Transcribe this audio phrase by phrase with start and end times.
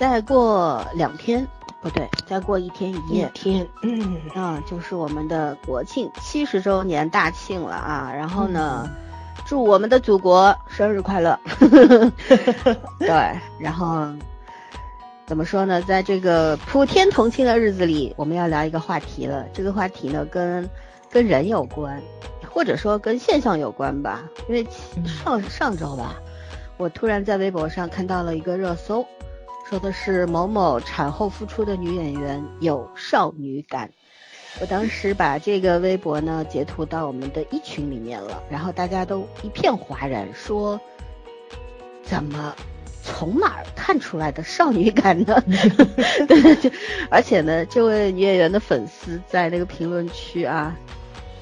[0.00, 1.46] 再过两天
[1.82, 8.10] 不对，再过一天一夜，天，嗯，啊，就是我们的国庆七十周年大庆了啊。
[8.10, 8.88] 然后呢，
[9.44, 11.38] 祝我们的祖国生日快乐。
[12.98, 14.08] 对，然后
[15.26, 15.82] 怎么说呢？
[15.82, 19.44] 在这个普天同庆的日子里，我们要聊一个话题了。
[19.52, 20.66] 这个话题呢，跟
[21.10, 22.00] 跟人有关。
[22.48, 24.66] 或者说跟现象有关吧，因为
[25.04, 26.14] 上上周吧，
[26.78, 29.06] 我突然在微博上看到了一个热搜，
[29.70, 33.88] 说的是某某产后复出的女演员有少女感。
[34.60, 40.80] 我当时把这个微博呢截图到我们的一群里面了，然后大家都一片哗然，说
[42.02, 42.52] 怎么
[43.00, 45.40] 从哪儿看出来的少女感呢？
[46.26, 46.72] 对，
[47.08, 50.76] 而且呢，这位女演员的粉丝在那个评论区啊，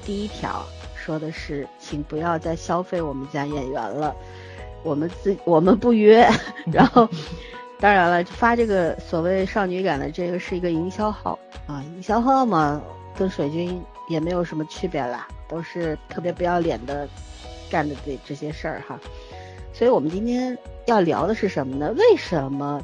[0.05, 0.63] 第一条。
[0.95, 4.15] 说的是，请不要再消费我们家演员了，
[4.83, 6.29] 我们自我们不约。
[6.71, 7.09] 然后，
[7.79, 12.81] 当然了，发这个所谓少女感的这个是一个营销号啊，营销号嘛，
[13.17, 17.07] 跟水军也没有什么区别啦，都是特别不要脸的
[17.69, 18.99] 干的这这些事儿哈。
[19.73, 21.93] 所以我们今天要聊的是什么呢？
[21.95, 22.81] 为什么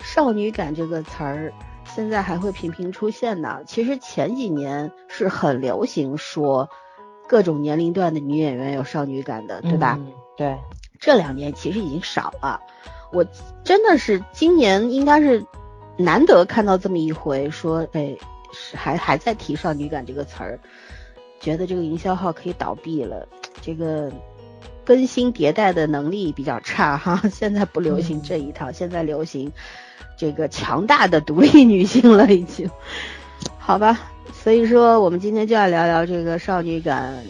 [0.00, 1.52] 少女感这个词儿
[1.84, 3.60] 现在还会频频出现呢？
[3.66, 6.68] 其实前几年是很流行说。
[7.28, 9.98] 各种年龄段的女演员有少女感的，对吧？
[10.36, 10.56] 对，
[11.00, 12.60] 这两年其实已经少了。
[13.12, 13.24] 我
[13.64, 15.44] 真的是今年应该是
[15.96, 18.16] 难得看到这么一回，说哎，
[18.74, 20.58] 还还在提少女感这个词儿，
[21.40, 23.26] 觉得这个营销号可以倒闭了。
[23.62, 24.12] 这个
[24.84, 29.52] 更新迭代的能力比较差哈， 现在不流行这一套，现在流行
[30.16, 32.70] 这个强大的独立女性了，已经。
[33.58, 34.12] 好吧。
[34.32, 37.24] 所以说，我们今天就要聊聊这个少女感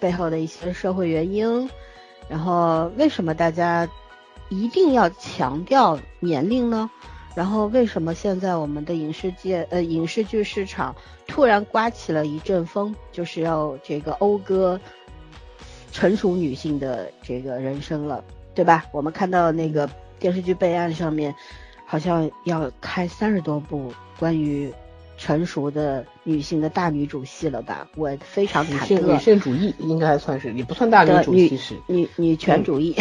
[0.00, 1.70] 背后的一些社会原因，
[2.28, 3.88] 然后为什么大家
[4.50, 6.90] 一定要强调年龄呢？
[7.34, 10.94] 然后为什么现在我们的影视界呃影视剧市场
[11.26, 14.78] 突然刮起了一阵风，就是要这个讴歌
[15.92, 18.22] 成熟女性的这个人生了，
[18.54, 18.84] 对吧？
[18.92, 19.88] 我们看到那个
[20.18, 21.34] 电视剧备案上面，
[21.86, 24.70] 好像要开三十多部关于。
[25.22, 27.86] 成熟的女性的大女主戏了吧？
[27.94, 28.98] 我非常忐忑。
[29.00, 32.96] 女性主义应该算是，也不算大女主，其实女女权主义，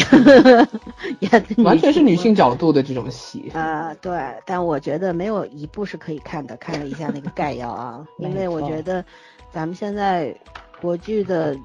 [1.64, 3.94] 完全是女性角度的这种戏啊。
[4.02, 6.58] 对，但我觉得没有一部是可以看的。
[6.58, 9.06] 看了一下那个概要啊， 因为我觉得
[9.50, 10.36] 咱们现在
[10.82, 11.56] 国剧的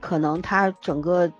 [0.00, 1.30] 可能它整个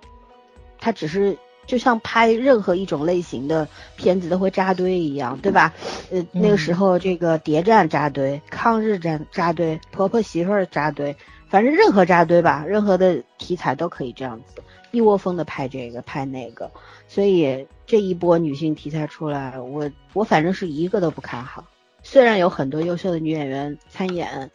[0.78, 1.36] 它只是。
[1.66, 3.66] 就像拍任何一种类型的
[3.96, 5.72] 片子都会扎堆一样，对吧？
[6.10, 11.16] 呃，那个时候这个谍战扎堆，抗日战扎堆，婆婆媳妇儿扎堆，
[11.48, 16.70] 反正任何扎堆吧，任何的题材都可以这样子，一窝蜂的拍这个拍那个。
[17.08, 21.64] 所以这一波女性题材出来，我我反正是一个都不看好。
[22.02, 24.50] 虽然有很多优秀的女演员参演。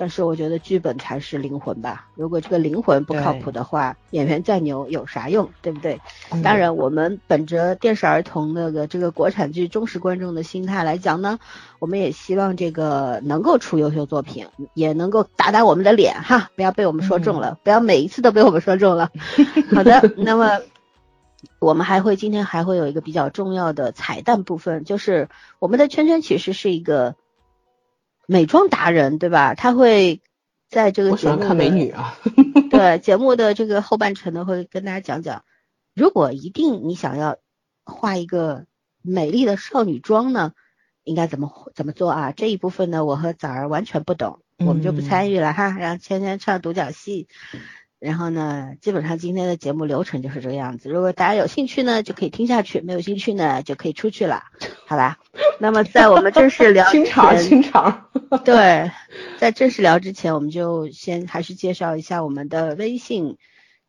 [0.00, 2.06] 但是我觉得剧本才是灵魂吧。
[2.14, 6.00] 如果这个灵魂不靠谱的话，演员再牛有啥用，对不对？
[6.42, 11.38] 当然，我们本着电视儿童那个这个国产剧忠实观众的心态来讲呢，
[11.80, 19.10] 我们也希望这个能够出优秀作品，也能够打打我们的脸哈，不要被我们说中了，不要每一次都被我们说中了。
[19.76, 20.60] 好的，那么
[21.58, 25.28] 我们还会今天还会有一个比较重要的彩蛋部分，就是
[25.58, 27.16] 我们的圈圈其实是一个。
[28.30, 29.54] 美妆达人对吧？
[29.56, 30.22] 他会
[30.68, 32.16] 在这个我喜欢看美女啊，
[32.70, 35.44] 对节目的这个后半程呢，会跟大家讲讲，
[35.96, 37.38] 如果一定你想要
[37.84, 38.66] 画一个
[39.02, 40.52] 美丽的少女妆呢，
[41.02, 42.30] 应该怎么怎么做啊？
[42.30, 47.26] 这一部分呢，我和枣儿完全不懂，我们就不参与了哈，让芊芊唱独角戏。
[48.00, 50.88] 然后呢，基本上今天的节目流程就是这个样子。
[50.88, 54.44] 如果大家有兴趣呢，就可以听下去；没有兴趣呢，就可以出去了，
[54.86, 55.18] 好吧？
[55.58, 58.06] 那么在我们正式聊清场，清场。
[58.42, 58.90] 对，
[59.38, 63.36] 在正式聊之前，我们就先还是介绍一下我们的微信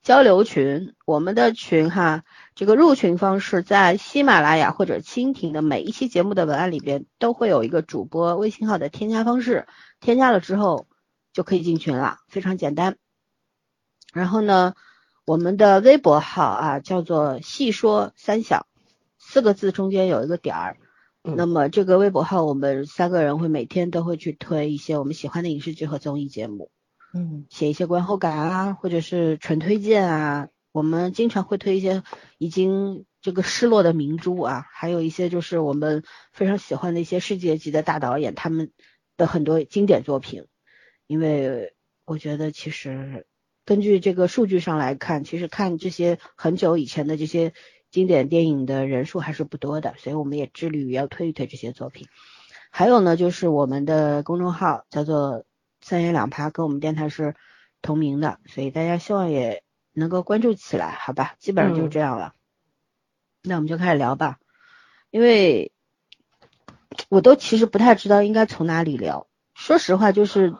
[0.03, 0.93] 交流群。
[1.05, 9.67] 我们的群哈，这个入群方式在喜马拉雅或者蜻蜓的每一期节目的文案里边都会有一个主播微信号的添加方式，
[10.01, 10.87] 添加了之后
[11.31, 12.97] 就可以进群了，非常简单。
[14.11, 14.73] 然后呢，
[15.25, 18.67] 我们的微博号啊叫做“细说三小”，
[19.17, 20.77] 四个字中间有一个点儿。
[21.23, 26.71] 那么这个微博号，我们三个人会每天都会去推一些我们喜欢的影视剧和综艺节目，
[27.13, 30.49] 嗯，写一些观后感啊，或者是纯推荐啊。
[30.71, 32.01] 我们经常会推一些
[32.37, 36.03] 已经这个失落的明珠啊，还有一些就是我们
[36.33, 38.71] 非常喜欢的一些世界级的大导演他们
[39.15, 40.47] 的很多经典作品，
[41.07, 43.25] 因为我觉得其实。
[43.65, 47.53] 根据这个数据上来看，其实看这些很久以前的这些
[47.89, 52.07] 经典电影的人数还是不多的，所以我们也致力于要推一推这些作品。
[52.69, 55.45] 还有呢，就是我们的公众号叫做
[55.81, 57.35] 三言两拍，跟我们电台是
[57.81, 59.63] 同名的，所以大家希望也
[59.93, 61.35] 能够关注起来，好吧？
[61.37, 62.33] 基本上就是这样了。
[63.43, 64.39] 那我们就开始聊吧，
[65.09, 65.71] 因为
[67.09, 69.27] 我都其实不太知道应该从哪里聊。
[69.53, 70.55] 说实话，就是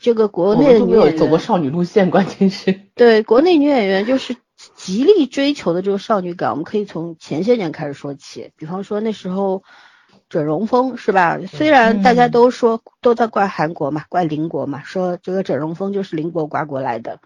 [0.00, 4.36] 这个国内的女演员走过少女路线，关键是对国内女演员就是
[4.74, 6.50] 极力追求的这个少女感。
[6.50, 9.62] 我们可以从前些年开始说起，比方说那时候
[10.28, 11.40] 整容风是吧？
[11.46, 17.20] 虽然大家都说都在怪韩国嘛，怪邻国嘛，说这个整容风就是邻国刮过来的，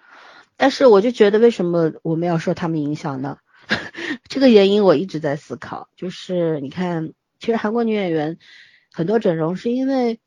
[0.57, 3.39] 但是我就觉得为什么我们要受他们影响呢？
[4.29, 8.39] 这个原因我一直在思考，就是你看，其实韩国女演员
[8.93, 10.21] 很多整容是因为。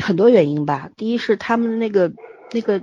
[0.00, 2.12] 很多原因吧，第一是他们那个
[2.52, 2.82] 那个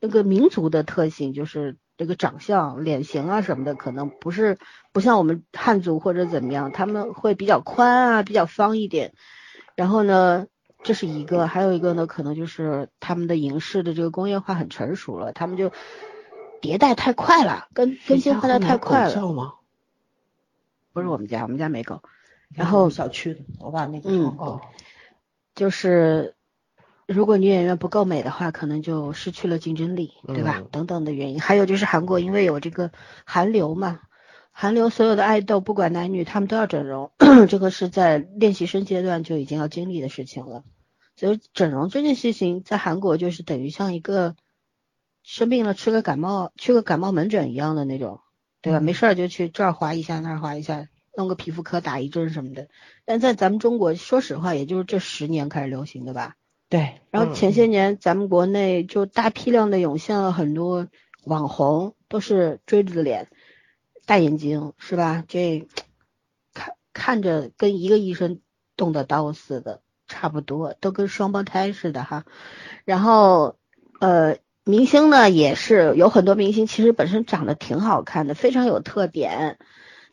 [0.00, 4.56] 那个民族的特性，就是这个长相、脸型啊什么的，可能不是
[4.92, 9.12] 不像我们汉族或者怎么样，他们会比较宽啊，比较方一点。
[9.74, 10.46] 然后呢，
[10.82, 15.70] 这是一个，还有一个呢，可能就是他们的影视的这个工业化很成熟了，他们就
[16.62, 19.32] 迭代太快了，更更新换代太快了。
[19.32, 19.54] 吗？
[20.94, 22.00] 不是我们家，我们家没狗。
[22.54, 24.62] 然后小区的，我把那个嗯哦，
[25.54, 26.36] 就是。
[27.08, 30.62] 如果女演员不够美的话，可能就失去了竞争力，对吧？
[30.70, 32.92] 等等的原因，还有就是韩国因为有这个
[33.24, 34.00] 韩流嘛，
[34.52, 37.10] 韩流所有的爱豆不管男女，他们都要整容，
[37.48, 40.64] 这个是在练习生阶段就已经要经历的事情了。
[41.16, 44.36] 所以整容这件事情在韩国就是等于像一个
[45.22, 48.20] 生病了吃个感冒去个感冒门诊一样的那种，
[48.60, 48.80] 对吧？
[48.80, 52.68] 没事儿就去这儿划一下那儿划一下，弄个皮肤科打一针什么的。
[53.06, 56.34] 但在咱们中国，说实话，也就是这十年开始流行的吧。
[56.70, 60.86] 对，然后前些年咱们国内就大批量的涌现了很多
[61.24, 63.28] 网红，都是锥子脸、
[64.04, 65.24] 大眼睛，是吧？
[65.26, 65.66] 这
[66.52, 68.40] 看看着跟一个医生
[68.76, 72.26] 动的刀似的，差不多，都跟双胞胎似的哈。
[72.84, 73.56] 然后
[73.98, 79.58] 呃，明星呢也是有很多明星，其实本身长得挺好看的，非常有特点，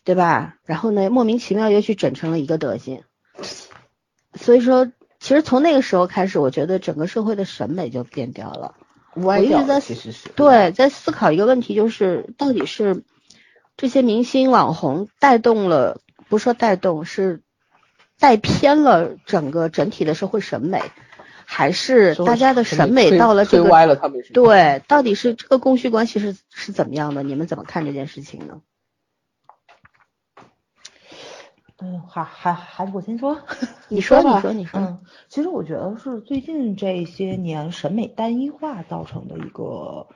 [0.05, 0.55] 对吧？
[0.63, 3.03] 然后呢，莫名其妙又去整成了一个德行，
[4.35, 4.89] 所以说。
[5.25, 8.75] 其实从那个时候开始，我觉得整个社会的审美就变掉了。
[9.15, 13.03] 我一直在其实是对在思考一个问题，就是到底是
[13.75, 15.99] 这些明星网红带动了，
[16.29, 17.41] 不说带动，是
[18.19, 20.83] 带偏了整个整体的社会审美，
[21.45, 24.21] 还是大家的审美到了这个歪了他们？
[24.31, 27.23] 对，到底是这个供需关系是是怎么样的？
[27.23, 28.61] 你们怎么看这件事情呢？
[31.81, 33.37] 嗯，还还还是我先说，
[33.89, 40.07] 你说你说你说，嗯，其实我觉得是最近这些年审美单一化造成的一个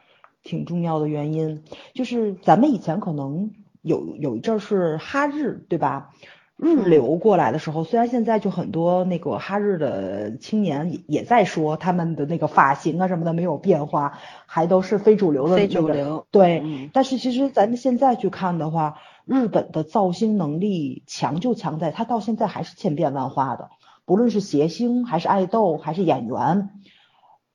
[0.42, 1.64] 挺重要的原因，
[1.94, 3.52] 就是咱们以前可能
[3.82, 6.12] 有有一阵是哈日，对吧？
[6.56, 18.96] 日流过来的时候，虽然现在就很多那个哈日的青年也也在说他们的那个发型啊什么的没有变化，还都是非主流的非主流，对，但是其实咱们现在去看的话。
[19.30, 23.70] 日本的造星能力强就强在，它到现在还是千变万化的，
[24.06, 26.72] 不论是谐星还是爱豆还是演员，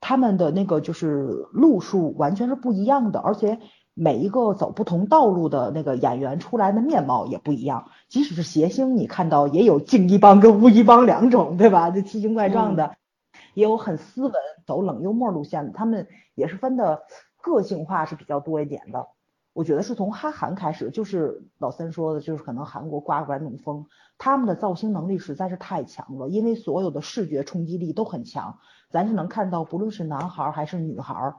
[0.01, 3.59] 他们的那个就是路数完全是不一样的，而且
[3.93, 7.89] 每一个走不同道路的那个演员出来的面貌也不一样。
[8.09, 11.91] 即使是谐星，你看到也有静一帮跟乌一帮两种，对吧？
[11.91, 12.95] 这奇形怪状的，
[13.55, 14.33] 也有很斯文
[14.65, 17.03] 走冷幽默路线的，他们也是分的
[17.43, 19.09] 个性化是比较多一点的。
[19.55, 23.87] 我觉得是从哈韩开始，就是老三说的，就是可能韩国刮过来那种风，
[24.19, 28.59] 他们的造星能力实在是太强了，因为所有的视觉冲击力都很强。
[28.91, 31.35] 咱是能看到，不论是男孩还是女孩，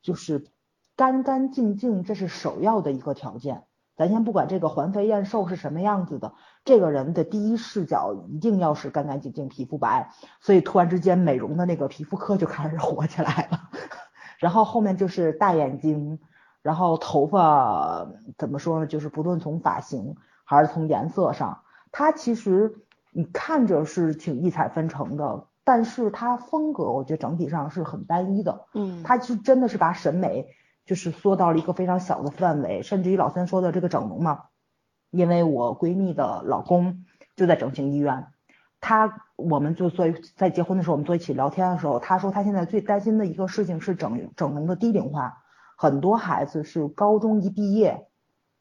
[0.00, 0.46] 就是
[0.94, 3.64] 干干净净，这是首要的一个条件。
[3.96, 10.12] 咱先不管这个环肥燕瘦是什么样子的，这个人的第一视角一定要是干干净净、皮肤白。
[10.40, 13.70] 所以突然之间，美容的那个皮肤科就开始 火起来了，
[14.38, 16.20] 然后后面就是大眼睛。
[16.66, 18.88] 然后头发怎么说呢？
[18.88, 21.60] 就是不论从发型还是从颜色上，
[21.92, 22.74] 它其实
[23.12, 28.64] 你看着是挺异彩纷呈的，但是它风格我觉得整体上是很单一的。
[28.74, 30.48] 嗯，它就真的是把审美
[30.84, 34.46] 就是缩到了一个非常小的范围，甚至于老三说的这个整容嘛，
[35.12, 37.04] 因为我闺蜜的老公
[37.36, 38.26] 就在整形医院，
[38.80, 45.44] 他我们就做在结婚的时候我们坐一起聊天的时候，他说他现在最担心的一个事情是整整容的低龄化。
[45.76, 48.06] 很多孩子是高中一毕业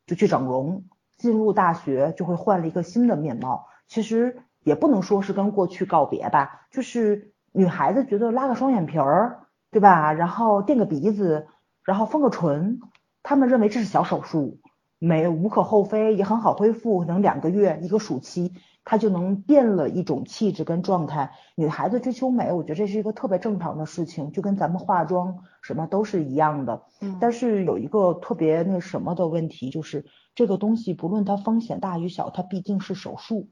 [0.05, 0.83] 就去整容，
[1.17, 3.67] 进入大学就会换了一个新的面貌。
[3.87, 10.13] 其实也不能说是跟过去告别吧，就是女孩子觉得拉个双眼皮儿，对吧？
[10.13, 11.47] 然后垫个鼻子，
[11.83, 12.79] 然后丰个唇，
[13.23, 14.59] 他们认为这是小手术。
[14.97, 18.53] 没无可厚非，也很好恢复，能两个月一个暑期，
[18.85, 21.31] 她就能变了一种气质跟状态。
[21.55, 26.83] 女孩子追求美，我觉得这是一个特别正常的事情，就跟咱们化妆什么都是一样的。
[27.01, 33.49] 嗯，但是有一个特别那什么的问题，就是这个东西不论它风险大与小，它毕竟是手术，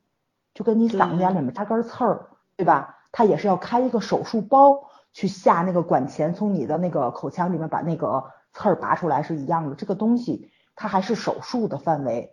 [0.54, 3.00] 就跟你嗓子眼里面扎根刺儿，对吧？
[3.12, 9.76] 它也是要开一个手术包去下那个管钳，从你的那个口腔里面把那个刺儿拔出来是一样的。
[9.76, 12.33] 这个东西它还是手术的范围，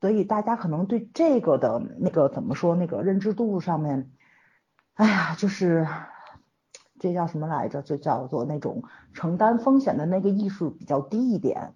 [0.00, 4.10] 所以大家可能对这个的那个怎么说那个认知度上面，
[4.94, 5.86] 哎呀，就是
[6.98, 7.82] 这叫什么来着？
[7.82, 11.74] 就叫做那种承担风险的那个意识比较低一点。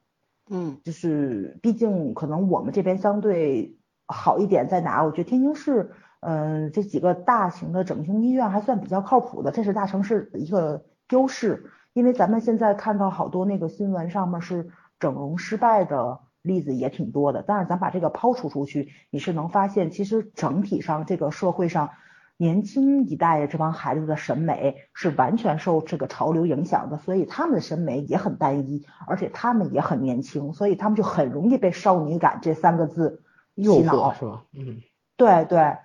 [0.49, 5.05] 嗯，就是毕竟可能我们这边相对好一点在哪？
[5.05, 5.93] 我觉得天津市。
[6.23, 11.71] 嗯，这几个大型的整形医院还算比较靠谱的，这是大城市的一个优势。
[11.95, 17.45] 因为咱们现在看到好多那个新闻上面是整容失败的例子也挺多的。
[17.47, 21.91] 但是咱把这个抛除出去，你是能发现，其实整体上这个社会上
[22.37, 33.23] 年轻一代的这帮孩子的审美是完全受这个潮流影响的，所以他们的审美也很单一，而且他们也很年轻，所以他们就很容易被少女感这三个字
[33.57, 34.45] 洗脑，是吧？
[34.53, 34.83] 嗯，
[35.17, 35.77] 对对。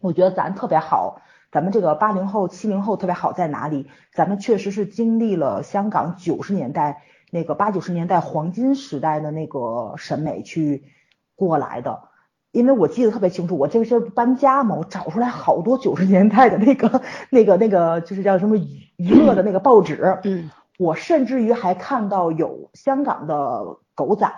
[0.00, 3.88] 我觉得咱特别好，咱们这个八零后、七零后特别好在哪里？
[4.12, 10.84] 咱们确实是经历了香港九十年代那个八九十年代黄金时代的那个审美去
[11.34, 12.02] 过来的。
[12.50, 18.56] 因为我记得特别清楚，我这个是搬家嘛，我找出来好多九十年代的那个、那个、那个，就是叫什么
[18.96, 20.18] 娱乐的那个报纸。
[20.24, 24.28] 嗯，我甚至于还看到有香港的狗仔。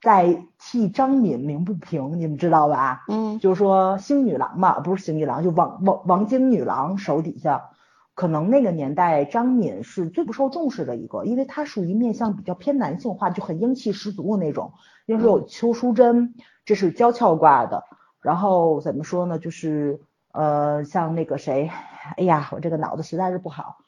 [0.00, 3.04] 在替张敏鸣不平，你们知道吧？
[3.06, 7.70] 嗯，就是说星女郎嘛，不是星女郎，就王王王晶女郎手底下，
[8.14, 14.72] 可能那个年代张敏是最不受重视的一个，因为她属于面相比较偏男性化，就很英气十足的那种。
[15.06, 17.84] 因为有邱淑贞，这是娇俏挂的。
[18.20, 19.38] 然后怎么说呢？
[19.38, 20.00] 就是
[20.32, 21.70] 呃，像那个谁，
[22.16, 23.78] 哎呀，我这个脑子实在是不好。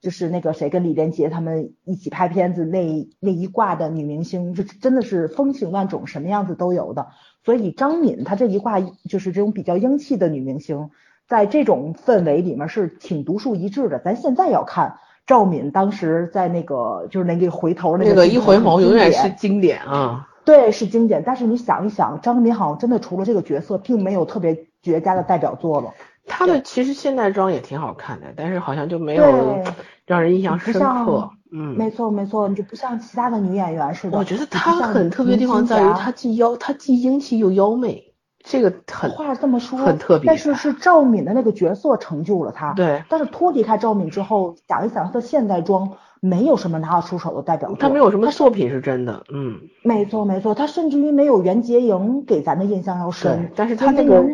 [0.00, 7.08] 就是那个谁跟李连杰他们一起拍片子那那一挂的女明星，就真的是风情万种，什么样子都有的。
[7.44, 10.90] 所以张敏她这一挂就是这种比较英气的女明星，
[11.28, 13.98] 在这种氛围里面是挺独树一帜的。
[13.98, 21.22] 咱现在要看赵敏当时在那个就是那个回头那个一回眸永远是经典啊，对，是经典。
[21.24, 25.92] 但是你想一想，张敏好像真的除了这个角色，并没有特别绝佳的代表作了。
[26.26, 29.62] 她的其实现代装也挺好看的，但是好像就没有
[30.06, 31.30] 让人印象深刻。
[31.50, 34.18] 嗯，没错没错，你就不像其他的女演员似的。
[34.18, 38.07] 我觉得她很特别的地方在于，她既妖，她既英气又妖媚，
[38.48, 40.26] 这个很话这么说很特别。
[40.26, 42.72] 但是是赵敏的那个角色成就了她。
[42.72, 43.02] 对。
[43.08, 45.90] 但是脱离开赵敏之后，想一想她的现代装，
[46.20, 47.78] 没有什么拿得出手的代表作。
[47.78, 49.22] 她没有什么作品是真的。
[49.32, 49.60] 嗯。
[49.82, 53.52] 没错没错，她甚至于没有袁洁莹给咱的印象要深。
[53.54, 54.24] 但是她那个。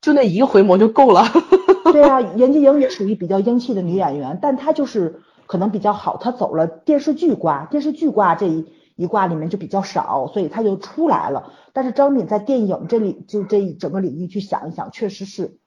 [0.00, 1.22] 就那一个回眸就够了。
[1.90, 11.52] 对啊， 袁洁莹也属于比较英气的女演员，但她就是可能比较好，她走了电视剧挂，电视剧挂这一一挂里面就比较少，所以它就出来了。
[11.72, 15.58] 但是张敏在电影这里就这一整个领域去想一想，确实是，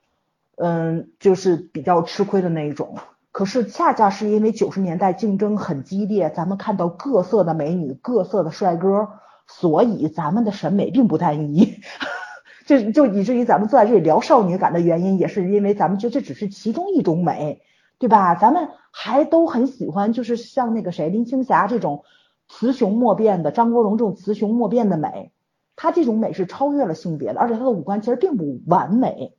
[0.55, 2.95] 嗯，就是比较吃亏的那一种。
[3.31, 9.09] 可是恰恰是因为九十年代竞争很激烈，咱们看到各色的美女、各色的帅哥，
[9.45, 11.79] 所以咱们的审美并不单一。
[12.65, 17.61] 就就以至于咱们坐在这里聊少女感的原因，也是因为咱们觉得这只是其中一种美，
[17.97, 18.35] 对吧？
[18.35, 22.03] 咱们还都很喜欢，就是像那个谁林青霞这种
[22.47, 25.31] 雌雄莫辨的，张国荣这种雌雄莫辨的美，
[25.75, 29.37] 他这种美是超越了性别的，而且他的五官其实并不完美，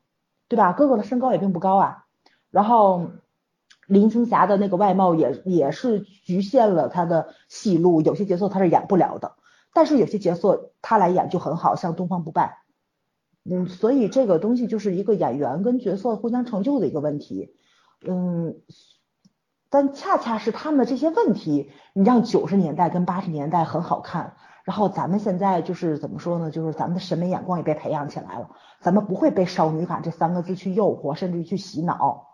[0.49, 0.73] 对吧？
[0.73, 2.05] 哥哥的身高也并不高啊，
[2.51, 3.11] 然后
[3.87, 9.37] 林青霞的那个外貌也也是局限了她的戏路，有些角色她是演不了的，
[9.73, 12.59] 但是有些角色她来演就很好，像东方不败。
[13.51, 17.55] 嗯，所以这个东西就是一个演员跟角色互相成就的一个问题，
[18.07, 18.57] 嗯，
[19.71, 24.35] 但恰恰是他们的这些问题，你让九十年代跟八十年代很好看，
[24.65, 26.51] 然后咱们现在就是怎么说呢？
[26.51, 32.27] 就是咱们的审美眼光也被培养起来了，咱们不会被少女感这三个字去诱惑，甚至于去洗脑，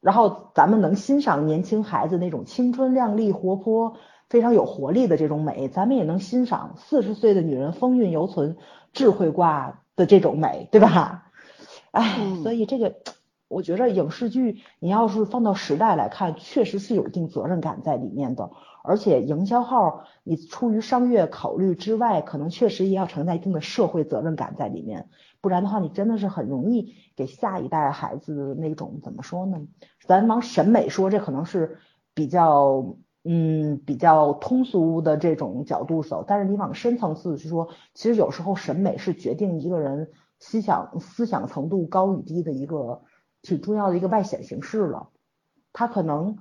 [0.00, 3.96] 然后咱们能欣赏年轻孩子那种青春靓丽、活泼、
[4.28, 8.56] 非常有活力的这种美，咱们也能欣赏四十岁的女人风韵犹存、
[8.92, 9.80] 智慧挂。
[9.96, 11.30] 的这种美，对吧？
[11.92, 12.96] 哎，所以这个，
[13.54, 18.50] 我觉得影视剧你要是放到时代来看，确实是有一定责任感在里面的。
[18.82, 25.08] 而且营销号，你出于商业考虑之外，可能确实也要承担一定的社会责任感在里面。
[25.40, 29.58] 不然的话，你真的是很容易给下一代孩子那种怎么说呢？
[30.06, 31.78] 咱往审美说，这可能是
[32.12, 43.00] 比较嗯，比较通俗的这种角度走，但是你往深层次去说，其实有时候审美是决定一个人思想思想程度高与低的一个
[43.44, 45.10] 挺重要的一个外显形式了。
[45.72, 46.38] 他可能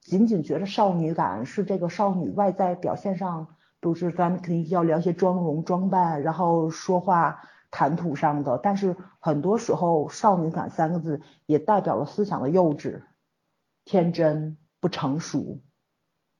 [0.00, 3.48] 仅仅觉得少女感是这个少女外在表现上，
[3.80, 13.02] 都是咱们肯定要聊一些妆容装扮，然后说话谈吐上的，但是很多时候少女感三个字也代表了思想的幼稚、
[13.84, 15.60] 天真、不成熟。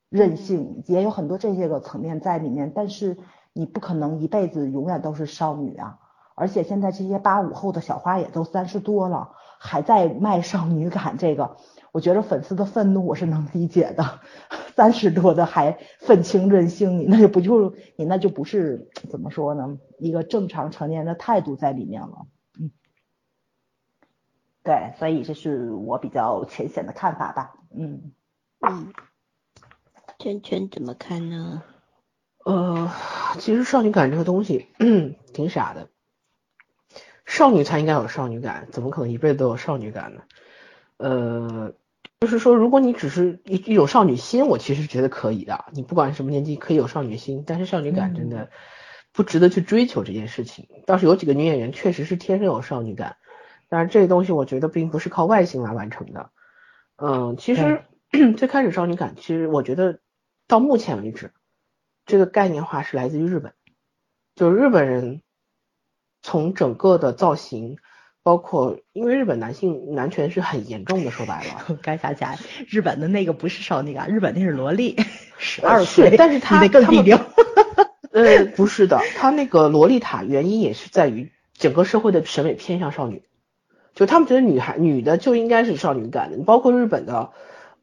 [0.09, 3.19] 任性也有很多这些个层面在里面，但是
[3.53, 5.99] 你不可能一辈子永远都是少女啊！
[6.37, 11.57] 而且现在这些八五后的小花也都三十多了，还在卖少女感，这个
[11.91, 14.21] 我觉得粉丝的愤怒我是能理解的。
[14.77, 19.79] 三十多的还愤青任性，你那就不就你那就不是怎么说呢？
[19.99, 22.27] 一个正常成年人的态度在里面了。
[22.61, 22.71] 嗯，
[24.63, 27.55] 对，所以这是我比较浅显的看法吧。
[27.75, 28.13] 嗯
[28.61, 28.93] 嗯。
[30.19, 31.63] 圈圈怎么看呢？
[32.45, 32.91] 呃，
[33.39, 34.69] 其实少女感这个东西
[35.35, 35.89] 挺傻的，
[37.27, 40.23] 少女才应该有少女感，怎么可能一辈子都有少女感呢？
[40.97, 41.75] 呃，
[42.21, 48.51] 就是说，如果你只是一一种少女心，我其实觉得可以的，你不管什么年纪可以有少女心，但是少女感真的
[49.13, 50.69] 不值得去追求这件事情。
[50.87, 53.17] 倒是有几个女演员确实是天生有少女感，
[53.69, 56.31] 但是这个东西我觉得并不是靠外形来完成的。
[56.97, 57.85] 嗯，其实
[58.37, 59.99] 最开始少女感，其实我觉得。
[60.49, 61.33] 到目前为止，
[62.05, 63.53] 这个概念化是来自于日本，
[64.37, 65.23] 就是日本人
[66.27, 67.77] 从整个的造型，
[68.25, 72.37] 包括因为日本男性男权是很严重的，说白了， 该想起来，
[72.69, 74.97] 日本的那个不是少女感，日本那是萝莉，
[75.39, 77.17] 十二岁，但是他得更低调。
[78.11, 83.23] 呃，不是的，他那个洛丽塔原因也是在于整个社会的审美偏向少女，
[83.95, 87.31] 就他们觉得女孩女的就应该是少女感的，包括日本的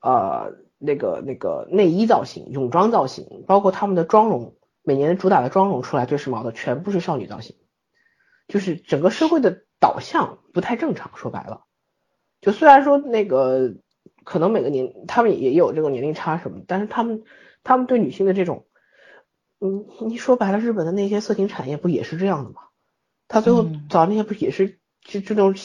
[0.01, 0.62] 呃。
[0.86, 4.53] 那个那个内衣造型、泳装造型，包括他们的妆容，
[4.84, 7.56] 每年主打的妆容出来最时髦的全部是少女造型，
[8.47, 11.12] 就是整个社会的导向不太正常。
[11.15, 11.65] 说白了，
[12.41, 13.75] 就虽然说那个
[14.23, 17.23] 可能每个年他们也有这个年龄差什么，但是他们
[17.63, 18.65] 他们对女性的这种，
[19.60, 22.62] 嗯，你说白了，日本的那些色情产业不也是这样的吗？
[23.27, 25.56] 他最后找那些不也是就这种。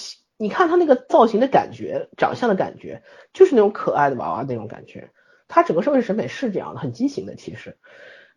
[0.41, 5.11] 你看他那个造型的感觉，长相的感觉，就是那种可爱的娃娃那种感觉。
[5.49, 7.77] 他整个社会审美是这样的，很畸形的其实。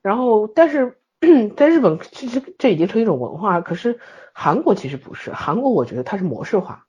[0.02, 1.00] 然后，但是
[1.56, 3.62] 在日本，其实这已经成一种文化。
[3.62, 4.00] 可是
[4.34, 6.88] 韩国其实不是，韩国我觉得它是模式化，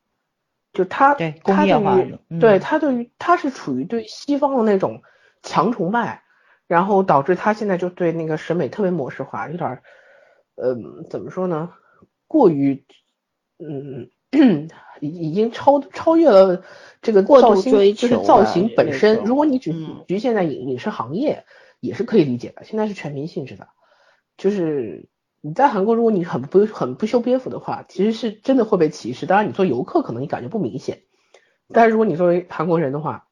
[0.73, 5.03] 就它对工业化的，对它对于它是处于对西方的那种
[5.43, 6.23] 强崇拜，
[6.67, 9.83] 然后导致他现在就对那个审美特别模式化，有点
[10.57, 11.71] 嗯怎么说呢，
[12.27, 12.85] 过于
[13.59, 14.11] 嗯。
[15.03, 16.63] 已已经超超越了
[17.03, 19.23] 这个造型，就是造型本身。
[19.25, 19.75] 如果你只
[20.09, 21.45] 局限在影影视行业，
[21.81, 22.65] 也是可以理解的。
[22.65, 23.69] 现在是全民性质的，
[24.43, 25.09] 就是
[25.41, 29.27] 你在韩国，如果你很不很不修边幅的话，其实是真的会被歧视。
[29.27, 31.03] 当然，你做游客可能你感觉不明显，
[31.69, 33.29] 但是如果你作为韩国人的话，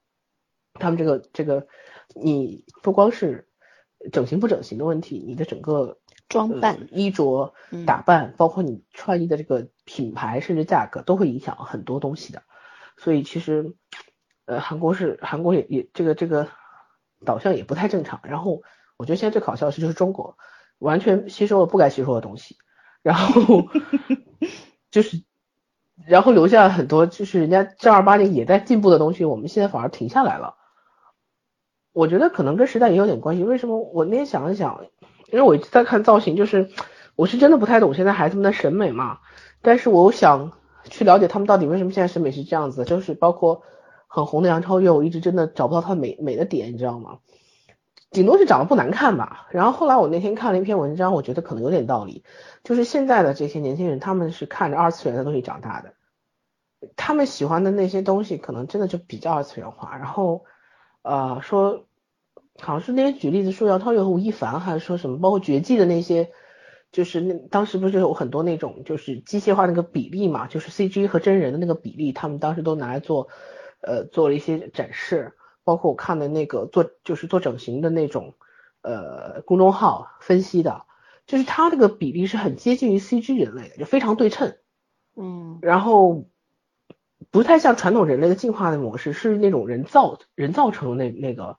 [0.75, 1.67] 他们这个这个，
[2.15, 3.49] 你不光是
[4.13, 5.99] 整形不整形的问题，你的整个。
[6.29, 7.55] 装扮、衣着、
[7.89, 12.45] 打扮，包括你穿衣的这个品牌，甚至价格，都会影响很多东西的。
[12.97, 13.75] 所以其实，
[14.45, 16.49] 呃，韩国是韩国也也这个这个
[17.25, 18.21] 导向也不太正常。
[18.23, 18.63] 然后
[18.97, 20.39] 我觉得现在最搞笑的是，就是中国
[20.81, 22.57] 完全吸收了不该吸收的东西，
[23.03, 23.69] 然后
[24.91, 25.23] 就是
[26.09, 30.57] 然后留下很多就是人家正儿八经也在进步的东西，我们现在反而停下来了。
[31.93, 33.45] 我觉得可能跟时代也有点关系。
[33.45, 33.79] 为什么？
[33.79, 34.85] 我那天想了想。
[35.33, 36.71] 因为我一直在看造型，就是
[37.15, 39.21] 我是真的不太懂现在孩子们的审美嘛，
[39.63, 40.51] 但是我想
[40.83, 43.63] 去了解他们到底为什么现在审美是这样子，就是包括
[44.09, 47.19] 很红的杨超越，我一直真的找不到她美美的点，你知道吗？
[48.11, 49.47] 顶多是长得不难看吧。
[49.51, 52.25] 然后后来我那天看了一篇文章，我觉得可能有点道理，
[52.65, 55.95] 就是现在的这些年轻人，他们是看着二次元的东西长大的，
[56.97, 60.45] 他们喜欢的那些东西可能真的就比较二次元化，然后
[61.03, 61.87] 呃说。
[62.59, 66.31] 好像是那天举例子说杨超越和吴亦凡，还是说什么，包括绝技的那些，
[66.93, 73.29] 就是那当时不是有很多那种就是机械化那个比例嘛，就是 C G 和真人的那个比例，他们当时都拿来做，
[73.81, 75.33] 呃，做了一些展示。
[75.71, 78.35] 包括我看的那个做就是做整形的那种，
[78.83, 80.83] 呃，公众号分析的，
[81.27, 84.57] 就是他这个比例是很接近于 C G 人类的，就非常对称。
[85.15, 85.61] 嗯。
[85.63, 86.25] 然后
[87.31, 91.57] 不太像传统人类的进化的模式，是那种人造人造成的那那个。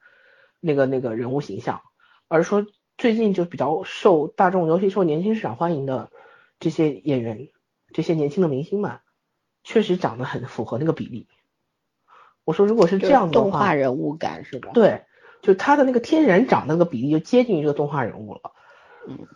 [0.63, 1.81] 那个那个人物形象，
[2.27, 6.11] 而说最近就比较受大众，尤其受年轻市场欢迎的
[6.59, 7.49] 这些演员，
[7.95, 8.99] 这些年轻的明星们，
[9.63, 11.27] 确实长得很符合那个比例。
[12.43, 14.71] 我说如果是这样的话，动画人物感是吧？
[14.73, 15.03] 对，
[15.41, 18.41] 就他的那个天然长那个比例就接近于这个动画人物了。
[19.07, 19.27] 嗯，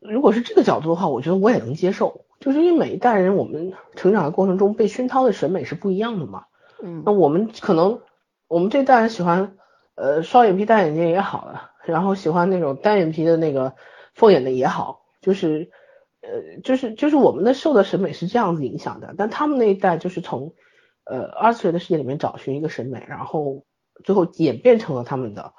[0.00, 6.44] 如果是这个角度的话，我觉得我也能接受，就是因为每一代人我们成长的过程中被熏陶的审美是不一样的嘛。
[6.82, 8.00] 嗯，那我们可能
[8.48, 9.56] 我们这代人喜欢
[9.94, 13.74] 呃双眼皮单眼睛也好了，然后喜欢那种单眼皮的那个
[14.14, 15.70] 凤眼的也好，就是
[16.22, 20.54] 呃就是就是我们的受的审美是这样子影响的，但他们那一代就是从
[21.10, 23.64] 呃二次元的世界里面找寻一个审美，然后
[24.04, 25.52] 最后演变成了他们的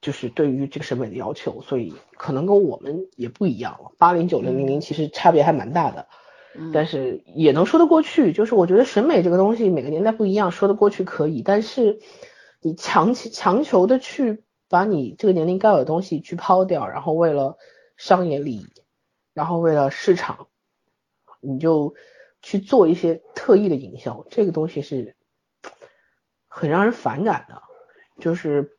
[0.00, 3.90] 就是对于这个审美的要求，所以可能跟我们也不一样了。
[3.98, 6.06] 八零九零零零其实差别还蛮大的。
[6.54, 8.32] 嗯但是也能说得过去。
[8.32, 12.00] 就是我觉得审美这个东西每个年代不一样，说得过去可以，但是
[12.60, 17.58] 你强强求的去把你这个年龄该有的东西去抛掉，然后为了
[17.96, 18.66] 商业利益，
[19.34, 20.48] 然后为了市场，
[21.40, 21.94] 你就
[22.42, 25.16] 去做一些特意的营销，这个东西是
[26.46, 27.62] 很让人反感的。
[28.20, 28.78] 就是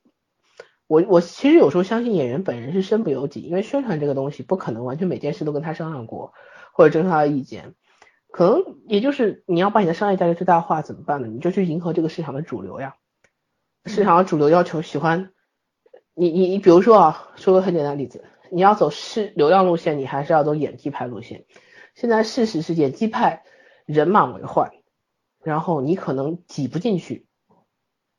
[0.87, 6.33] 我我其实有时候相信演员本人是身不由己，因为宣传这个东西不可能完全每件事都跟他商量过。
[6.71, 7.75] 或者征求他的意见，
[8.31, 11.27] 可能也就是你要把你的商业价值最大化怎么办呢？
[11.27, 12.95] 你就去迎合这个市场的主流呀。
[13.85, 15.33] 市场的主流要求喜欢
[16.13, 21.43] 你你你，比如说啊，说个很简单的例子，你要走市流量路线，你还是要走演技派路线。
[21.99, 23.43] 现在事实是演技派
[23.85, 24.71] 人满为患，
[25.43, 27.27] 然后你可能挤不进去，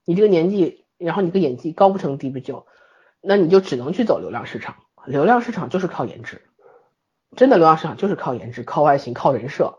[0.05, 2.67] 你这个年纪，然后你个演技高不成低不就，
[3.23, 4.77] 那你就只能去走流量市场。
[5.07, 6.43] 流量市场就是靠颜值。
[7.35, 9.79] 真的流量市场就是靠颜值、靠外形、靠人设。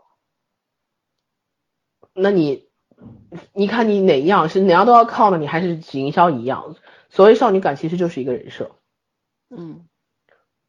[2.12, 2.68] 那你，
[3.52, 5.38] 你看你哪样是哪样都要靠呢？
[5.38, 6.74] 你还是只营销一样？
[7.08, 8.74] 所谓少女感其实就是一个人设。
[9.48, 9.86] 嗯，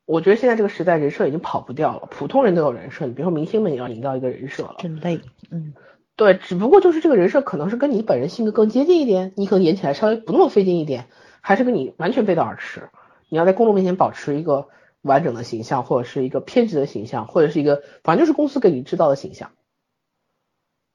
[0.06, 4.76] 我觉得现在这个时代人设已经跑不掉了，普通人都有人设，你比如说明星们也要营造一个人设了。
[4.80, 5.74] 真累，嗯，
[6.16, 11.08] 对，只不过就是这个人设可能是跟你本人性格更接近一点，你可能演起来稍微不那么费劲一点，
[11.42, 12.90] 还是跟你完全背道而驰。
[13.30, 14.70] 你要在公众面前保持一个。
[15.04, 19.52] 完整的形象，或者是一个偏执的形象，或者是一个，反正就是公司给你制造的形象。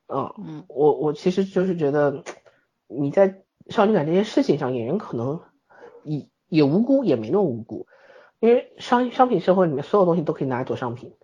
[0.07, 2.25] 嗯嗯，我我其实就是觉得
[2.87, 5.43] 你在少女感这件事情上，演员可能
[6.05, 7.87] 也也无辜，也没那么无辜，
[8.41, 11.15] 因为商商品社会里面所有东西都可以拿来做商品，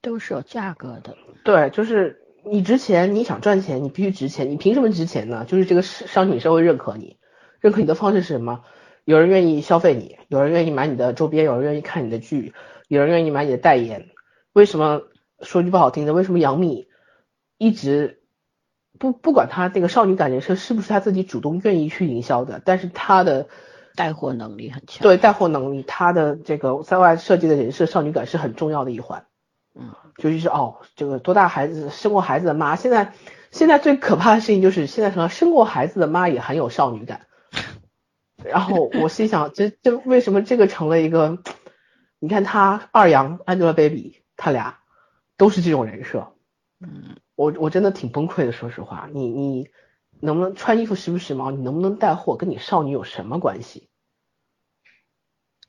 [0.00, 1.16] 都是有价格的。
[1.44, 5.44] 对，就是你值钱，你想赚钱，你必须值钱，你凭什么值钱呢？
[5.46, 7.18] 就是这个商品社会认可你，
[7.60, 8.64] 认可你的方式是什么？
[9.04, 12.54] 有人愿意消费你，有人愿意买你的周边，有人愿意看你的剧，
[12.86, 14.10] 有人愿意买你的代言。
[14.52, 15.02] 为什么
[15.40, 16.12] 说句不好听的？
[16.12, 16.88] 为什么杨幂
[17.58, 18.22] 一直
[18.98, 23.48] 不不管她那个少女感人设是不是她自己主动愿意去营销的，但是她的
[24.00, 25.02] 带货能力很强。
[25.02, 29.26] 对带货能力，她的这个在外设计的人设少女感是很重要的一环。
[29.74, 33.12] 嗯，尤其是哦，这个多大孩子生过孩子的妈，现在
[33.50, 37.26] 现在最可怕的事情就是现在什么生过孩子的妈也很有少女感。
[38.42, 41.36] 然后我心想，这这为什么这个成了一个？
[42.18, 44.78] 你看他二阳 Angelababy，他俩
[45.36, 46.32] 都是这种人设。
[46.80, 49.10] 嗯，我我真的挺崩溃的，说实话。
[49.12, 49.68] 你你
[50.20, 51.50] 能不能穿衣服时不时髦？
[51.50, 52.36] 你能不能带货？
[52.36, 53.89] 跟你少女有什么关系？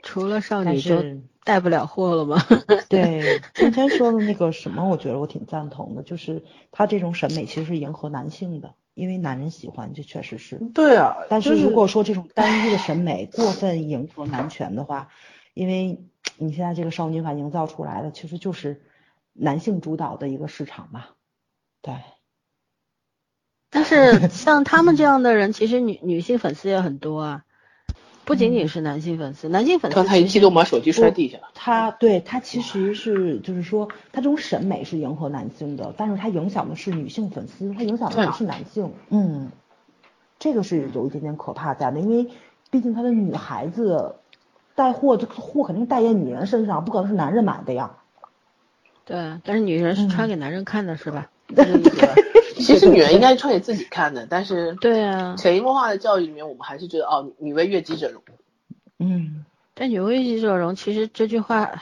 [0.03, 1.03] 除了少女就
[1.43, 2.37] 带不了货了吗？
[2.89, 10.57] 对，今天说的那个什么，我觉得我挺赞同的，就是他这种审美其实是迎合男性的，因为男人喜欢，这确实是。
[10.73, 15.09] 对啊，但是如果说这种单一的审美过分迎合男权的话，
[15.53, 16.03] 因为
[16.37, 18.81] 你现在这个少女感营造出来的其实就是
[19.33, 21.05] 男性主导的一个市场嘛，
[21.81, 21.93] 对。
[23.69, 27.45] 但是 像他们这样的人，其实女女性粉丝也很多啊，
[28.31, 31.49] 不仅仅是男性粉丝，男性粉丝刚才一激动把手机摔地下了。
[31.53, 38.93] 他对他其实是就是说，他这种审美是迎合男性的，但是他影响的是女性粉丝，他影响的不是男性。
[39.09, 39.51] 嗯，
[40.39, 42.29] 这个是有一点点可怕在的，因为
[42.69, 44.15] 毕竟他的女孩子
[44.75, 47.91] 带货，这个货肯定带在女人身上，不可能是男人买的呀。
[49.03, 51.29] 对，但是女人是穿给男人看的，是吧？
[51.53, 51.65] 对，
[52.62, 58.21] 其实女人应该穿给自己看的，但是对啊，潜移默化的教育里面，我们还是觉得哦，女为悦己者容。
[59.00, 61.82] 嗯，但女为悦己者容，其实这句话。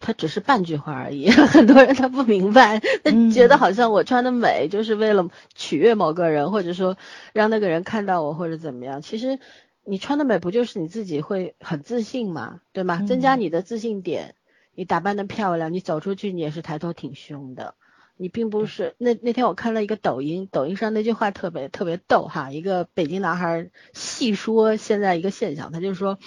[0.00, 6.98] 它只是半句话而已， 很多人他不明白，他觉得好像我穿的美就是为了取悦某个人，或者说
[7.32, 9.00] 让那个人看到我或者怎么样。
[9.00, 9.38] 其实
[9.82, 13.02] 你穿的美不就是你自己会很自信嘛，对吗？
[13.08, 14.34] 增加你的自信点，
[14.74, 17.74] 你打扮的漂亮，你走出去你也是抬头挺胸的。
[18.16, 26.18] 你并不是那那天我看了一个抖音，抖音上那句话特别特别逗哈，一个北京男孩细说现在一个现象，他就说，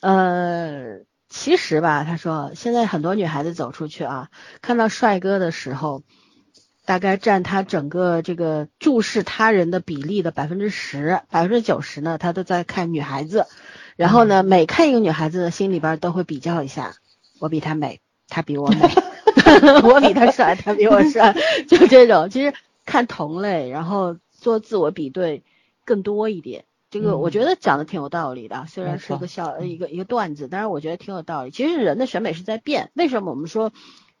[0.00, 1.04] 呃。
[1.28, 4.30] 其实吧，他说现在很多女孩子走出去啊，
[4.62, 6.02] 看到帅哥的时候，
[6.86, 13.46] 大概占他整个这个注视他人的比例的百分之十，百分之九十呢，他都在看女孩子。
[13.96, 16.94] 然后呢，每看一个女孩子，心里边都会比较一下，
[17.40, 18.78] 我比她美，她比我美，
[19.84, 21.34] 我比他帅，他比我帅，
[21.68, 22.28] 就这种。
[22.30, 22.52] 其实
[22.84, 25.42] 看同类，然后做自我比对
[25.84, 26.64] 更多一点。
[26.88, 31.50] 这个我觉得讲的挺有道理的，虽然是个笑一个一个段子，但是我觉得挺有道理。
[31.50, 33.72] 其实人的审美是在变，为什么我们说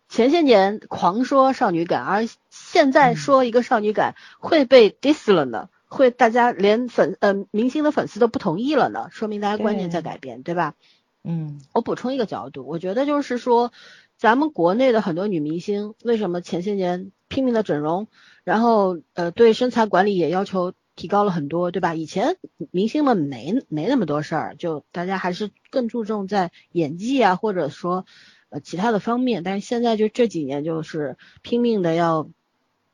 [0.08, 5.68] 前些年狂说少女感，而现在说一个少女感会被 diss 了呢？
[5.88, 9.08] 会大家连粉呃明星的粉丝都不同意了呢？
[9.12, 10.74] 说明大家观念在改变，对吧？
[11.22, 13.72] 嗯，我补充一个角度，我觉得就是说，
[14.18, 18.08] 咱们国内的很多女明星为什么前些年拼命的整容，
[18.44, 20.72] 然后呃对身材管理也要求。
[20.98, 21.94] 提高了很多，对吧？
[21.94, 22.38] 以前
[22.70, 28.06] 明星们没没那么多事儿，就大家还是更注重在演技啊，或者说
[28.48, 29.42] 呃其他的方面。
[29.42, 32.30] 但是现在就这几年就是拼命的要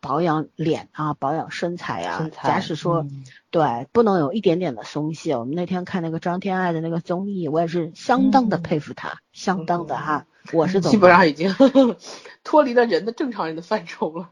[0.03, 2.29] 保养脸啊，保养身材啊。
[2.43, 3.07] 假使说
[3.51, 5.37] 对，不能有一点点的松懈。
[5.37, 10.27] 我们那天看那个张天爱的那个综艺，我也是相当的佩服她，相当的哈。
[10.53, 11.55] 我是基本上已经
[12.43, 14.31] 脱离了人的正常人的范畴了。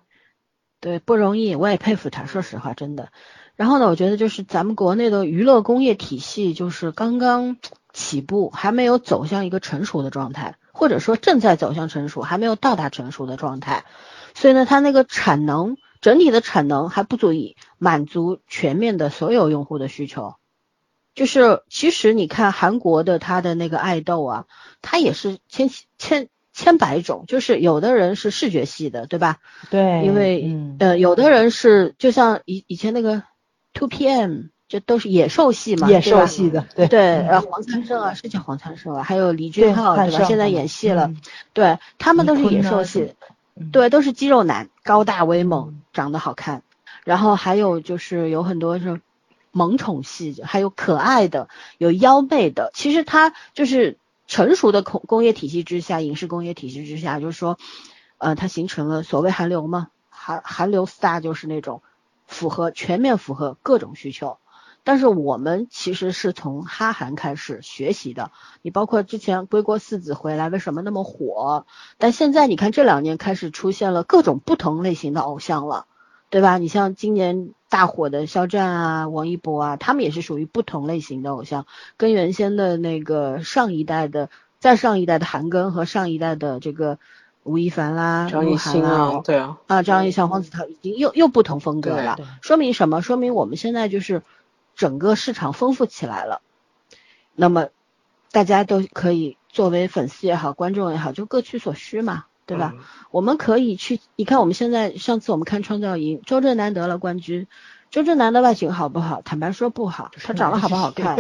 [0.81, 2.27] 对，不容易，我也佩服她。
[2.27, 3.11] 说实话，真的。
[3.55, 7.59] 然后呢，我觉得就是咱们国内的娱乐工业体系就是刚刚
[7.93, 13.85] 起步，还没有走向一个成熟的状态，或者说正在走向成熟，还没有到达成熟的状态。
[14.41, 20.35] 所以呢，它那个产能整体的产能还不足以满足全面的所有用户的需求。
[21.15, 24.45] 就是其实你看韩国的他的那个爱豆啊，
[24.81, 29.39] 他也是千千千百种，就是有的人是视觉系的，对吧？
[29.71, 33.23] 对，因为呃，有的人是就像以以前那个。
[33.73, 39.05] Two PM 这都是野兽系嘛，野兽系的，对对，呃，黄灿盛啊，是叫黄灿盛啊？
[39.05, 40.25] 还有李俊浩，对吧？
[40.25, 41.13] 现在演戏了，
[41.53, 43.15] 对他们都是野兽系，
[43.73, 46.63] 对，都是肌肉男，高大威猛，长得好看。
[47.05, 49.01] 然后还有就是有很多是
[49.53, 52.71] 萌宠系，还有可爱的，有妖媚的。
[52.75, 57.59] 其实它就是成熟的工工业体系之下，影视工业体系之下，就是说，
[58.19, 61.83] 呃，它形成了所谓韩流嘛，韩韩流 star 就是那种。
[62.27, 64.39] 符合全面符合各种需求，
[64.85, 68.31] 但是我们其实是从哈韩开始学习的。
[68.63, 71.67] 你包括之前归国四子回来为什么那么火？
[71.99, 75.87] 但现在你看这两年开始出现了各种不同类型的偶像了，
[76.31, 76.59] 对吧？
[76.59, 81.67] 你像今年大火的肖战啊、王一博啊，他们也是属于不同类型的偶像，
[81.97, 86.99] 跟原先的那个上一代的、再上一代的韩庚和上一代的这个。
[87.43, 93.01] 吴亦凡啦，张艺兴啊，对啊，啊，张艺兴、黄子韬已经又又不同风格了，说明什么？
[93.01, 94.23] 说明我们现在就是
[94.81, 96.41] 整个市场丰富起来了。
[97.35, 97.69] 那么
[98.33, 102.73] 大家都可以作为粉丝也好，观众也好，就各取所需嘛，对吧？
[103.11, 107.47] 我们可以去，你看我们现在上次我们看创造营，周震南得了冠军，
[107.91, 109.21] 周震南的外形好不好？
[109.21, 111.15] 坦白说不好，他长得好不好看？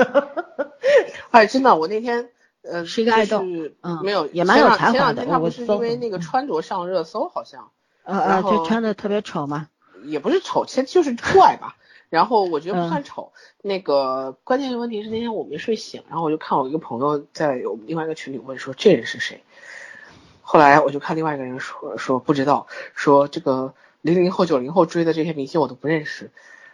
[1.30, 2.30] 哎，真的，我那天。
[2.62, 3.42] 呃，是一个爱豆，
[3.82, 5.26] 嗯，没有，也蛮有才华的。
[5.26, 7.70] 他不是因为那个穿着上热搜，好像，
[8.04, 9.68] 呃呃，就穿的特别丑嘛。
[10.04, 11.76] 也不是丑，其实就是怪吧。
[12.10, 13.32] 然后我觉得不算丑。
[13.62, 19.42] 那个关键的问题是那天我没睡醒，然后我就看我一个朋友在我们另外一个群里问说这人是谁。
[20.42, 26.30] 后来我就看另外一个人说说不知道，说这个零零后九零后追的这些明星我都不认识。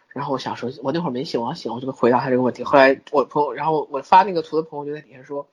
[0.09, 2.65] 然后我想说，我那会儿没醒，我要醒我就回答他这个问题。
[2.65, 5.47] 后来我朋友，然后我发那个图的朋友就在底下说。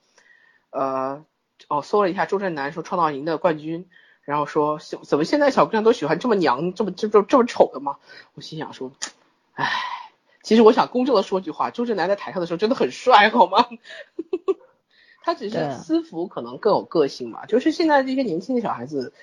[0.76, 1.24] 呃，
[1.68, 3.88] 哦，搜了一下周震南说创造营的冠军，
[4.24, 7.98] 然后说怎么现在小姑娘都喜欢这么娘、这么这这这么丑的吗？
[8.34, 8.92] 我心想说，
[9.54, 9.70] 唉，
[10.44, 13.66] 其实我想公正的说句话，周震南在台上的时候真的很帅，好吗？
[15.24, 19.14] 他只是私服可能更有个性嘛，就是现在这些年轻的小孩子，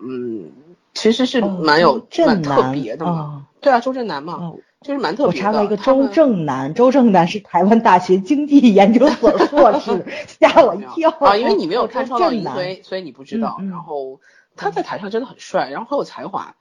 [0.00, 0.50] 嗯，
[0.94, 3.46] 其实是蛮有蛮特别的嘛。
[3.60, 4.54] 对啊，周震南嘛。
[4.82, 5.38] 就是蛮特别的。
[5.38, 10.04] 我查到一个周正南，周正南是台湾大学经济研究所硕士，
[10.38, 11.10] 吓我一跳。
[11.18, 13.56] 啊，因为你没有看《创造营》，所以所以你不知道。
[13.70, 14.20] 然后
[14.54, 16.54] 他在台上真的很帅，然后很有才华，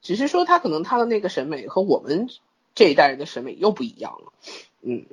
[0.00, 2.28] 只是说他可能他的那个审美和我们
[2.74, 4.32] 这一代人的审美又不一样了。
[4.82, 5.04] 嗯，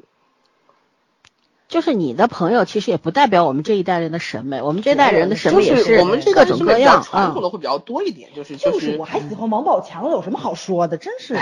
[1.67, 8.29] 就是你的朋友其实也不代表我们这一代人的审美，我们这代人的审美也是我们这各种各样，传统的会比较多一点。
[8.35, 10.97] 就是就是，我还喜欢王宝强，有什么好说的？
[10.97, 11.37] 真是。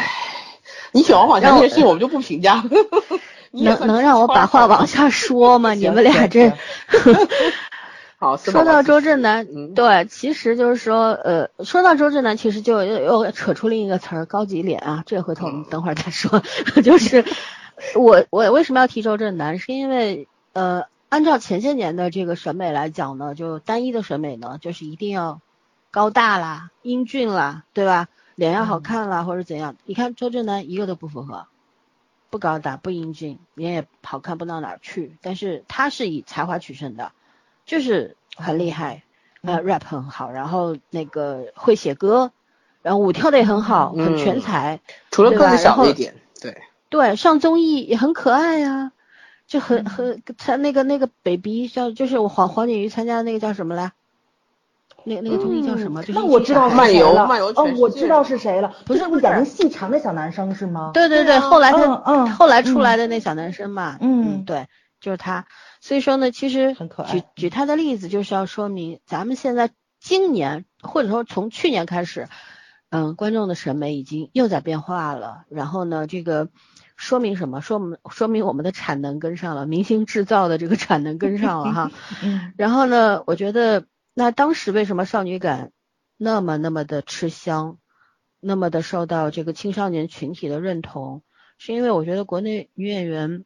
[0.92, 2.64] 你喜欢王宝强这件事，我们就不评价。
[3.52, 5.74] 能能让我把话往下说吗？
[5.76, 6.54] 你们俩这。
[8.24, 15.04] 好，说到周震南，对，其实就是说，呃，说到周震南，其实就又又扯出另一个词儿，高级脸啊。
[15.06, 16.42] 这回头我们等会儿再说。
[16.86, 17.26] 就是
[17.96, 19.60] 我我为什么要提周震南？
[19.60, 25.42] 是因为呃，按照前些年的这个审美来讲呢，就单一的审美呢，就是一定要
[25.92, 28.08] 高大啦、英俊啦，对吧？
[28.36, 29.76] 脸要好看啦，或者怎样？
[29.84, 31.48] 你看周震南一个都不符合，
[32.30, 35.18] 不高大，不英俊，脸也好看不到哪儿去。
[35.22, 37.12] 但是他是以才华取胜的，
[37.66, 39.04] 就是很厉害，
[39.42, 42.32] 呃，rap 很好，然后那个会写歌，
[42.82, 44.80] 然后舞跳的也很好，很全才。
[45.12, 46.58] 除了个子小一点，对。
[46.90, 48.92] 对，上综艺也很可爱呀，
[49.48, 53.94] 就很很他那个那个 baby 叫就是我黄黄景瑜参加的那个叫什么来？
[55.06, 56.04] 那那个综艺叫什么？
[56.10, 60.92] 那我知道漫游漫游哦，我知道是谁了，不是演的细长的小男生是吗？
[60.94, 64.68] 对对对，后来他嗯后来出来的那小男生嘛，嗯对，
[65.02, 65.46] 就是他。
[65.84, 66.74] 所以说呢，其实
[67.12, 69.70] 举举他的例子就是要说明，咱们现在
[70.00, 72.30] 今年或者说从去年开始，
[72.90, 75.44] 嗯，观众的审美已经又在变化了。
[75.50, 76.48] 然后呢，这个
[76.96, 77.60] 说明什么？
[77.60, 81.92] 说明说明我们的产能跟上了，明星制造的这个产能跟上了哈。
[82.24, 82.54] 嗯。
[82.58, 83.86] 然后呢，我觉得。
[84.16, 85.72] 那当时为什么少女感
[86.18, 87.80] 那么那么的吃香，
[88.40, 91.24] 那么的受到这个青少年群体的认同？
[91.58, 93.44] 是因为我觉得国内女演员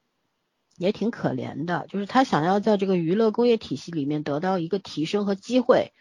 [0.78, 5.92] 也挺可怜的，就是他想要在这个娱乐工业体系里面得到一个提升和机会，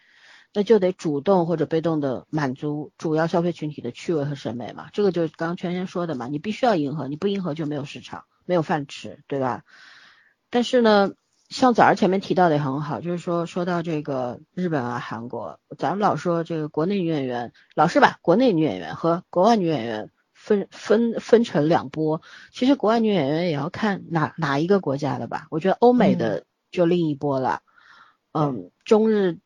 [0.53, 4.87] 那就得主动或者被动的满足主要消费群体的趣味和审美嘛。
[4.93, 9.63] 这个就是刚刚圈圈说的嘛，你必须要迎合，你不迎合就没有市场，没有饭吃，对吧？
[10.49, 11.11] 但是呢。
[11.49, 20.11] 像早上前面提到的也很好，就是说说到这个日本啊、韩国，咱们老说这个国内女演员，老是把国内女演员和国外女演员
[20.47, 22.21] 分分分成两波。
[22.51, 25.47] 其实国外女演员也要看哪哪一个国家的吧。
[25.49, 27.61] 我觉得欧美的就另一波了，
[28.31, 29.39] 嗯，中日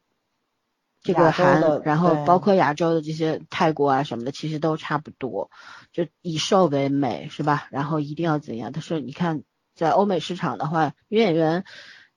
[1.02, 5.50] 这个韩，然后包括亚洲的这些泰国啊什么的，其实都差不多，
[5.92, 7.68] 就以瘦为美是吧？
[7.72, 8.72] 然后一定要怎样？
[8.72, 9.44] 但是你看。
[9.74, 11.64] 在欧美市场的话，女演员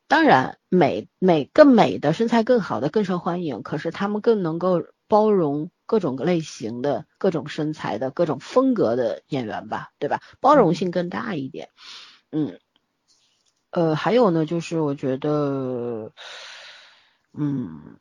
[0.09, 10.21] 当然美美更美的身材更好的更受欢迎，可是她们更能够包容各种类型的各种身材的各种风格的演员吧，对吧？
[10.41, 11.71] 包容性更大一点。
[12.31, 12.59] 嗯，
[13.71, 16.13] 呃，还有呢，就是我觉得，
[17.33, 17.99] 嗯，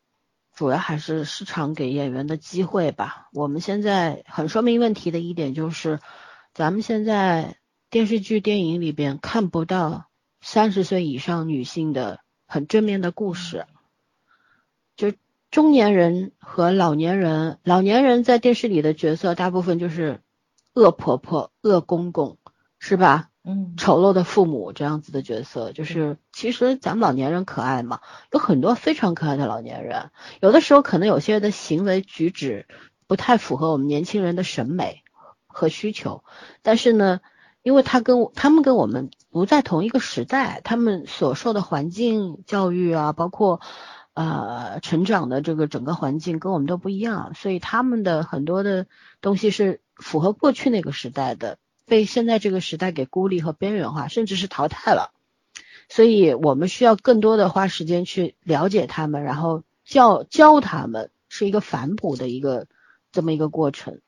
[0.54, 3.28] 主要还是市场给演员的机会吧。
[3.32, 6.00] 我们现在很说明问题的一点就是，
[6.52, 7.56] 咱们现在。
[7.90, 10.06] 电视剧、电影里边看不到
[10.40, 13.66] 三十岁以上女性的很正面的故事，
[14.96, 15.12] 就
[15.54, 20.20] 中年人和老年人，老年人在电视里的角色大部分就是
[20.72, 22.38] 恶婆婆、恶公公，
[22.80, 23.28] 是吧？
[23.44, 28.00] 嗯，丑陋的父母这样子的角色，就是其实咱们老年人可爱嘛，
[28.32, 32.66] 有很多非常可爱的老年人，有的时候可能有些人的行为举止
[33.06, 35.04] 不太符合我们年轻人的审美
[35.46, 36.24] 和需求，
[36.62, 37.20] 但是呢。
[37.62, 43.62] 因为他跟我他们跟我们不在同一个时代，他们所受的环境、教育啊，包括
[44.14, 48.86] 呃成长的这个整个环境跟我们都不一样，所以他们的很多的
[49.20, 55.12] 东西是符合过去那个时代的，被现在这个时代给孤立和边缘化，甚至是淘汰了。
[55.88, 62.66] 所以我们需要更多的花时间去了解他们，然后教教他们，是一个反哺的一个
[63.12, 64.00] 这么一个过程。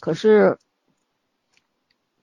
[0.00, 0.58] 可是。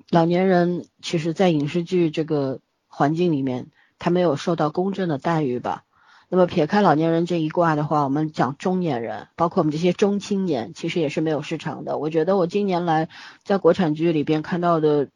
[0.10, 5.84] 老年人其实，在影视剧这个环境里面，他没有受到公正的待遇吧？
[6.30, 11.98] 那么撇开老年人这一卦的话，我们讲中年人，包括我们这些中青年，其实也是没有市场的。
[11.98, 13.10] 我觉得我近年来
[13.44, 15.10] 在国产剧里边看到的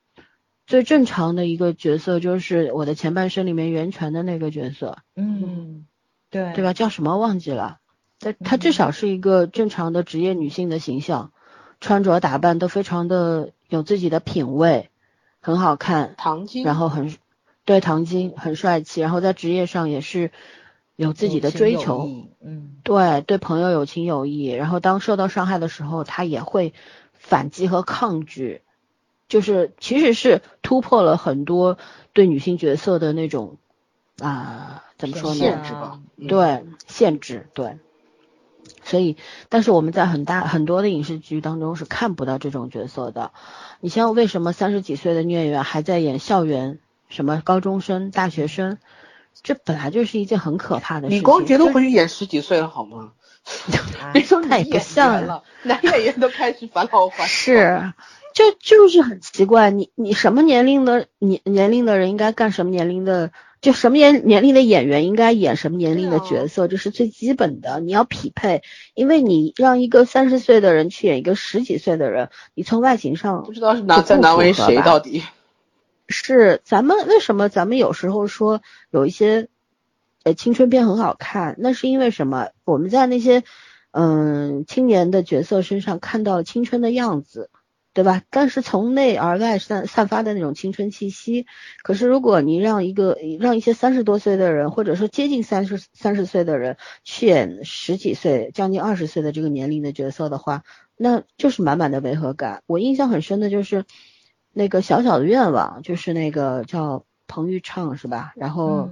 [0.65, 4.99] 最正常的一个角色，就是我的前半生里面袁泉的那个角色。
[5.15, 5.85] 嗯，
[6.29, 6.73] 对，对吧？
[6.73, 7.79] 叫什么忘记了？
[8.19, 11.31] 但她至少是一个正常的职业女性的形象。
[11.83, 14.91] 穿着打扮都非常的有自己的品味，
[15.39, 16.13] 很好看。
[16.15, 17.17] 唐晶，然后很
[17.65, 20.31] 对唐晶很帅气，然后在职业上也是
[21.01, 22.09] 有自己的追求。
[22.41, 24.47] 嗯，对对，朋友有情有义。
[24.47, 26.73] 然后当受到伤害的时候，他也会
[27.13, 28.61] 反击和抗拒，
[29.27, 31.77] 就是其实是突破了很多
[32.13, 33.57] 对女性角色的那种
[34.19, 35.39] 啊，怎么说呢？
[35.39, 35.99] 限制吧。
[36.27, 37.77] 对，限制对。
[38.83, 39.17] 所以，
[39.49, 43.31] 但是我们在很大很多的影视剧当中是看不到这种角色的。
[43.79, 48.77] 你像为什么三十几岁的女演员还在演校园什么高中生、大学生？
[49.43, 51.19] 这本来就是一件很可怕的事情。
[51.19, 53.11] 李光洁都回去演十几岁了好吗？
[54.13, 57.91] 别说太不像了，男演员都开始返老还是，
[58.35, 59.71] 就就是很奇怪。
[59.71, 63.31] 你你什么年龄的年年龄的人应该干什么年龄的？
[63.59, 68.63] 就什么年年龄的演员应该演什么年龄的角色，这是最基本的，你要匹配。
[68.95, 75.23] 因为你让一个三十岁的人去演一个十几岁的人，你从外形上不知道是难在难为谁到底。
[76.11, 79.47] 是咱们为什么咱们有时候说有一些
[80.23, 82.49] 呃青春片很好看，那是因为什么？
[82.63, 83.43] 我们在那些
[83.91, 87.49] 嗯，青年的角色身上看到了青春的样子，
[87.93, 88.21] 对吧？
[88.29, 91.45] 但是从内而外散散发的那种青春气息。
[91.83, 100.63] 可是如果你让一个让一些三十多岁的人，或者说接近三十三十岁的人去演十几岁、将近二十岁的这个年龄的角色的话，
[100.95, 102.63] 那就是满满的违和感。
[102.67, 103.83] 我印象很深的就是
[104.53, 108.33] 那个小小的愿望，就是那个叫彭昱畅是吧？
[108.35, 108.89] 然后。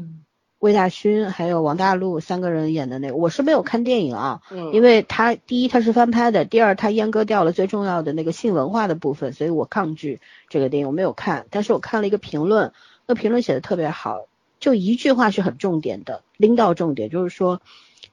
[0.59, 11.45] 魏大勋还有王大陆三个人演的那个，我是没有看电影啊，嗯，因为他第一他是翻拍的，第二他阉割掉了最重要的那个性文化的部分，所以我抗拒这个电影，我没有看。
[11.49, 12.73] 但是我看了一个评论，
[13.05, 14.25] 那评论写的特别好，
[14.59, 17.61] 就一句话是很重点的，拎到重点，就是说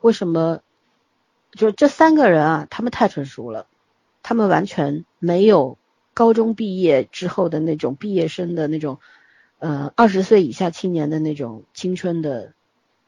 [0.00, 0.60] 为什么，
[1.50, 3.66] 就这三个人啊，他们太成熟了，
[4.22, 5.78] 他们完全没有
[6.16, 8.98] 高中毕业之后的那种毕业生的那种。
[9.58, 12.52] 呃，二十岁以下青年的那种青春的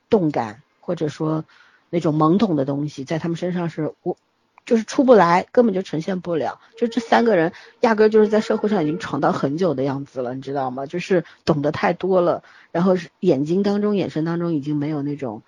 [0.09, 1.45] 动感，或者说
[1.91, 4.17] 那种懵懂的东西，在他们身上是我
[4.65, 6.59] 就是出不来，根本就呈现不了。
[6.79, 10.87] 就这三个人，压根就是在社会上已经闯荡很久的样子了，你知道吗？
[10.87, 12.43] 就是懂得太多了，
[12.73, 15.43] 然后眼睛当中、眼神当中已经没有那种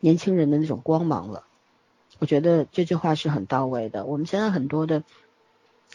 [0.00, 1.44] 年轻人的那种光芒了。
[2.18, 4.06] 我觉得这句话是很到位的。
[4.06, 5.02] 我们现在很多的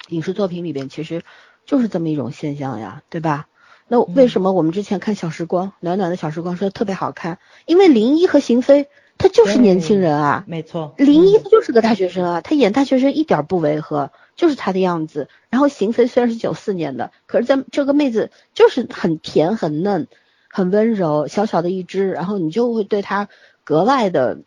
[0.07, 1.23] 影视作品里边，其实
[1.65, 3.47] 就是这么一种现象呀，对吧？
[3.87, 7.39] 那为什么我们之前看《小时光》暖暖的小时光说特别好看？
[7.65, 8.87] 因为林一和邢菲
[9.17, 15.27] 他就是年轻人啊，没错，林一他就是个大学生啊，他演大学生一点不违和，就是他的样子。
[15.49, 20.07] 然后邢菲虽然是九四年的，可是在这个妹子就是很甜很嫩，
[20.49, 23.27] 很温柔，小小的一只，然后你就会对她
[23.63, 24.37] 格外的，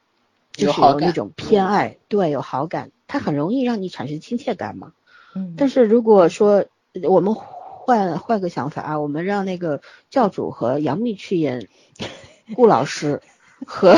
[0.52, 4.92] 就是有那种偏爱，对，有好感，她很容易让你产生亲切感嘛。
[5.34, 6.64] 嗯，但是如果说
[7.08, 7.36] 我们。
[7.84, 11.66] 换换个想法啊，我们让那个教主和杨幂去演
[12.54, 13.20] 顾老师，
[13.66, 13.96] 和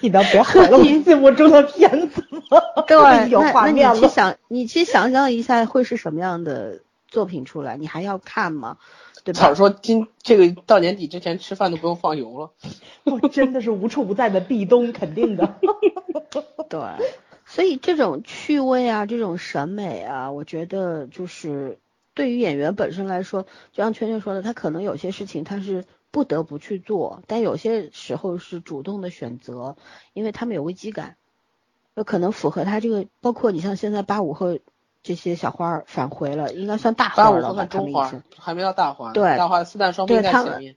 [0.00, 2.58] 你能别毁了我心目中的片子吗？
[2.88, 3.94] 对，有画面了。
[3.94, 7.76] 你去想，你去想象一下会是什么样的作品出来？
[7.76, 8.78] 你还要看吗？
[9.24, 9.40] 对吧？
[9.42, 12.50] 早说今这个到年底之前吃饭都不用放油了。
[13.04, 15.56] 我真的是无处不在的壁咚，肯定的。
[16.70, 16.80] 对，
[17.52, 21.78] 所以这种趣味啊，这种审美啊，我觉得就是。
[22.14, 29.76] 对于演员本身来说，就像圈圈说的，他可能有些事情他是不得不去做，但有些时候是主动的选择，
[30.12, 31.16] 因为他们有危机感，
[31.94, 33.06] 有可能符合他这个。
[33.22, 34.58] 包括你像现在八五后
[35.02, 37.64] 这些小花返回了，应该算大花了吧？
[37.64, 40.76] 他们已经还没到大花，对，大花四旦双飞在前面。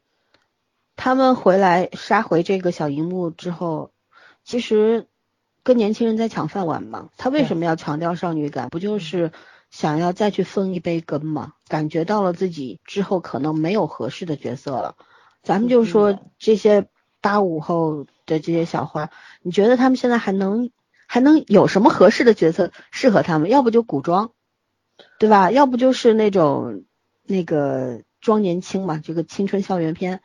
[0.96, 3.92] 他们回来杀回这个小荧幕之后，
[4.46, 5.06] 其实
[5.66, 7.10] 跟年轻人在抢饭碗嘛。
[7.18, 8.70] 他为什么要强调少女感？
[8.70, 9.34] 不就是？
[9.72, 11.54] 想要再去分一杯羹吗？
[11.68, 14.96] 感觉到了自己之后可能没有合适的角色了。
[15.44, 16.88] 咱们就说这些
[17.20, 19.10] 八五后的这些小花，
[19.42, 20.70] 你觉得他们现在还能
[21.08, 23.50] 还能有什么合适的角色适合他们？
[23.50, 24.32] 要不就古装，
[25.20, 25.52] 对吧？
[25.52, 26.86] 要不就是那种
[27.24, 30.22] 那个装年轻嘛，这个青春校园片。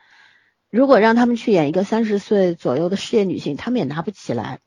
[0.69, 4.59] 如果让他们去演一个三十岁左右的事业女性，他们也拿不起来，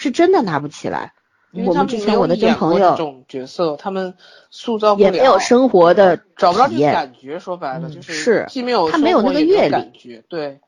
[0.00, 1.12] 是真的拿不起来。
[1.52, 4.14] 我们之前我的真朋友，这种角色他们
[4.50, 7.38] 塑造不了，也没有生活的找不到这个感觉。
[7.38, 10.60] 说白了就是，既没有他没有那个阅历，对，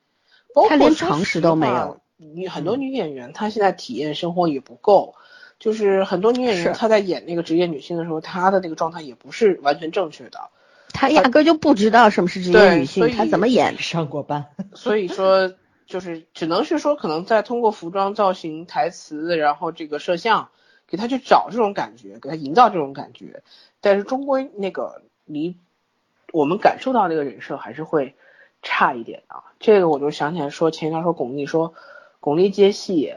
[0.69, 2.01] 他连常识都没有。
[2.19, 5.15] 女很多女演员她现在体验生活也不够，
[5.59, 10.51] 就是很多女演员她在演那个职业女性的时候，她的那个状态也不是完全正确的。
[10.93, 13.79] 她压根就不知道什么是职业女性，她怎么演？
[13.79, 14.47] 上过班。
[14.75, 15.53] 所以说，
[15.93, 20.49] 就是只能是说，可能在通过服装造型、台词，然后这个摄像。
[20.89, 23.43] 给他去找这种感觉，给他营造这种感觉，
[23.81, 25.57] 但是终归那个离
[26.33, 28.15] 我们感受到那个人设还是会
[28.61, 29.43] 差一点啊。
[29.59, 31.73] 这个我就想起来说，前一段说巩俐说，
[32.21, 33.15] 巩俐接戏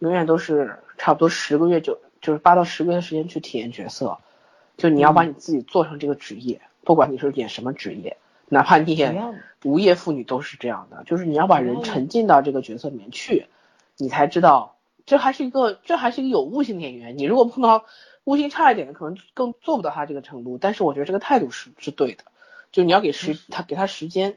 [0.00, 4.18] 永远都是差不多十个月就就是八到十个月的时间去体验角色，
[4.76, 8.18] 就你要把你自己做成这个职业，不管你是演什么职业，
[8.54, 13.48] 哪怕你演无业妇女都是这样的，就是你要把人沉浸到这个角色里面去，
[13.96, 14.76] 你才知道。
[15.06, 17.18] 这还是一个，这还是一个有悟性的演员。
[17.18, 17.84] 你如果碰到
[18.22, 20.56] 悟性差一点的，可能更做不到他这个程度。
[20.56, 22.22] 但是我觉得这个态度是是对的，
[22.70, 24.36] 就你要给时他给他时间。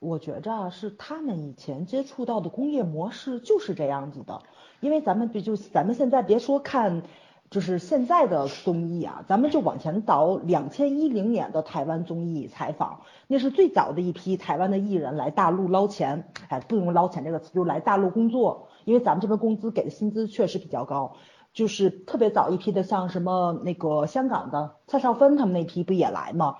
[0.00, 4.42] 我觉着是他们以前接触到的工业模式就是这样子的，
[4.80, 7.02] 因为咱们就咱们现在别说看。
[7.50, 21.16] 就是现在的综艺啊，咱们就往前倒两千一零年的台湾综艺采访，那是最早的一批台湾的艺人来大陆捞钱，哎，不用捞钱这个词，就来大陆工作，因为咱们这边工资给的薪资确实比较高，
[21.52, 26.54] 就是特别早一批的，像什么那个香港的蔡少芬他们那批不也来吗？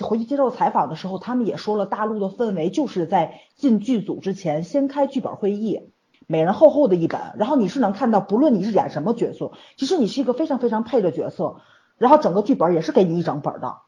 [0.00, 5.90] 回去接受采访的时候，他们也说了，大陆的氛围就是在进剧组之前先开剧本会议。
[6.26, 11.60] 每人厚厚的一本，然后你是能看到，不论你是演什么角色，其实你是一个非常非常配的角色，
[11.98, 13.78] 然后整个剧本也是给你一整本的。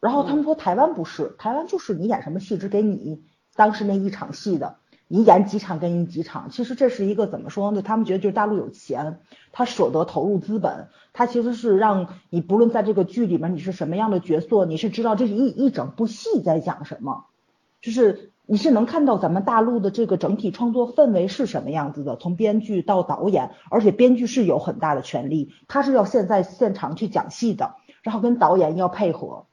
[0.00, 3.24] 然后他们说台湾不是，台湾就是你演什么戏只给你
[3.54, 4.76] 当时那一场戏的，
[5.08, 6.50] 你演几场给你几场。
[6.50, 7.82] 其实这是一个怎么说呢？
[7.82, 9.20] 他们觉得就是大陆有钱，
[9.52, 17.24] 他舍得投入资本，他其实是让你不论在这个剧里面你是什么样的角色，你是知道这是一一整部戏在讲什么，
[17.80, 29.46] 就是你是能看到咱们大陆的这个整体创作氛围是什么样子的，从编剧到导演，而且编剧是有很大的权利，他是要现在现场去讲戏的，然后跟导演要配合。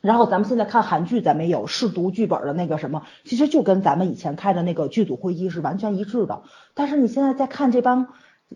[0.00, 6.42] 然后咱们现在看韩剧，咱们有试读剧本的那个什么，其实就跟咱们以前开的那个剧组会议是完全一致的。
[6.74, 8.08] 但是你现在在看这帮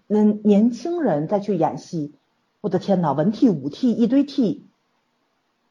[0.07, 2.13] 嗯年轻人再去演戏，
[2.61, 4.67] 我的天呐，文替武替一堆替，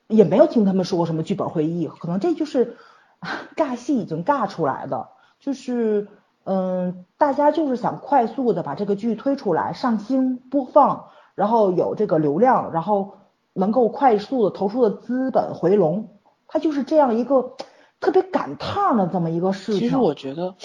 [0.08, 2.76] 也没有听他们说过什么剧本会议，可能这就是
[3.56, 5.08] 尬戏已经尬出来的，
[5.40, 6.08] 就是
[6.44, 11.06] 嗯大家就是想快速的把这个剧推出来上星播放，
[11.36, 13.16] 然后有这个流量，然后。
[13.54, 16.08] 能够快速的投出的资本回笼，
[16.48, 17.52] 它就是这样一个
[18.00, 19.82] 特别赶趟的这么一个事情。
[19.82, 20.56] 其实我觉得，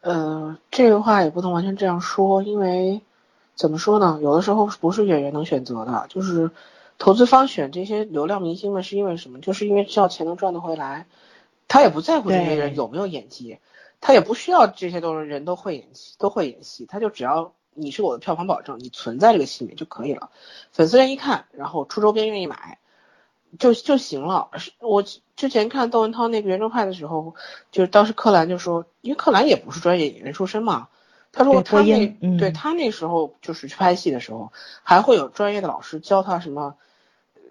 [0.00, 3.02] 呃，这个话也不能完全这样说，因为
[3.54, 4.18] 怎么说呢？
[4.20, 6.50] 有的时候不是演员能选择的，就是
[6.98, 9.38] 投资方选这些流量明星们是因为什么？
[9.38, 11.06] 就是因为知道钱能赚得回来，
[11.68, 13.58] 他也不在乎这些人有没有演技，
[14.00, 17.52] 他也不需要这些都是人都会演戏，都会演戏，他就只要。
[17.76, 20.30] 你是我的票房保证，你存在这个戏里面就可以了。
[20.70, 22.78] 粉丝人一看，然后出周边愿意买，
[23.58, 24.48] 就就行了。
[24.78, 25.02] 我
[25.34, 27.34] 之前看窦文涛那个圆桌派的时候，
[27.72, 30.86] 就是当时柯蓝就说，因为柯蓝也不是专业演员出身嘛，
[31.32, 32.06] 他说他那
[32.38, 34.52] 对他那时候就是去拍戏的时候，
[34.84, 36.76] 还会有专业的老师教他什么，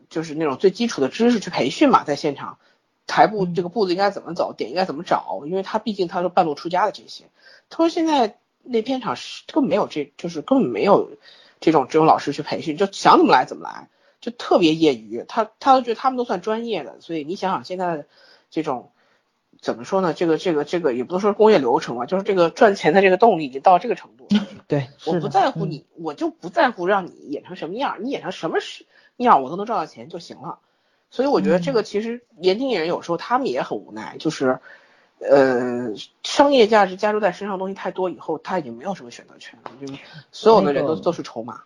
[0.10, 2.60] 就是那种最基础的知识去培训嘛，在现场
[3.08, 7.26] 台步这个步子应该怎么走，点应该怎么找，因为他毕竟他是半路出家的这些。
[7.70, 8.38] 他说现在。
[8.66, 11.18] 那片场是根本没有这，就是根本没有
[11.60, 13.90] 这种这种老师去培训，就想怎么来怎么来，
[14.22, 15.26] 就特别业余。
[15.28, 18.06] 他他都觉得他们都算专业的，所以你想想现在
[18.50, 18.92] 这种
[19.60, 20.14] 怎么说呢？
[20.14, 24.30] 这个这个这个也不能说工业流程吧，就是这个赚钱的这个动力已经到这个程度。
[24.70, 28.60] 对，我不在乎你，我就不在乎让你演成什么样，你演成什么
[29.18, 30.60] 样我都能赚到钱就行了。
[31.14, 34.60] 所以我觉得这个其实年轻人有时候他们也很无奈，就是。
[35.26, 39.94] 呃，商业价值加注在身上东西太多以后，他已经没有什么选择权了，就
[40.34, 41.62] 所有的人都都是筹码。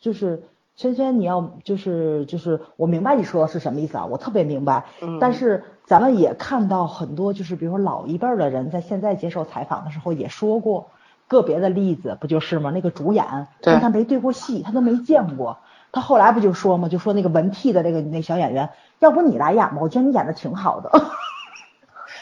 [0.00, 0.44] 就是
[0.76, 4.86] 萱萱，你要就是就是我明白你说的是什么意思啊，我特别明白。
[5.00, 5.18] 嗯。
[5.18, 10.90] 但是咱们也看到很多，就是比如说老一辈的人在现在接受采访的时候也说过
[11.26, 12.70] 个别的例子，不就是吗？
[12.70, 15.58] 那个主演跟他没对过戏，他都没见过，
[15.92, 16.88] 他后来不就说嘛？
[16.88, 20.90] 就说那个文替的那个那小演员，要不你来演吧，我觉得你演的挺好的。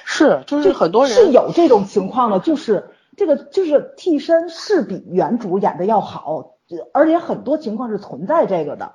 [0.04, 6.54] 是，就是很多人是有这种情况的，就是这个就是替身是比原主演的要好，
[6.92, 8.92] 而且很多情况是存在这个的，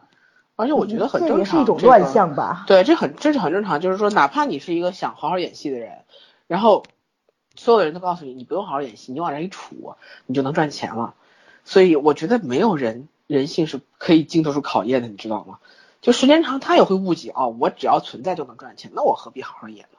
[0.56, 2.66] 而且我觉得很正常，这是一种乱象吧？
[2.68, 6.00] 对，这很这是很正常，就是说哪怕你是一个想好好演戏的人，
[6.48, 6.84] 然后
[7.56, 9.96] 所有的人都告诉你你不用好好演戏，你往那一杵，
[10.26, 11.14] 你就能赚钱了。
[11.64, 15.60] 所以我觉得没有人人性是可以经得住考验的，你知道吗？
[16.02, 19.98] 就时间长他也会误解啊，我只要存在就能赚钱，那我何必好好演呢？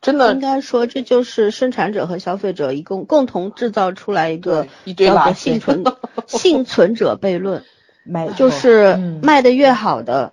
[0.00, 5.84] 真的应该说，这就是生产者和消费者一共共同制造出来一个一堆垃圾幸存
[6.26, 7.64] 幸存者悖论，
[8.04, 10.32] 卖就是卖的越好的，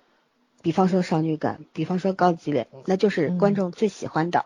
[0.62, 4.44] 比方说少女感，比方说高级脸，那就是观众最喜欢的，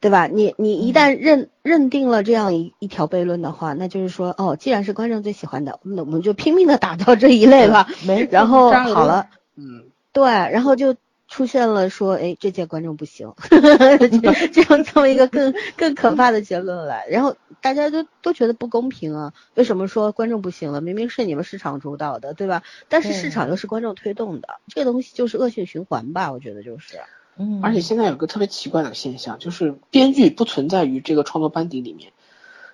[0.00, 0.26] 对吧？
[0.26, 10.96] 你你一旦认认定了这样一一条悖论的话，那就是说，哦，既然是观众最喜欢的，那我们就拼命的打造这一类吧，没然后好了，嗯，对，然后就。
[11.28, 20.80] 出现了说，哎，这届观众不行， 这样这么一个更更可怕的结论来，然后大家都都觉得不公平啊，为什么说观众不行了？
[20.80, 22.62] 明明是你们市场主导的，对吧？
[22.88, 26.30] 但是市场又是观众推动的，这个东西就是恶性循环吧？
[26.30, 26.96] 我觉得就是。
[27.36, 27.60] 嗯。
[27.62, 32.12] 而且现在有个特别奇怪的现象，就是编剧不存在于这个创作班底里面，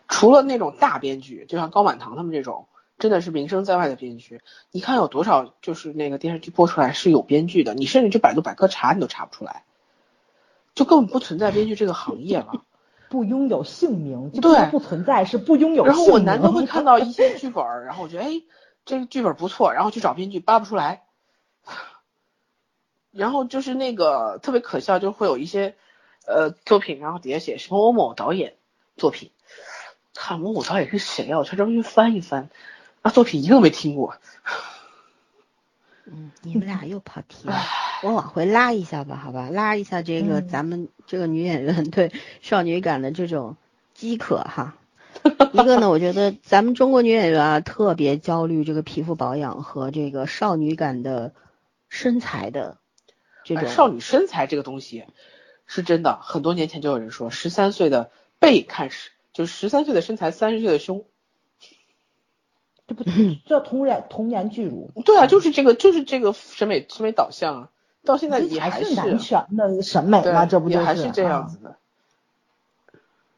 [0.08, 2.66] 除了那种大编剧，就像高满堂他们这种。
[2.98, 9.64] 真的是名声在外的编剧，你看有多少就是那个电视剧播出来是有编剧的，你甚至去百度百科查你都查不出来，
[10.76, 12.62] 就根本不存在编剧这个行业了，
[13.10, 15.84] 不拥有姓名，对，不存在是不拥有。
[15.84, 18.40] 然后我难得会看到一些剧本，然后我觉得哎
[18.84, 21.02] 这个剧本不错，然后去找编剧扒不出来，
[23.12, 25.76] 然后就是那个特别可笑，就会有一些
[26.26, 28.54] 呃作品，然后底下写什么某某导演
[28.96, 29.30] 作品，
[30.14, 31.38] 看某某导演是谁啊？
[31.38, 32.50] 我去专门去翻一翻。
[33.02, 34.14] 啊，作品一个没听过。
[36.04, 37.54] 嗯，你们俩又跑题了，
[38.02, 43.56] 我往回拉一下吧，好吧，拉一下这个咱们这个女演员对少女感的这种
[43.94, 44.74] 饥渴哈。
[45.52, 51.34] 一个呢，我觉得咱们中国女演员啊，特别焦虑这个皮肤保养和这个少女感的
[51.88, 52.78] 身材的
[53.45, 53.68] 这种。
[53.68, 55.05] 少女身材这个东西
[55.66, 61.05] 是真的，很多年前就有人说，十三岁的背看是，就是十三岁的身材，三十岁的胸。
[62.86, 63.05] 这不
[63.47, 64.90] 叫童颜童颜巨乳？
[65.05, 67.70] 对啊，就是这个，就是这个审美审美导向啊，
[68.05, 70.47] 到现在也还是男权的审美吗？
[70.47, 71.76] 这不就是还是这样子的？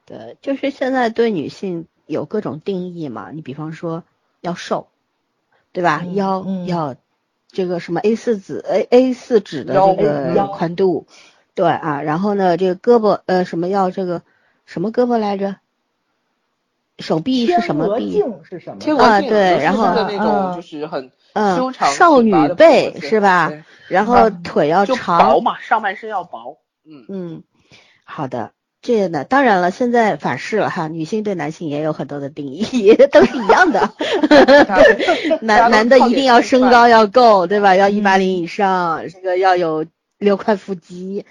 [0.07, 3.31] 对，就是现在对女性有各种定义嘛。
[3.31, 4.03] 你比方说
[4.41, 4.89] 要瘦，
[5.73, 6.05] 对吧？
[6.15, 6.97] 腰要
[7.55, 11.07] 这个什么 A 四纸 A A 四纸的这个宽度，
[11.55, 12.03] 对啊。
[12.03, 14.23] 然后呢，这个胳膊呃什么要这个
[14.67, 15.57] 什么胳膊来着？
[16.99, 18.23] 手臂是什么臂？
[18.49, 19.03] 是什么？
[19.03, 21.11] 啊，对，然后那种就是很
[21.57, 23.53] 修长少女背是吧？
[23.89, 26.59] 然后腿要长，薄嘛，上半身要薄。
[26.85, 27.43] 嗯嗯，
[28.05, 28.53] 好的。
[28.85, 33.91] 这个呢，当然了，现在反噬了哈，女性对男性也有很多的定义， 都是一样的。
[35.41, 37.74] 男男的一定要身高要够，对吧？
[37.76, 39.87] 要一八零以上，这个要有
[40.18, 41.24] 六块腹肌，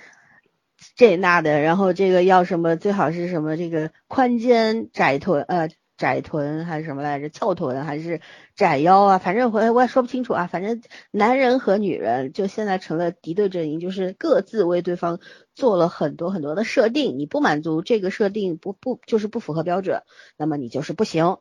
[0.95, 2.75] 这那的，然后这个要什么？
[2.75, 3.55] 最好是什么？
[3.55, 5.69] 这个宽肩窄臀，呃。
[5.95, 7.29] 窄臀还是什么来着？
[7.29, 8.19] 翘臀还是
[8.55, 9.17] 窄腰啊？
[9.19, 10.49] 反正我我也说不清楚啊。
[10.51, 10.81] 反正
[11.11, 15.19] 男人和女人就现在成了敌对阵营，就是各自为对方
[15.55, 17.17] 做了很多很多的设定。
[17.19, 20.03] 你不满足这个设定，不不就是不符合标准，
[20.37, 21.37] 那么你就是不行，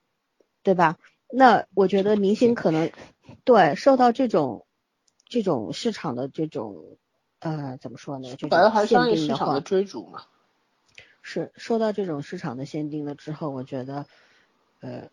[0.62, 0.98] 对吧？
[1.28, 2.90] 那我觉得明星可能
[3.44, 4.66] 对受到这种
[5.24, 6.98] 这种市场的这种
[7.38, 8.34] 呃怎么说呢？
[8.36, 10.22] 这种限定的话，追逐嘛，
[11.22, 14.06] 是受到这种市场的限定了之后，我觉得。
[14.84, 15.10] 呃，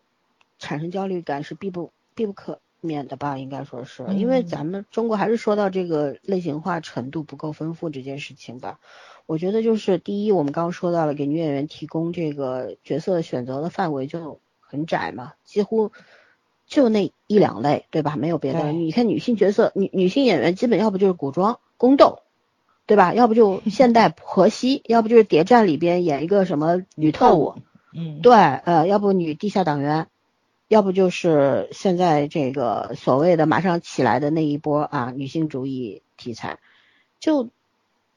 [0.58, 3.38] 产生焦虑感是必不必不可免的吧？
[3.38, 8.78] 应该说是因为咱们中国还是说到这个类型化程度不够丰富这件事情吧。
[9.26, 15.92] 我觉得就是第一，我们刚刚说到了给女演员提供这个角色选择的范围就很窄嘛，几乎
[16.66, 18.16] 就那一两类，对吧？
[18.16, 18.72] 没有别的。
[18.72, 22.20] 你看女性角色，女女性演员基本要不就是古装宫斗，
[22.86, 23.14] 对吧？
[23.14, 27.54] 要不就现代婆媳，要不就是谍战里边演一个什么女特务。
[27.92, 30.08] 嗯，对，呃，要不女地下党员，
[30.70, 36.60] 要不就是现在这个所谓的马上起来的那一波啊，女性主义题材，
[37.18, 37.50] 就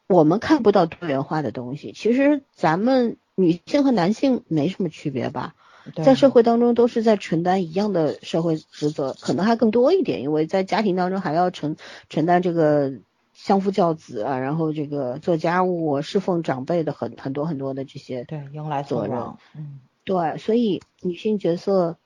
[0.05, 1.93] 我们看不到多元化的东西。
[1.93, 5.55] 其实咱们女性和男性没什么区别吧，
[5.95, 11.75] 在社会当中都是在承担一样的社会职责，可能还更多一点，因为在家庭当中还要承
[12.09, 12.93] 承担这个。
[13.35, 19.17] 相夫教子啊，然后这个做家务、侍奉长辈的很很多很多的这些对迎来责任，
[19.55, 21.97] 嗯，对，所以女性角色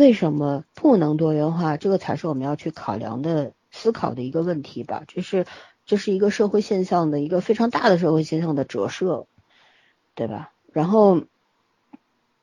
[0.00, 1.76] 为什么不能多元化？
[1.76, 5.04] 这个才是我们要去考量的、思考的一个问题吧。
[5.06, 5.44] 这是
[5.84, 9.26] 这是一个社会现象的一个非常大的社会现象的折射，
[10.14, 10.52] 对吧？
[10.72, 11.22] 然后，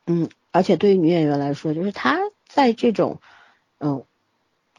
[0.06, 3.20] 嗯，而且对于女演员来说，就是她在这种，
[3.80, 4.04] 嗯。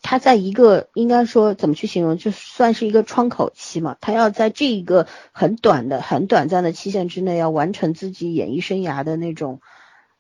[0.01, 3.97] 她在一个应该说怎么去形容，就算是一个窗口期嘛。
[4.01, 9.61] 她要在这一个很短的、很短暂的期限之内，要完成自己演艺生涯的那种，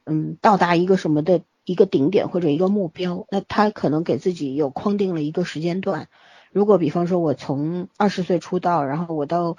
[0.04, 3.26] 嗯，到达一个什么的一个顶点或者一个目标。
[3.30, 6.08] 那他可能给自己有框定了一个时间段。
[6.50, 9.56] 如果比方说我从二十岁出道，然后我到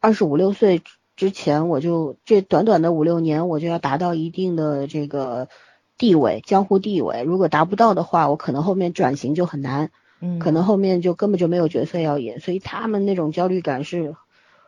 [0.00, 0.82] 二十五六岁
[1.16, 5.48] 之前，我就这短短的五六年，我就要达到一定的这个。
[5.96, 14.16] 地位，江湖地位，如果达不到的话，我可能后面转型就很难，嗯，可能后面就根本就没有角色要演，所以他们那种焦虑感是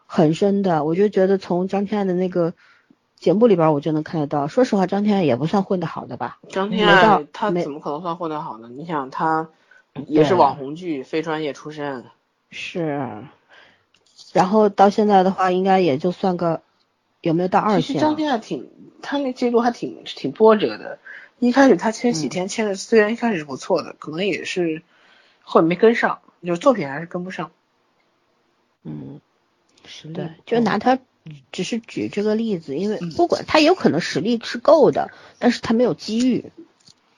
[0.06, 0.84] 很深的。
[0.84, 2.54] 我就觉得从张天爱的那个
[3.16, 4.46] 节目里边，我就能看得到。
[4.46, 6.38] 说实话，张天爱也不算混得好的吧？
[6.48, 8.68] 张天爱他怎么可能算混得好呢？
[8.68, 9.48] 你想，他
[10.06, 12.04] 也是网红剧，非专业出身，
[12.50, 13.24] 是。
[14.32, 16.60] 然后到现在的话，应该也就算个
[17.22, 17.82] 有没有到二线？
[17.82, 18.70] 其实张天爱挺，
[19.02, 20.98] 他那记录还挺挺波折的。
[21.38, 24.82] 一开始他签几天签的，虽然一开始是不错的，可能也是
[25.42, 27.50] 后面没跟上，就是作品还是跟不上。
[28.84, 29.20] 嗯，
[30.14, 30.98] 对，就拿他
[31.52, 36.46] 只是举这个例子，因为不管他有可能实力是够的，但是他没有机遇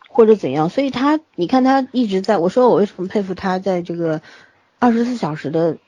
[0.09, 4.21] 或者怎样，所以他你看他一直在我说我为什么佩服他在这个
[4.79, 5.79] 二十四小时的。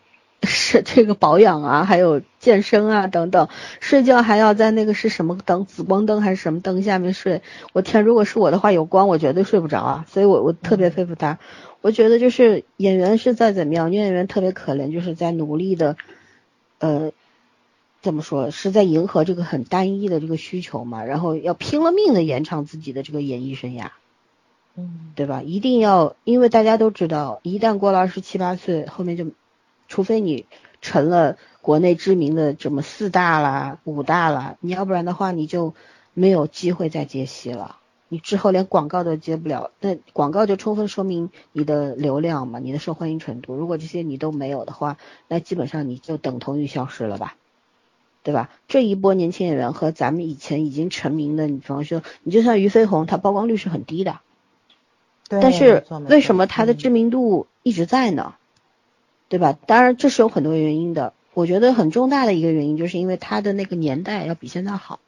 [0.43, 7.43] 是这个保养啊，还有健身啊等等，睡觉还要在那个是什么灯，紫光灯还是什么灯下面睡？
[7.75, 10.07] 我天，如果是我的话，有光我绝对睡不着啊！
[10.09, 11.39] 所以我我特别佩服他。
[11.83, 15.99] 我觉得就是演员是再怎么样，女演员特别可怜，就是在努力的，
[16.79, 17.13] 呃，
[18.03, 23.91] 怎么说是在迎合这个很单一的这个需求嘛，然后要拼了命的延长自己的这个演艺生涯，
[24.77, 25.43] 嗯，对吧？
[25.43, 29.27] 一定要，因为大家都知道，一旦过了二十七八岁，后面就。
[29.93, 30.47] 除非你
[30.81, 35.75] 成了国内知名的什么四大啦、五大啦，你要不然的话，你就
[36.15, 37.79] 没有机会再接戏了。
[38.09, 43.57] 你之后连广告都接不了，那广告就充分说明你的流量嘛，你的受欢迎程度。
[43.57, 44.97] 如果这些你都没有的话，
[45.27, 47.35] 那基本上你就等同于消失了吧，
[48.23, 48.51] 对吧？
[48.69, 54.21] 这一波年轻演员和咱们以前已经成名的，你比方说，你就像俞飞鸿，他曝光率是很低的，
[55.29, 58.35] 但是为什么他的知名度一直在呢？
[59.29, 59.57] 对吧？
[59.67, 64.99] 当然这是有很多原因的，我觉得很重大的一个原因就是因为他的那个年代要比现在好。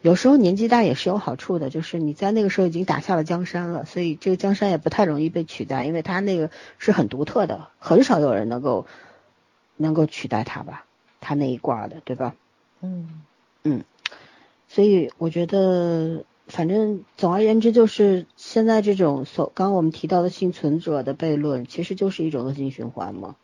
[0.00, 8.86] 有时候年纪大也是有好处的，就是你在那个时候已经打下了江山了，所以这个江山也不太容易被取代，因为他那个是很独特的，很少有人能够
[9.76, 10.84] 能够取代他吧，
[11.20, 12.34] 他那一挂的，对吧？
[12.80, 13.22] 嗯
[13.64, 13.84] 嗯，
[14.68, 23.36] 所以我觉得，反正总而言之，就是现在这种所刚我们提到的幸存者的悖论，其实就是一种恶性循环嘛。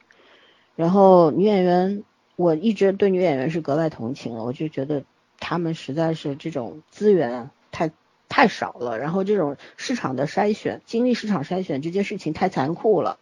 [0.77, 2.05] 然后女演员，
[2.37, 5.05] 我一直对女演员是格外同情了，我就觉得。
[5.41, 7.91] 他们实在是这种资源太
[8.31, 13.19] 太少了，然后这种市场的筛选，经历市场筛选这件事情太残酷了，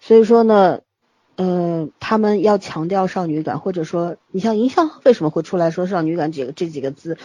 [0.00, 0.80] 所以说呢，
[1.36, 7.18] 呃，他们要强调少女感，或者说你像营销为什么会出来说少女感几个这几个字，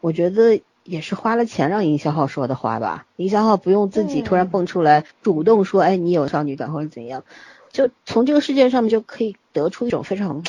[0.00, 7.24] 我觉得也是花了钱让营销号说的话吧，营销号不用自己突然蹦出来主动说，哎，你有少女感或者怎样，
[7.72, 10.44] 就从这个事件上面就可以得出一种非常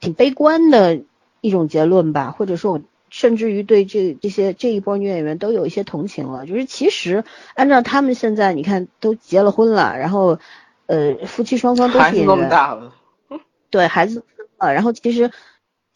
[0.00, 1.00] 挺悲观的。
[1.42, 6.44] 一种结论吧，或者说，我甚至于对这这些这一波女演员都有一些同情了。
[6.44, 7.22] 就是其实
[7.54, 10.40] 按照他们现在，你看都结了婚了，然后
[10.86, 12.48] 呃夫妻双方都是演员，
[13.70, 14.24] 对孩子
[14.56, 15.30] 啊，然后其实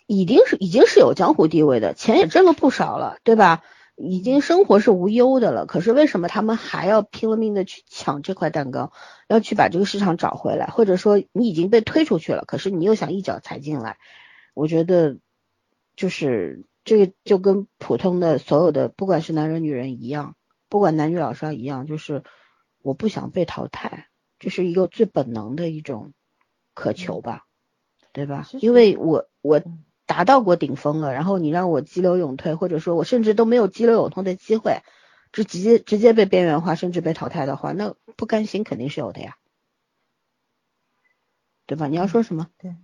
[0.07, 3.63] 已经是已经是有江湖地位的，钱也挣了不少了，对吧？
[3.97, 5.67] 已经生活是无忧的了。
[5.67, 8.93] 可是为什么他们还要拼了命的去抢这块蛋糕，
[9.29, 10.67] 要去把这个市场找回来？
[10.67, 13.99] 或者说你已经被推出去了，可是你又想一脚踩进来？
[14.55, 15.17] 我觉得。
[15.97, 20.35] 就是这个就跟普通的所有的不管是男人女人一样，
[20.71, 22.23] 不管男女老少一样，就是
[22.81, 24.07] 我不想被淘汰，
[24.41, 26.13] 这是一个最本能的一种
[26.75, 27.47] 渴求吧，
[28.13, 28.49] 对吧？
[28.61, 29.63] 因为我我
[30.07, 34.81] 达到过顶峰了，然后你让我激流勇退，或者说我甚至都没有激流勇退的机会，
[35.31, 39.37] 就直接直接被边缘化，甚至被淘汰的话，那不甘心肯定是有的呀，
[41.67, 41.87] 对吧？
[41.87, 42.49] 你要说什么？
[42.59, 42.75] 对，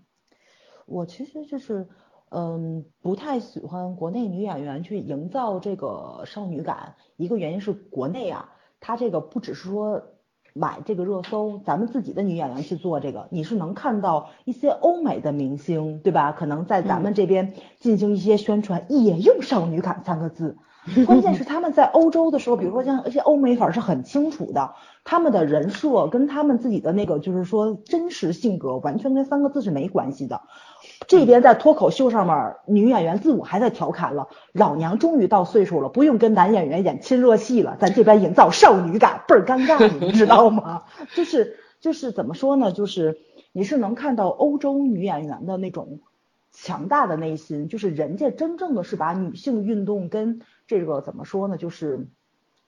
[0.87, 1.89] 我其实就是。
[2.29, 10.16] 嗯，不太喜欢国内女演员去营造这个少女感，一个原因是国内啊，它这个不只是说
[10.59, 16.33] 买这个热搜，咱们自己的女演员去做这个，你是能看到一些欧美的明星，对吧？
[16.33, 20.57] 可能在咱们这边进行一些宣传，也用少女感三个字。
[21.07, 24.75] 关键是他们在欧洲的时候，比如说像一些欧美粉是很清楚的，
[25.05, 30.43] 他们的人设跟他们自己的那个就是说真实性格完全跟三个字是没关系的。
[31.09, 40.85] 这边在脱口秀上面，女演员自我还在调侃了，老娘终于到岁数了，不用跟男演员演亲热戏了，咱这边营造少女感倍儿尴尬，你知道吗？
[41.15, 42.71] 就是就是怎么说呢？
[42.73, 43.19] 就是
[43.53, 46.01] 你是能看到欧洲女演员的那种
[46.53, 51.57] 强大的内心，就是人家真正的是把女性运动跟这个怎么说呢？
[51.57, 52.09] 就是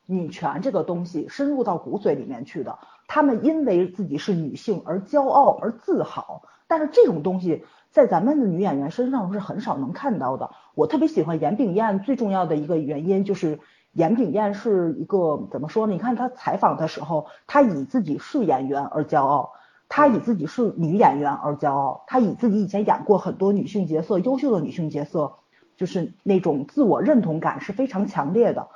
[0.06, 2.78] 女权这个东西深入到骨髓里面去的。
[3.06, 10.50] 她们因为自己是女性而骄傲而自豪，但是这种东西在咱们的女演员身上是很少能看到的。
[10.74, 13.60] 我特别喜欢严炳燕，最重要的一个原因就是
[13.92, 15.92] 严炳燕是一个怎么说呢？
[15.92, 19.52] 你看她采访的时候，她以自己是演员而骄傲，
[19.88, 25.34] 她以自己是女演员而骄傲，她以自己以前演过很多女性角色，优秀的女性角色。
[25.78, 28.68] 就是那种自我认同感是非常强烈的，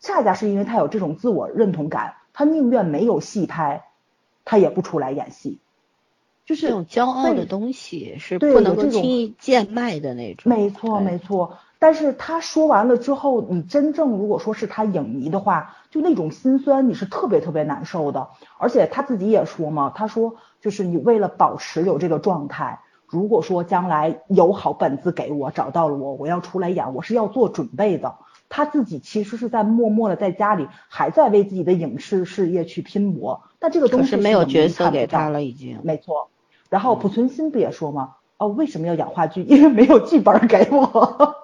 [0.00, 3.84] 恰恰是因为他有这种自我认同感，他宁愿没有戏拍，
[4.46, 5.58] 他也不出来演戏。
[6.46, 10.48] 就是这种骄傲的东西是不能够轻易贱卖的那种。
[10.48, 18.28] 没错没错，但是他说完了之后，你真正如果说是他影迷的话，就那种心酸你是特别特别难受的。
[18.58, 22.78] 而且他自己也说嘛，他说就是你为了保持有这个状态。
[23.14, 28.16] 如果说将来有好本子给我找到了我，我要出来演，我是要做准备的。
[28.48, 35.78] 他自己其实是在默默的在家里还在为自己的影视事业去拼搏，但这个东西是没有角色给他了已经。
[35.84, 36.28] 没错。
[36.68, 38.16] 然后濮存昕不也说吗？
[38.36, 39.44] 哦，为什么要演话剧？
[39.44, 41.36] 因为没有剧本给我。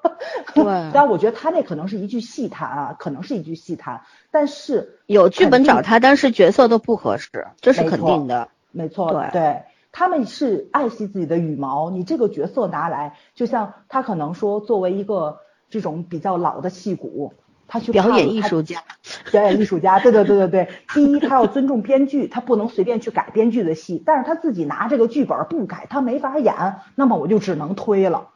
[0.54, 0.64] 对。
[0.92, 4.02] 但我觉得他那可能是一句戏谈啊，可能是一句戏谈。
[4.32, 8.48] 但是有剧本找他，但是角色都不合适，这是肯定的。
[8.72, 9.12] 没错。
[9.12, 9.62] 对对。
[9.92, 17.34] 他们是爱惜自己的羽毛，你这个角色拿来，就像他可能说，作为一个这种比较老的戏骨，
[17.66, 18.82] 他去表演艺术家，
[19.30, 20.68] 表演艺术家，对对对对对。
[20.94, 28.28] 第一，他要尊重编剧，他不能随便去改编剧的戏，但是他自己拿这个剧本不改，他没法演，那么我就只能推了。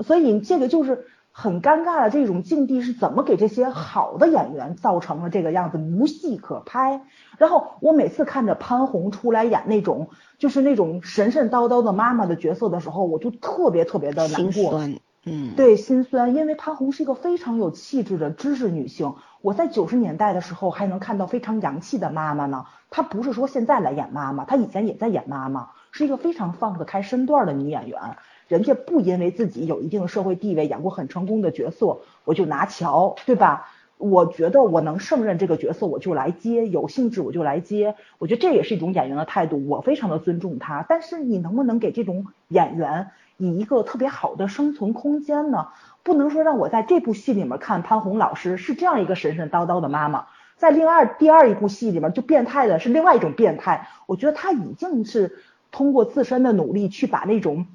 [0.00, 1.06] 所以这个就是
[1.36, 7.02] 很尴尬的这种境地是怎么给这些好的演员造成了这个样子，无戏可拍。
[7.38, 14.80] 然后我每次看着潘虹出来演那种就是那种神神叨叨的妈妈的角色的时候，我就特别特别的难过。
[15.26, 19.14] 嗯，对，心酸，因为潘虹是一个非常有气质的知识女性。
[19.40, 22.66] 我在九十年代的时候还能看到非常洋气的妈妈呢。
[22.90, 28.18] 她不是说现在来演妈妈，她以前也在演妈妈，是一个非常放得开身段的女演员。
[28.48, 33.70] 人家不因为自己有一定社会地位，演过很成功的角色，我就拿桥，对吧？
[33.96, 37.94] 我觉得我能胜任这个角色，我就来接，有兴致我就来接。
[38.18, 40.84] 我觉得这也是一种演员的态度，我非常的尊重他。
[40.88, 43.10] 但是你能不能给这种演员？
[43.36, 45.68] 以一个特别好的生存空间呢，
[46.04, 50.26] 不能说让我在这部戏里面看潘虹老师是这样一个神神叨叨的妈妈，
[50.56, 53.88] 在另外第二一部戏里面就变态的是另外一种变态。
[54.06, 55.38] 我觉得他已经是
[55.72, 57.66] 通过自身的努力去把那种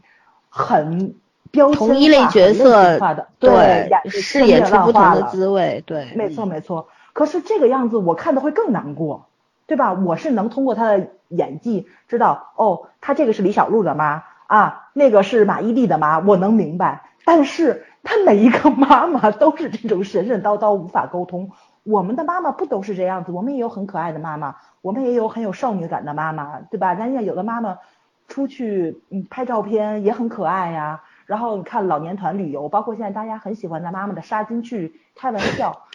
[0.49, 1.15] 很
[1.51, 6.87] 标签化、角色化的对饰演出不同的滋味，对，没错没错。
[7.13, 9.27] 可是这个样子我看的会更难过，
[9.67, 9.93] 对吧？
[9.93, 14.23] 我是能通过他的演技知道，哦，他这个是李小璐的妈。
[14.49, 17.03] 啊，那个是马伊琍的妈，我能明白。
[17.23, 21.51] 但是他每一个妈妈都是这种神神叨叨，无法沟通。
[21.83, 23.31] 我们的妈妈不都是这样子？
[23.31, 26.95] 我们也有很可爱的妈妈，我们也有很有少女感的妈妈，对吧？
[26.95, 27.77] 人家有的妈妈
[28.29, 31.03] 出去嗯拍照片也很可爱呀。
[31.25, 35.85] 然后你看老年团旅游，包括现在大家很喜欢拿妈妈的纱巾去开玩笑。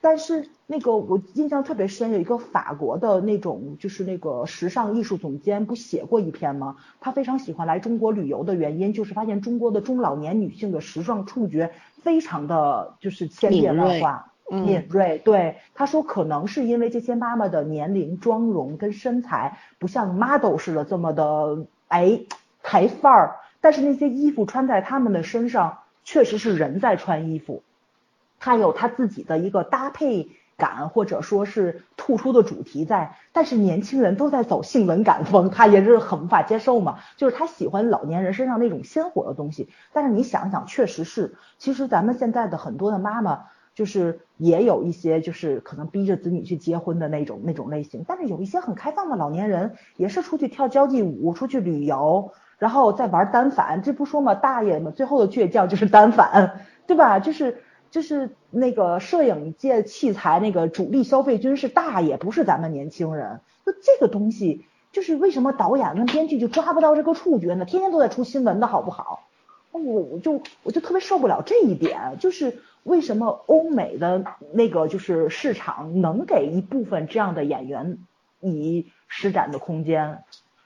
[0.00, 6.76] 但是那个我印象特别深，有一个法国的那种就是那个时尚艺术总监不写过一篇吗？
[7.00, 11.72] 他非常喜欢来中国旅游的原因，就是发现中国的中老年女性的时尚触觉
[12.02, 15.18] 非常的就是千变万化，敏锐。
[15.24, 22.20] 对，他说可能是因为这些妈妈的年龄、妆容跟身材不像 model 似的这么的哎
[22.62, 27.62] 台范儿，但是那些衣服穿在他们的身上，确实是人在穿衣服。
[28.38, 36.98] 他有他自己的一个搭配感，或者说是突出的主题在，但是年轻人都在走性冷感风，他也是很无法接受嘛。
[37.16, 43.44] 就是他喜欢老年人身上那种鲜活的东西，但是你想想，确实是，其实咱们现在的很多的妈妈，
[43.76, 57.20] 就是也有一些就是可能逼着子女去结婚的那种那种类型，但是有一些很开放的老年人，也是出去跳交际舞，出去旅游，然后再玩单反，这不说嘛，大爷们最后的倔强就是单反，对吧？
[57.20, 57.62] 就是。
[57.88, 63.40] 就是那个摄影界器材那个主力消费军是大爷，不是咱们年轻人。
[63.64, 67.64] 就这个东西，就是为什么导演跟编剧就抓不到这个触觉呢？
[67.64, 69.28] 天天都在出新闻的好不好？
[69.70, 77.98] 我我就我就特别受不了这一点，就是为什么欧美的那个就是市场能给一部分这样的演员
[78.40, 80.22] 以施展的空间，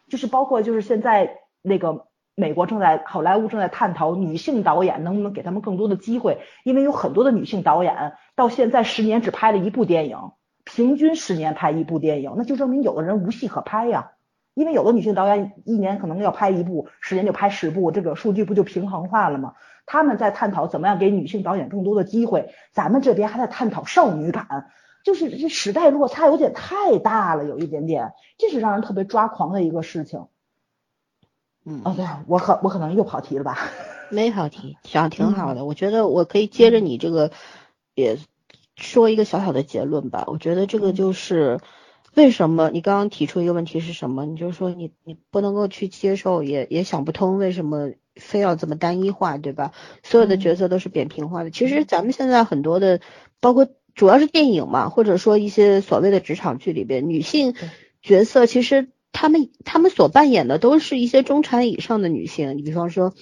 [0.08, 2.06] 就是包括就是现在那个。
[2.36, 10.16] 美国正在好莱坞正在探讨女性导演能不能给他们更多的机会，因为有很多的女性导演到现在十年只拍了一部电影，
[10.64, 14.12] 平均十年拍一部电影，那就证明有的人无戏可拍呀。
[14.54, 19.54] 因为有的女性导演一年可能要拍一部，十年就拍十部，这个数据不就平衡化了吗？
[19.86, 24.70] 他们在探讨怎么样给女性导演更多的机会，咱们这边还在探讨少女感，
[25.04, 30.26] 就是这时代落差有点太大了，有一点点，这是让人特别抓狂的一个事情。
[31.64, 33.58] 嗯，哦，对我可我可能又跑题了吧？
[34.10, 35.64] 没跑题，想挺好的。
[35.64, 37.30] 我觉得我可以接着你这个，
[37.94, 38.18] 也
[38.76, 40.24] 说一个小小的结论吧。
[40.26, 41.60] 我觉得这个就是
[42.14, 44.26] 为什么你刚刚提出一个问题是什么？
[44.26, 49.72] 你就说你你不能够去接受，也也想不通为什么非要这么单一化，对吧？
[50.02, 51.50] 所有的角色都是扁平化的。
[51.50, 53.00] 其实咱们现在很多的，
[53.40, 57.54] 包括主要是电影嘛，或者说一些所谓的职场剧里边，女性
[58.02, 58.90] 角色其实。
[59.12, 63.12] 她们她们所扮演的都是一些中产以上的女性，你比方说，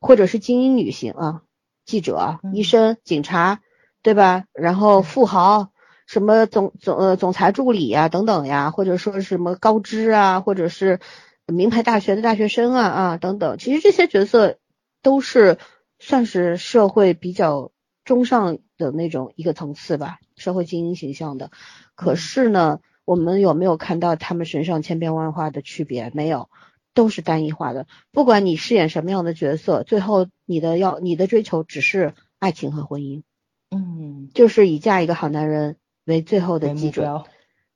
[0.00, 1.42] 或者是精英女性啊，
[1.84, 3.60] 记者、医生、警察，
[4.04, 4.44] 对吧？
[4.52, 5.71] 然后富豪，
[6.12, 11.00] 什么总总呃总裁助理呀等等呀，或者说什么高知啊，或者是
[11.46, 14.58] 名牌大学的大学生啊啊等等，其实这些角色
[15.00, 15.56] 都是
[15.98, 17.72] 算是社会比较
[18.04, 21.50] 中上的那种一个层次吧，社会精英形象的。
[21.94, 22.80] 可是呢？
[23.04, 26.12] 我们有没有看到他们身上千变万化的区别？
[26.14, 26.48] 没有，
[26.94, 27.88] 都是单一化的。
[28.12, 33.24] 不管你饰演什么样的角色，最后你的要你的追求只是爱情和婚姻，
[33.72, 35.78] 嗯，就是以嫁一个好男人
[36.12, 37.22] 为最后的基准。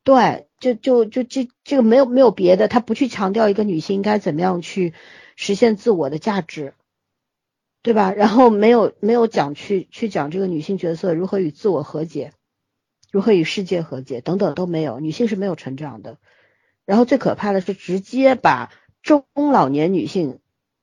[0.05, 4.95] 对，就就就这这个没有没有别的，他不去强调一个女性应该怎么样去
[5.35, 6.75] 实现自我的价值，
[7.83, 8.13] 对吧？
[8.13, 12.33] 然后没有没有讲去去讲这个女性角色如何与自我和解。
[13.13, 16.19] 如何与世界和解等等都没有，女性是没有成长的。
[16.85, 18.71] 然后最可怕的是直接把
[19.03, 20.41] 中老年女性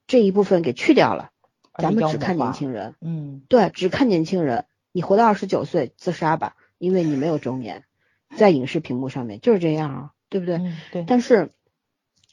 [0.07, 1.29] 这一部分给去掉了，
[1.77, 4.65] 咱们只看年轻人，嗯，对，只看年轻人。
[4.91, 7.85] 你活到二十九岁自杀吧，因为你没有中年，
[8.35, 10.59] 在影视屏幕上面就是这样啊，对不对？
[10.91, 11.05] 对。
[11.07, 11.51] 但是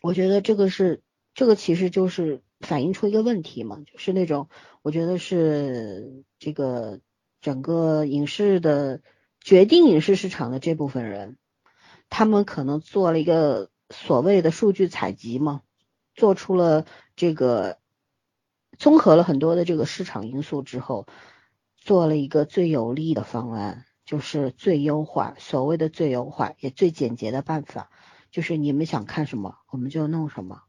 [0.02, 1.02] 我觉得这个是，
[1.34, 4.48] 这个其实就是反映出一个问题嘛，就是那种
[4.82, 6.98] 我觉得是这个
[7.40, 9.02] 整个影视的
[9.40, 11.38] 决定影视市场的这部分人，
[12.08, 15.62] 他们可能做了一个所谓的数据采集嘛，
[16.16, 17.78] 做出了这个
[18.78, 21.06] 综合了很多的这个市场因素之后。
[21.82, 27.90] 做了一个最有利的方案，就是最优化，所谓的最优化也最简洁的办法，
[28.32, 30.62] 就是你们想看什么，我们就弄什么，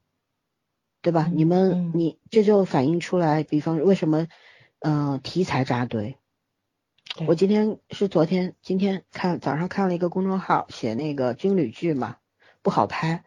[1.02, 1.28] 对吧？
[1.34, 4.28] 你们你这就反映出来，比方为什么，
[4.78, 6.20] 嗯，题材扎堆。
[7.26, 12.18] 我今天是昨天，今天看早上看了一个公众号写那个军旅剧嘛，
[12.62, 13.24] 不好拍，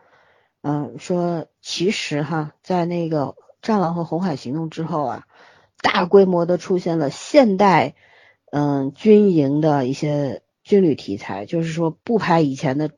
[0.62, 3.24] 嗯，说其实哈，在那个
[3.62, 5.26] 《战狼》和《红海行动》之后啊。
[5.82, 7.94] 大规模的出现了现代，
[8.56, 12.92] 嗯，军营的一些军旅题材，就是说不拍以前的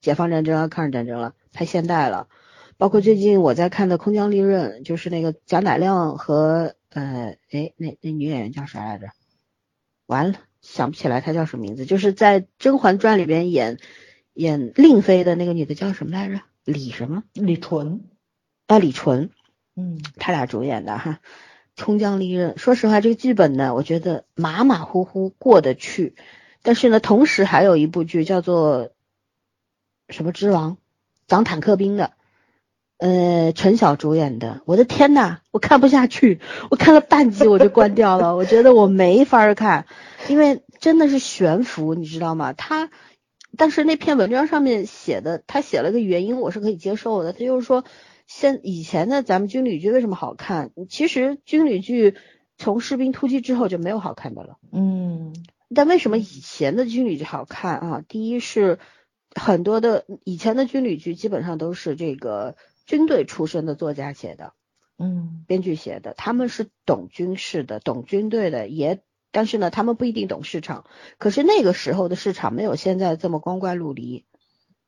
[0.00, 2.28] 解放战争啊、抗日战争了，拍现代了。
[2.76, 9.08] 包括最近我在看的《空降利刃》，就是那个贾乃亮和呃，哎，那那女演员叫啥来着？
[10.06, 11.86] 完了，想不起来她叫什么名字。
[11.86, 13.78] 就是在《甄嬛传》里边演
[14.32, 16.40] 演令妃的那个女的叫什么来着？
[16.64, 17.24] 李什么？
[17.32, 18.08] 李纯
[18.68, 19.30] 啊，李纯。
[19.74, 21.18] 嗯，他俩主演的哈。
[21.80, 26.14] 冲将利刃，说实话，这个剧本呢，我觉得马马虎虎过得去。
[26.60, 28.90] 但是呢，同时还有一部剧叫做
[30.10, 30.76] 什么之王，
[31.26, 32.12] 讲坦克兵的，
[32.98, 34.60] 呃，陈晓主演的。
[34.66, 38.36] 我的天呐，我看不下去，我看了半集我就关掉了。
[38.36, 39.86] 我觉得我没法看，
[40.28, 42.52] 因为真的是悬浮，你知道吗？
[42.52, 42.90] 他，
[43.56, 47.32] 但是那篇文章上面写的，他写了个原因，我是可以接受的。
[47.32, 47.84] 他就是说。
[48.32, 50.70] 现以前的咱们军旅剧为什么好看？
[50.88, 52.14] 其实军旅剧
[52.56, 54.56] 从士兵突击之后就没有好看的了。
[54.70, 55.34] 嗯，
[55.74, 58.04] 但为什么以前的军旅剧好看啊？
[58.06, 58.78] 第一是
[59.34, 62.54] 很多的以前的军旅剧基本上都是这个
[62.86, 64.52] 军队出身的作家写的，
[64.96, 69.00] 嗯，编剧写的，他们是懂军事的，懂军队的，也
[69.32, 70.84] 但是呢，他们不一定懂市场。
[71.18, 74.24] 可是那个时候的市场没有现在这么光怪陆离。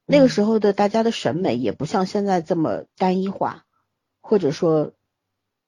[0.04, 3.64] 那个时候的大家的审美也不像现在这么单一化，
[4.20, 4.92] 或者说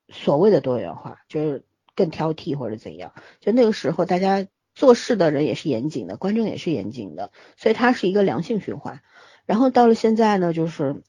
[0.09, 1.65] 所谓的多元化，就是
[1.95, 3.15] 更挑剔或者怎样。
[3.41, 9.01] 就那个时候，大家做事的人也是严谨的，观众也是严谨的，所以它是一个良性循环。
[9.47, 11.03] 然后到了现在呢，就是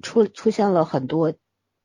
[0.00, 1.34] 出出现了很多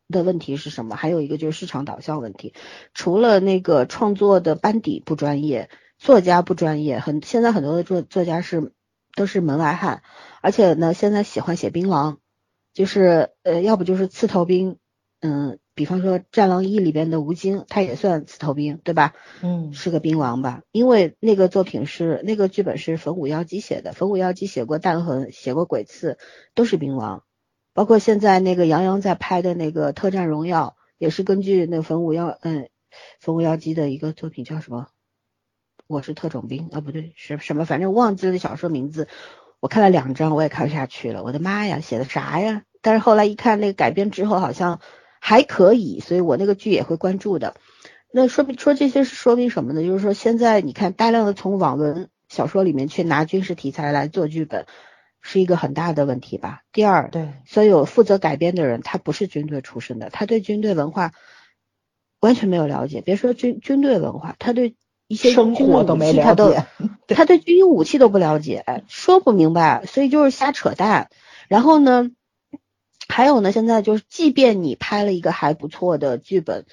[0.10, 0.96] 的问题是什么？
[0.96, 2.54] 还有一个就是市场导向问题。
[2.94, 8.72] 除了那个创作的班底不专业，作家不专业，很现在很多的作作家是。
[9.20, 10.02] 都是门外汉，
[10.42, 12.20] 而且呢，现在喜欢写兵王，
[12.74, 14.78] 就是呃，要不就是刺头兵，
[15.20, 19.16] 嗯，比方说《战狼一》里边的吴京，他也算刺头兵，对吧？
[19.42, 20.62] 嗯，是个兵王吧？
[20.72, 26.14] 因为那个作品是那个剧本是冯武妖姬写的，冯武妖姬写过《弹痕》，写过《鬼刺》，
[26.56, 27.24] 都是兵王。
[27.74, 32.70] 包括现在那个杨洋在拍的那个《特战荣耀》，也是根据那冯武妖，嗯，
[33.20, 34.88] 冯武妖姬的一个作品叫什么？
[35.90, 37.66] 我是特种兵啊，不对，是什么？
[37.66, 39.08] 反正忘记了小说名字。
[39.60, 41.24] 我看了两章，我也看不下去了。
[41.24, 42.62] 我的妈呀，写的啥呀？
[42.84, 44.82] 但是后来一看那个改编之后，好像
[45.20, 47.56] 还可以，所以我那个剧也会关注的。
[48.12, 49.82] 那说明说这些是说明什么呢？
[49.82, 54.68] 就是说现在你看大量的从网文小说里面去拿军事题材来做剧本，
[55.24, 56.62] 是一个很大的问题吧？
[56.72, 61.14] 第二，对，所有负责改编的人他不是军队出身的，他对军队文化
[62.20, 63.02] 完全没有了解。
[63.02, 64.76] 别说军军队文化，他对。
[65.10, 66.68] 一些生活都没了解，
[67.08, 71.10] 他对军用武器都不了解，说不明白，所以就是瞎扯淡。
[71.48, 72.12] 然后呢，
[73.08, 76.68] 还有呢，现在就是，即便你拍了一个还不错的剧本，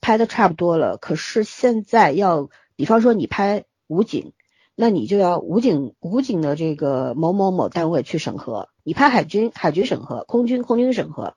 [0.00, 4.32] 拍的差不多了，可是现在要，比方说你拍武警，
[4.74, 11.34] 那你就要武警武警的这个某某某单位去审核；你拍海军，海军审核；空军空军审核，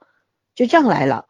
[0.55, 1.25] 就这样来了。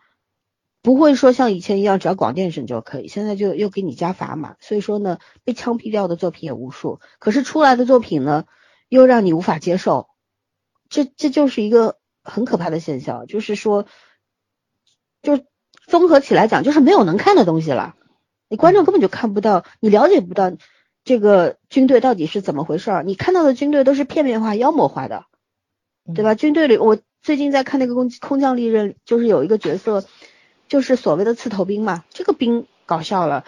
[0.86, 6.99] 不会说像以前一样，只要广电审就可以，现在就又给你加砝码，所以说呢，被枪毙掉的作品也无数。
[7.17, 8.45] 可是出来的作品呢，
[8.88, 10.09] 又让你无法接受，
[10.88, 13.88] 这这就是一个很可怕的现象，就是说，
[15.23, 15.39] 就
[15.88, 17.95] 综合起来讲，就是没有能看的东西了，
[18.47, 20.51] 你观众根本就看不到，你了解不到
[21.03, 25.25] 这个军队到底是怎么回事儿，你看到的军队都是片面化、妖魔化的，
[26.13, 26.36] 对吧？
[26.36, 30.05] 军队里，我最近在看那个空空降利刃，就是有一个角色。
[30.68, 33.45] 就是所谓的刺头兵嘛，这个兵搞笑了，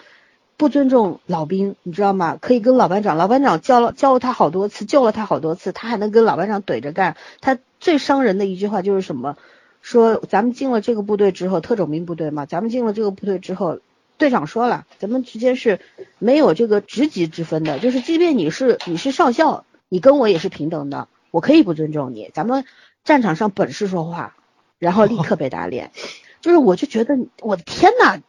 [0.56, 2.38] 不尊重老兵，你知道吗？
[2.40, 7.16] 可以跟老班长，老班长教了教了他好多次，救了他好多次，他还能跟老班长怼着干。
[7.40, 9.36] 他最伤人的一句话就是什么？
[9.80, 13.78] 说咱们进了这个部队之后，特种兵部队嘛，咱们进了这个部队之后，
[14.18, 15.78] 队长说了，咱们之间是
[16.18, 22.64] 没有这个职级之分的，就是即便你是你是少校，你跟我也是平等的，我可以不尊重你，咱们
[23.04, 24.34] 战场上本事说话，
[24.80, 25.92] 然后立刻被打脸，
[26.40, 28.20] 就是我就觉得我的天呐，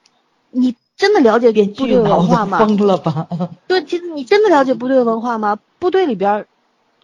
[0.52, 2.60] 你真的了解部队文化吗？
[2.60, 3.28] 疯了吧？
[3.68, 5.60] 对，其实你真的了解部队文化吗？
[5.80, 6.46] 部队里边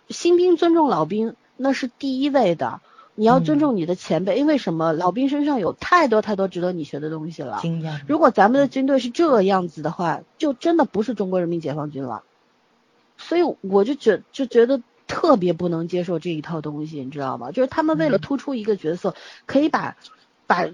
[0.09, 2.81] 新兵尊重老兵那是第一位的。
[3.17, 4.91] 你要尊重你的前辈，因为什么？
[4.91, 7.59] 老兵身上有太多太多值得你学的东西了。
[8.07, 12.23] 如果咱们的军队是这样子的话，就真的不是中国人民解放军了。
[13.17, 17.51] 所以我就觉就觉得特别不能接受这一套东西，你知道吗？
[17.51, 19.95] 就是他们为了突出一个角色，可以把
[20.45, 20.65] 把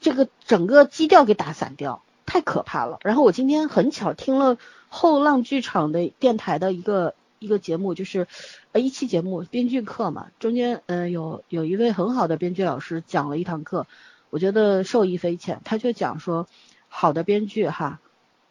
[0.00, 2.98] 这个整个基调给打散掉，太可怕了。
[3.02, 7.14] 然后我今天很巧听了后浪剧场的电台的一个。
[7.38, 8.26] 一个节目就是，
[8.72, 13.86] 呃，一期节目编剧课嘛，中间嗯有有一位很好的编剧老师讲了一堂课，
[14.30, 15.60] 我觉得受益匪浅。
[15.62, 16.48] 他就讲说，
[16.88, 18.00] 好的编剧哈，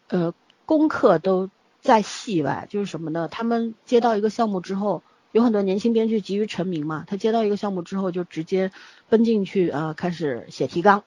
[0.07, 0.35] 呃，
[0.67, 1.49] 功课都
[1.81, 3.27] 在戏外，就是什么呢？
[3.27, 8.71] 他们接到一个项目之后，有很多年轻编剧急于成名嘛，他接到一个项目之后就直接
[9.09, 11.03] 奔进去啊，开始写提纲。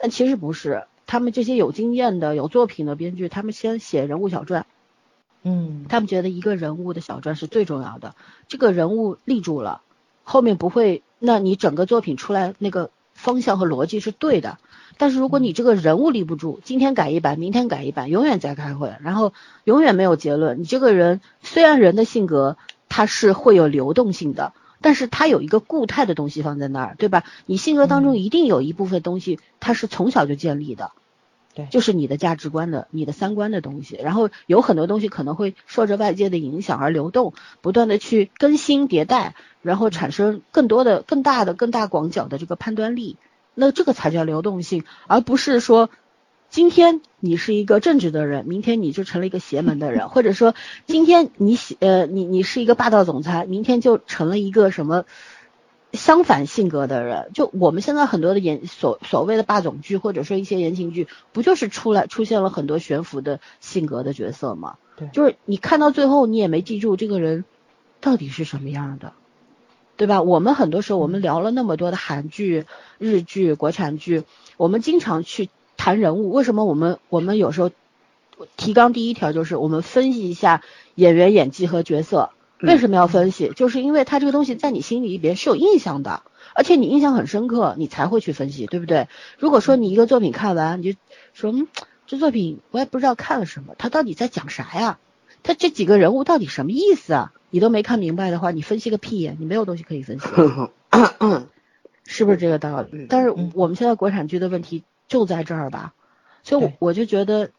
[0.00, 4.64] 但其实不是，他们这些有经验的、有作品的编剧，他们先写人物小传。
[5.42, 8.14] 嗯，他们觉得一个人物的小传是最重要的，
[8.48, 9.82] 这个人物立住了，
[10.24, 14.58] 后面不会，那你整个作品出来那个方向和逻辑是对的。
[14.98, 19.32] 但是如果你这个人物立不住，今天改一版，明天改一版，永远在开会，然后
[19.64, 20.60] 永远没有结论。
[20.60, 22.58] 你这个人虽然人的性格
[22.90, 27.24] 他是会有流动性的，但是它有一个固态的东西放在那儿，对吧？
[27.46, 30.92] 你性格当中一定有一部分东西，它是从小就建立的。
[31.52, 43.16] 对，就是你的价值观的、你的三观的东西，然后有很多东西可能会受着外界的影响而流动，不断的去更新迭代，然后产生更多的、更大的、更大广角的这个判断力，
[43.54, 45.90] 那这个才叫流动性，而不是说
[46.50, 50.54] 今天你是一个正直的人，明天你就成了一个邪门的人， 或者说
[50.86, 55.04] 今天你喜呃你你是一个霸道总裁，明天就成了一个什么。
[55.92, 64.76] 相反性格的人，就我们现在很多的言所所谓的霸总剧，或者说一些言情剧，不就是出来出现了很多悬浮的性格的角色吗？
[64.96, 67.44] 对，就是你看到最后，你也没记住这个人
[68.00, 69.14] 到底是什么样的，
[69.96, 70.22] 对吧？
[70.22, 72.66] 我们很多时候我们聊了那么多的韩剧、
[72.98, 74.22] 日剧、国产剧，
[74.58, 77.70] 我们经常去谈人物，为什么我们我们有时候
[78.58, 80.62] 提纲第一条就是我们分析一下
[80.94, 82.28] 演员演技和角色。
[82.58, 83.50] 为什么要分析？
[83.56, 86.22] 就是因为他这个东西在你心里边是有印象的，
[86.54, 89.08] 而且你印象很深刻，你才会去分析，对不对？
[89.38, 90.98] 如果说你一个作品看完，你就
[91.32, 91.66] 说，嗯，
[92.06, 94.98] 这作品我也不知道看了什么，他到底在讲啥呀？
[95.42, 97.32] 他这几个人物到底什么意思啊？
[97.48, 99.32] 你都没看明白的话，你分析个屁呀！
[99.38, 100.26] 你没有东西可以分析，
[102.04, 103.06] 是不是这个道理？
[103.08, 105.92] 但是我们现在国产剧的问题就在这儿吧，
[106.42, 107.50] 所以我我就觉得，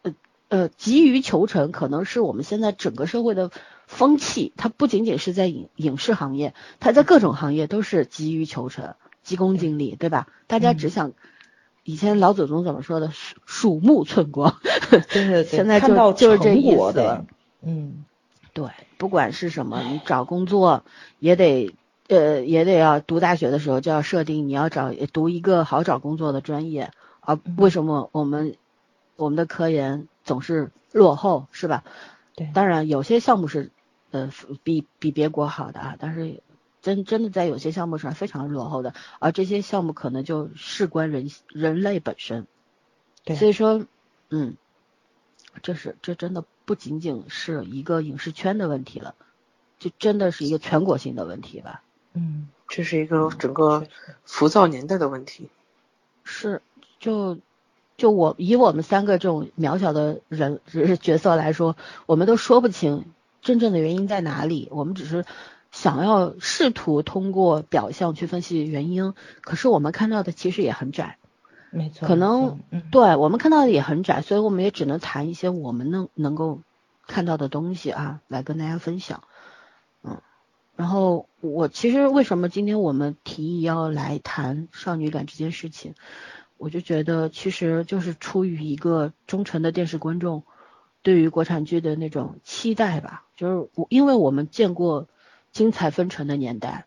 [0.00, 0.14] 呃
[0.48, 3.50] 呃，急于求成可能是我们现在整个社会的。
[3.90, 8.94] 风气，它不仅仅是在影影视行业，它在各种行业都是急于求成、
[9.24, 10.28] 急功近利，对吧？
[10.46, 11.12] 大家只想，
[11.82, 13.10] 以前老祖宗怎么说的？
[13.10, 14.60] 鼠鼠目寸光。
[14.90, 15.44] 对对对。
[15.44, 17.24] 现在就就是这意思。
[17.62, 18.04] 嗯，
[18.52, 20.84] 对，不管是什么，你找工作
[21.18, 21.74] 也得
[22.06, 27.40] 呃也得要读大学的时候就要设定你要找读一个好找工作的专业啊。
[27.56, 28.56] 为什么我们
[29.16, 31.84] 我们的科研总是落后，是吧？
[32.34, 33.70] 对，当然有些项目是。
[34.12, 34.28] 呃，
[34.64, 36.42] 比比别国好的啊，但是
[36.82, 42.48] 真真的在有些项目上非常落后的，而这些项目可能就事关人人类本身，
[43.22, 43.86] 对，所以说，
[44.28, 44.56] 嗯，
[45.62, 49.14] 这是这真的不仅仅是一个影视圈的问题了，
[49.78, 51.84] 就真的是一个全国性的问题吧。
[52.14, 53.86] 嗯，这是一个整个
[54.24, 55.50] 浮躁年代的问题。
[56.24, 56.62] 是，
[57.00, 57.38] 就
[57.96, 60.60] 就我以我们三个这种渺小的人
[61.00, 63.06] 角色来说，我们都说不清。
[63.42, 64.68] 真正的原因在哪里？
[64.70, 65.24] 我们只是
[65.70, 71.16] 想要试图通过表象去分析原因，可是我们看到的其实也很窄，
[71.70, 72.60] 没错，可能
[72.92, 76.60] 对我们看到的也很窄，所以我们也只能谈一些我们能能够
[77.06, 79.22] 看到的东西啊，来跟大家分享。
[80.02, 80.20] 嗯，
[80.76, 85.94] 然后我其实为什么今天我们提议要来谈少女感这件事情，
[86.60, 90.42] 我就觉得其实就是出于一个忠诚的电视观众。
[91.02, 95.08] 对于国产剧的那种期待吧，就是我，因为我们见过
[95.50, 96.84] 精彩纷呈的年代，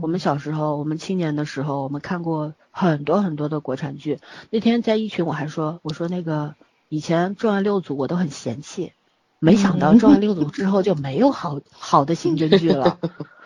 [0.00, 4.20] 我们小时候，我们青年的时候，我们看过很多很多的国产剧。
[4.50, 6.54] 那天在一群我还说，我说那个
[6.88, 8.92] 以前《重案六组》我都很嫌弃，
[9.40, 13.00] 没想到《重案六组》之后就没有好好的刑侦剧了。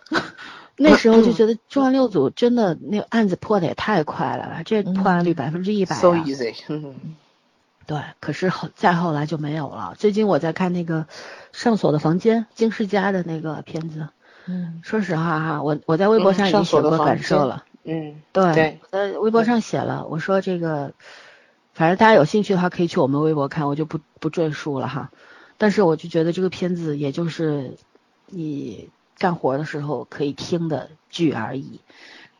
[0.77, 5.97] 那时候就觉得《重案六组》真的那个案子破的也太快了，这破案率百分之一百。
[5.97, 6.55] So easy。
[7.85, 9.94] 对，可是后再后来就没有了。
[9.99, 11.01] 最近我在看那个
[11.53, 14.09] 《上锁的房间》金世佳的那个片子。
[14.47, 17.65] 嗯，说实话哈，我我在微博上已经写过感受了。
[17.85, 20.94] 嗯，对，在微博上写了，我说这个，
[21.74, 25.11] 反正大家有兴趣的话可以去我们微博看，我就不不赘述了哈。
[25.59, 27.77] 但是我就觉得这个片子也就是
[28.27, 31.80] 你干活的时候可以听的剧而已，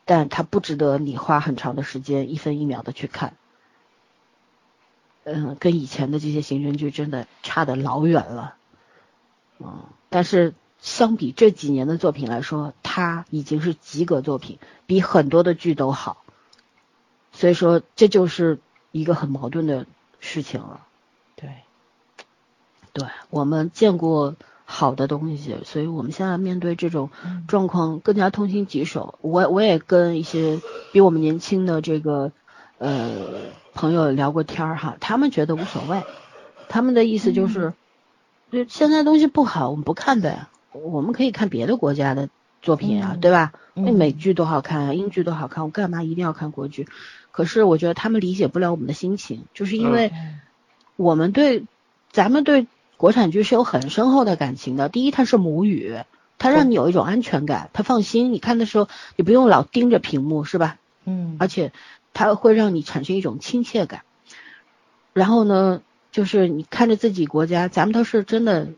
[0.05, 3.35] 但它不值得你花很长的时间一分一秒的去看。
[5.23, 8.55] 嗯，跟以前的这些刑侦剧真的差的老远了。
[9.59, 10.53] 嗯，但是。
[10.79, 16.25] 相比这几年的作品来说，它已经是及格作品，比很多的剧都好。
[17.31, 18.59] 所以说，这就是
[18.91, 19.85] 一个很矛盾的
[20.19, 20.85] 事情了。
[21.37, 21.55] 对，
[22.91, 24.35] 对我们见过
[24.75, 27.11] 好的东西，所以我们现在面对这种
[27.47, 29.19] 状况更加痛心疾首。
[29.21, 30.59] 我我也跟一些
[30.91, 32.31] 比我们年轻的这个
[32.79, 33.11] 呃
[33.75, 36.01] 朋友聊过天儿哈，他们觉得无所谓，
[36.69, 37.73] 他们的意思就是，
[38.51, 40.47] 就现在东西不好，我们不看呗。
[40.71, 42.29] 我们可以看别的国家的
[42.63, 43.53] 作品啊，对吧？
[43.75, 46.87] 那美剧多好看啊，英剧多好看，我干嘛一定要看国剧？
[47.31, 50.11] 可是我觉得他们理解不了我们的心情，就是因为
[50.95, 51.63] 我们对
[52.11, 52.65] 咱们对
[53.03, 54.87] 国产剧是有很深厚的感情的。
[54.87, 55.93] 第一，它是母语，
[56.37, 60.77] 它让你有一种安全感，它放心，你看的时候你不用老盯着屏幕，是吧？
[61.03, 61.35] 嗯。
[61.37, 61.73] 而且
[62.13, 64.03] 它会让你产生一种亲切感。
[65.11, 65.81] 然后呢，
[66.13, 68.69] 就是你看着自己国家，咱们都是真的。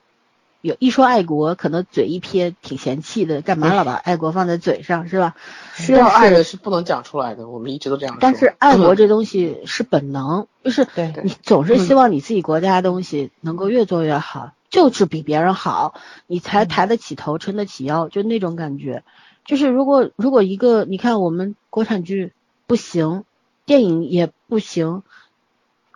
[0.65, 5.35] 有一说爱国，可能嘴一撇挺嫌弃的，干嘛老把爱国放在嘴上是吧？
[5.75, 8.19] 需要爱的是不能讲出来的，我们一直都这样说。
[8.19, 10.87] 但是爱国这东西是本能，就是
[11.23, 15.93] 你总是希望你自己国家的东西能够越做越好，就是比别人好，
[16.25, 19.03] 你才抬得起头，撑得起腰，就那种感觉。
[19.45, 22.33] 就是如果如果一个你看我们国产剧
[22.65, 23.23] 不行，
[23.67, 25.03] 电影也不行，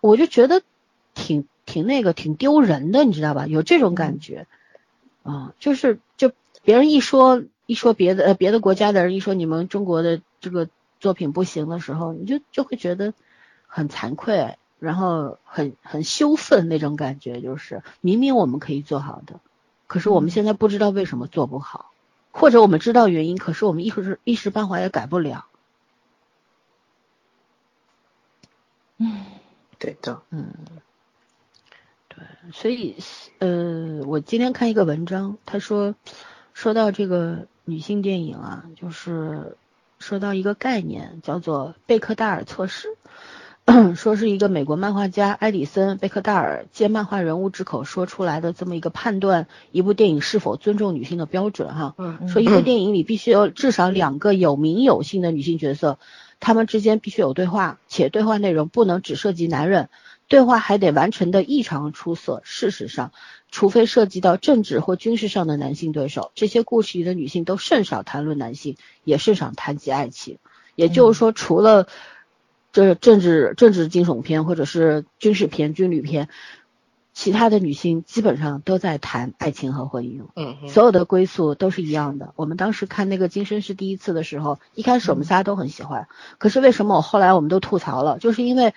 [0.00, 0.62] 我就觉得
[1.12, 3.48] 挺挺那个挺丢人的，你知道吧？
[3.48, 4.46] 有这种感觉。
[5.22, 6.32] 啊，就是就
[6.62, 10.68] 别人一说一说别的呃别的国家的人一说你们中国的这个
[10.98, 13.14] 作品不行的时候，你就就会觉得
[13.66, 19.40] 很惭愧，然后很很羞愤那种感觉，就是明明我们可以做好的，
[19.86, 21.92] 可是我们现在不知道为什么做不好，
[22.32, 25.46] 或者我们知道原因，可是我们一时一时半会也改不了。
[28.96, 29.24] 嗯，
[29.78, 30.52] 对的，嗯。
[32.52, 32.96] 所以，
[33.38, 35.94] 呃，我今天看一个文章，他说，
[36.54, 39.56] 说到这个女性电影啊，就是
[39.98, 42.88] 说到一个概念，叫做贝克戴尔测试，
[43.94, 51.94] 说是一个美国漫画家埃里森贝克戴尔借漫画人物之口说出来的这么一个判断一部电影是否尊重女性的标准哈。
[52.26, 55.98] 说一部电影里必须有至少两个有名有姓的女性角色，
[56.40, 59.88] 她们之间必须有对话，且对话内容不能只涉及男人。
[60.30, 62.40] 对话还得完成的异常出色。
[62.44, 63.10] 事实上，
[63.50, 70.38] 除非涉及到政治或军事上的男性对手，这些故事里的女性都甚少谈论男性，也甚少谈及爱情。
[70.76, 71.88] 也就是说，除了
[72.72, 76.28] 这政治政治惊悚片或者是军事片、军旅片，
[77.12, 80.22] 其他的女性基本上都在谈爱情和婚姻。
[80.36, 82.32] 嗯，所有的归宿都是一样的。
[82.36, 86.06] 我们当时看那个《今生是第一次》的时候，一开始我们仨都很喜欢，
[86.38, 88.20] 可是为什么我后来我们都吐槽了？
[88.20, 88.72] 就是因为。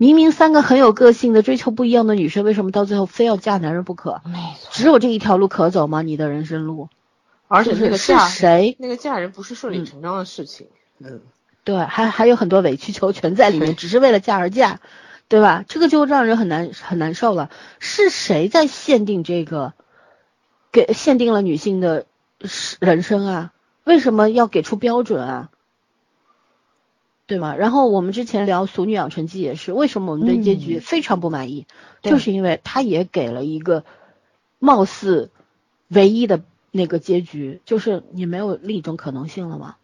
[0.00, 4.22] 明明三个很有个性的、追求不一样的女生，为什么到最后非要嫁男人不可？
[4.24, 6.00] 没错，只有这一条路可走吗？
[6.00, 6.88] 你的人生路，
[7.48, 8.76] 而且那个是谁？
[8.78, 10.68] 那个嫁人不是顺理成章的事情。
[11.00, 11.20] 嗯，
[11.64, 14.78] 对，还还有很多委曲求全在里面，只是为了嫁而嫁，
[15.28, 15.66] 对吧？
[15.68, 17.50] 这个就让人很难很难受了。
[17.78, 19.74] 是谁在限定这个？
[20.72, 22.06] 给限定了女性的
[22.78, 23.52] 人生啊？
[23.84, 25.50] 为什么要给出标准啊？
[27.30, 27.54] 对吗？
[27.54, 31.64] 然后我们之前聊《俗女养成记》也是，为什么我们对结局非常不满意？
[32.02, 33.84] 就是因为他也给了一个
[34.58, 35.30] 貌似
[35.86, 36.42] 唯一的
[36.72, 39.76] 那个结局，就是你没有另一种可能性了吗？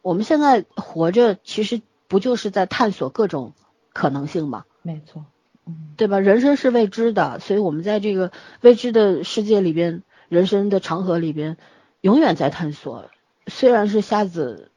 [0.00, 3.52] 我们现在活着，其实不就是在探索各种
[3.92, 4.64] 可能性吗？
[4.80, 5.26] 没错，
[5.66, 6.18] 嗯，对吧？
[6.18, 11.58] 人生是未知的，所以我们在这个未知的世界里边，人生的长河里边，
[12.00, 13.10] 永远在探索。
[13.48, 14.70] 虽然是瞎子。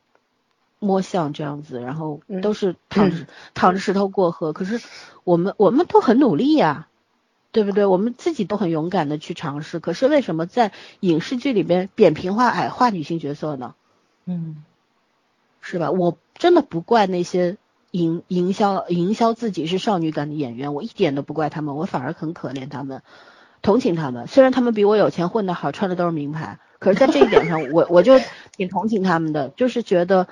[0.84, 4.52] 摸象这样子，然后都是躺着躺着石头过河。
[4.52, 4.82] 可是
[5.24, 6.88] 我们我们都很努力呀，
[7.52, 7.86] 对不对？
[7.86, 9.80] 我们自己都很勇敢的去尝试。
[9.80, 13.76] 可是为什么在影视剧里边扁平化、矮化女性角色呢？
[14.26, 14.64] 嗯，
[15.62, 15.92] 是吧？
[15.92, 17.58] 我真的不怪那些
[17.92, 23.04] 营营销营销自己是少女感的演员，我一点都不怪他们，我反而很可怜他们，
[23.62, 24.26] 同情他们。
[24.26, 28.20] 虽然他们比我有钱，混得好，穿的都是名牌，可是在这一点上，我我就
[28.58, 30.28] 挺同情他们的，就是觉得。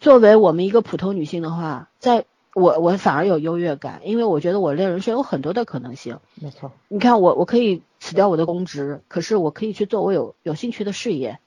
[0.00, 2.24] 作为我们一个普通女性的话，在
[2.54, 6.18] 我我反而有优越感，因为我觉得我这人生有很多的可能性。
[6.36, 11.38] 没错，你看我我可以辞掉我的公职，可是我可以去做我有有兴趣的事业，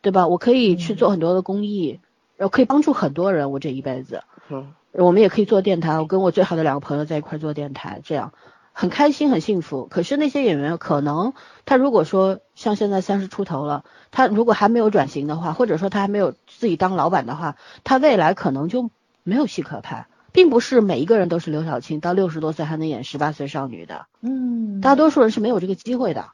[0.00, 0.28] 对吧？
[0.28, 2.00] 我可以去做很多的公益，
[2.36, 3.50] 然后可以帮助很多人。
[3.50, 8.32] 我这一辈子，嗯，我们也可以做电台，我跟我最好的两个朋友在一块做电台，这样
[8.78, 9.86] 很开心很幸福。
[9.86, 11.32] 可是那些演员可能
[11.64, 18.90] 他如果说像现在三十出头了，他如果还没有转型的话，或者说他还没有自己当老板的话，他未来可能就
[19.22, 20.06] 没有戏可拍。
[20.32, 26.28] 并不是每一个人都是刘晓庆，到六十多岁还能演十八岁少女的，嗯，大多数人是没有这个机会的，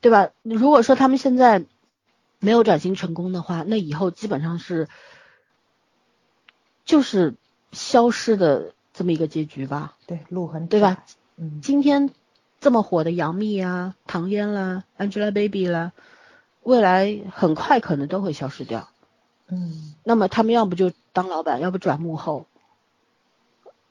[0.00, 0.30] 对吧？
[0.42, 1.64] 如果说他们现在
[2.40, 4.88] 没有转型成功的话，那以后基本上是
[6.84, 7.36] 就是
[7.70, 11.04] 消失的这么一个结局吧，对，路很对吧？
[11.40, 12.10] 嗯，今天
[12.60, 15.92] 这么火的杨幂啊、唐嫣啦、Angelababy 啦，
[16.62, 18.88] 未来很快可能都会消失掉。
[19.46, 22.46] 嗯，那么他们要不就当老板，要不转幕后。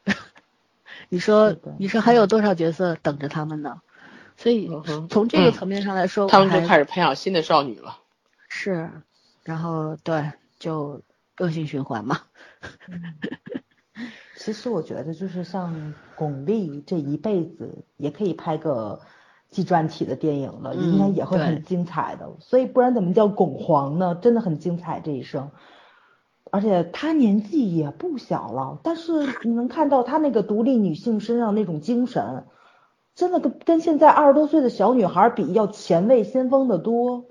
[1.09, 3.81] 你说，你说还有多少角色等着他们呢？
[4.35, 4.69] 所以
[5.09, 7.97] 从这个层面上来说，他们就开始培养新的少女了。
[8.49, 8.91] 是，
[9.43, 11.01] 然后对，就
[11.37, 12.21] 恶性循环嘛。
[14.39, 19.01] 其实我觉得，就是像巩俐这一辈子也可以拍个
[19.49, 22.29] 纪传体的电影了，应该也会很精彩的。
[22.39, 24.15] 所以不然怎么叫巩皇呢？
[24.21, 25.49] 真的很精彩这一生。
[26.51, 29.11] 而且她年纪也不小了，但是
[29.43, 32.45] 你能看到她那个独立女性身上那种精神，
[33.15, 37.25] 真的跟跟现在二十多岁的小女孩比要前卫先锋的多。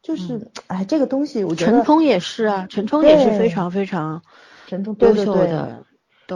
[0.00, 4.22] 就是，哎，这个东西我觉得陈冲也是啊，陈冲也是非常非常
[4.66, 5.84] 陈冲优秀的，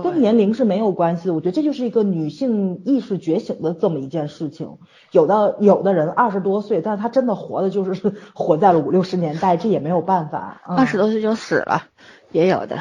[0.02, 1.34] 跟年龄是没有关系的。
[1.34, 4.78] 我觉得这就是一个女性意识觉醒的这么一件事情。
[5.12, 10.60] 有的有的人二十多岁，但是他真的活的就是 活在了五六十年代，这也没有办法。
[10.64, 11.84] 二十多岁就死了。
[12.32, 12.80] 也有的，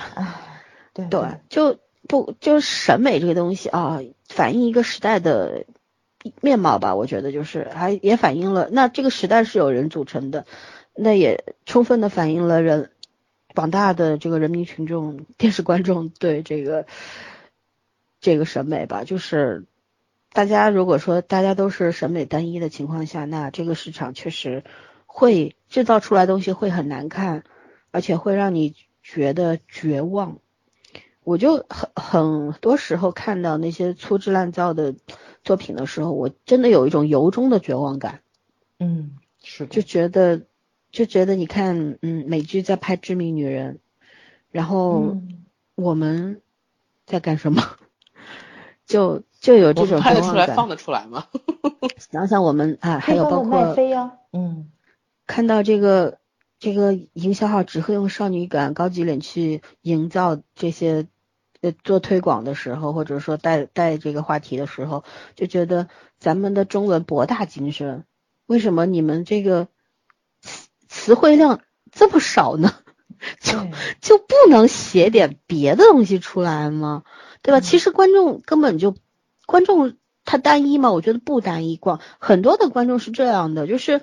[0.94, 1.78] 对对，就
[2.08, 5.66] 不就是审美这个东西啊，反映一个时代的
[6.42, 6.96] 面貌吧。
[6.96, 10.46] 我觉得就是还也反映了，那这个时代是有人组成的，
[10.94, 12.90] 那也充分的反映了人
[13.56, 16.86] 广大的这个人民群众、电视观众对这个
[18.22, 19.04] 这个审美吧。
[19.04, 19.66] 就是
[20.32, 24.64] 大家如果说大家都是审美单一的情况下，那这个市场确实
[25.08, 27.44] 会制造出来东西会很难看，
[27.90, 28.76] 而且会让你。
[29.08, 30.40] 觉得绝望，
[31.24, 34.96] 我就很很多时候看到那些粗制滥造的
[35.44, 38.22] 作品的时候，我真的有一种由衷的绝望感。
[38.80, 39.12] 嗯，
[39.44, 40.42] 是的就觉得
[40.96, 43.76] 就觉得你看，嗯，美剧在拍《致命女人》，
[44.50, 45.18] 然后
[45.76, 46.42] 我们
[47.06, 47.62] 在干什么？
[48.88, 51.28] 就就有这种拍得出来放得出来吗？
[52.12, 53.76] 想想我们啊，还有包括
[54.32, 54.72] 嗯，
[55.28, 56.18] 看到这个。
[56.58, 61.06] 这个营销号只会用少女感、高级脸去营造这些，
[61.60, 65.04] 呃，做推广的时候，或者说带带这个话题的时候，
[65.36, 68.06] 就觉得咱们的中文博大精深，
[68.46, 69.68] 为什么你们这个
[71.06, 71.62] 词词汇量
[71.92, 72.74] 这么少呢？
[73.40, 73.60] 就
[74.02, 77.04] 就不能写点别的东西出来吗？
[77.44, 77.60] 对吧？
[77.60, 78.96] 其实观众根本就
[79.46, 80.92] 观众他单一吗？
[80.92, 84.02] 我觉得不单一，广很多的观众是这样的，就是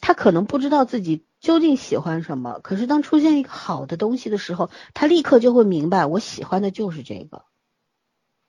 [0.00, 1.24] 他可能不知道自己。
[1.40, 2.60] 究竟喜欢什么？
[2.62, 7.44] 可是当出现一个好的东西的时候，他立刻就会明白，我喜欢的就是这个，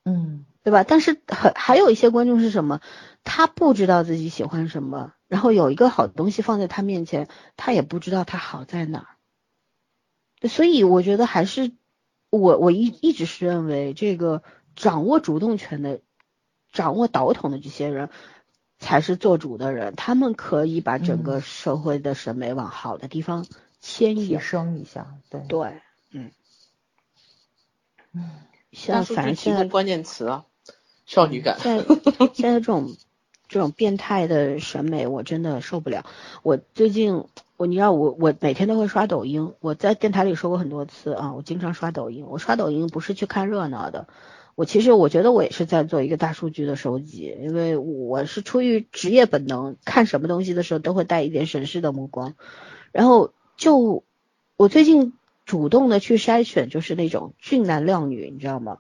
[0.06, 0.86] 嗯，对吧？
[0.86, 2.80] 但是还还有一些观众是什么？
[3.26, 7.28] 他不知道自己喜欢什么，然后有一个好东西放在他面前，
[7.58, 9.00] 他也不知道它好在哪
[10.42, 10.48] 儿。
[10.48, 11.74] 所以我觉得还是
[12.30, 14.44] 我我一一直是认为，这个
[14.78, 16.00] 掌握主动权的、
[16.72, 18.10] 掌握导统的这些人。
[18.78, 23.48] 才是做主的人，他们可以把整个社会的审美往好的地方
[23.80, 25.16] 迁移、提升一下。
[25.30, 25.82] 对对，
[26.12, 26.32] 嗯
[28.12, 28.32] 嗯，
[28.74, 30.46] 像反正现在关键词啊，
[31.06, 31.58] 少女感。
[31.58, 31.86] 现在
[32.34, 32.98] 现在这种
[33.48, 36.06] 这种变态的审美，我真的受不了。
[36.44, 37.24] 我最近
[37.58, 42.26] 我你知道我我每天都会刷抖音，我在电台里说过很多次啊，我经常刷抖音。
[42.28, 44.08] 我刷抖音不是去看热闹的。
[44.56, 52.36] 我其实我觉得我也是在做一个大数据的收集，因为我是出于职业本能，看什么东西的时候都会带一点审视的目光。
[52.94, 54.04] 然后就
[54.56, 55.14] 我最近
[55.46, 58.78] 主动的去筛选，就是那种俊男靓女，你知道吗？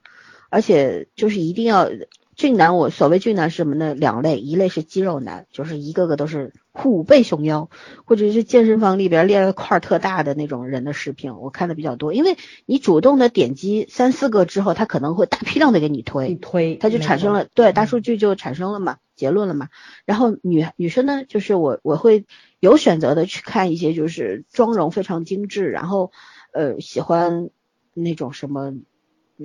[0.50, 1.90] 而且就是一定要。
[2.38, 3.96] 俊男，我所谓俊男是什么呢？
[3.96, 7.70] 两类，一类是肌肉男，就是一个个都是虎背熊腰，
[8.04, 12.12] 或者是健身房里边练了块特大的那种人的视频，我看的比较多。
[12.12, 12.36] 因为
[12.66, 19.70] 你主动的点击三四个之后，他可能会大批量的给你推，推，他就产生了对大数据就产生了嘛，结论了嘛。
[20.04, 22.26] 然后女女生呢，就是我我会
[22.60, 26.12] 有选择的去看一些就是妆容非常精致，然后
[26.52, 27.50] 呃喜欢
[27.94, 28.74] 那种什么。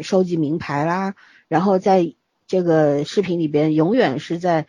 [0.03, 1.15] 收集名牌啦，
[1.49, 2.15] 然后在
[2.47, 4.67] 这个视频里边永远是在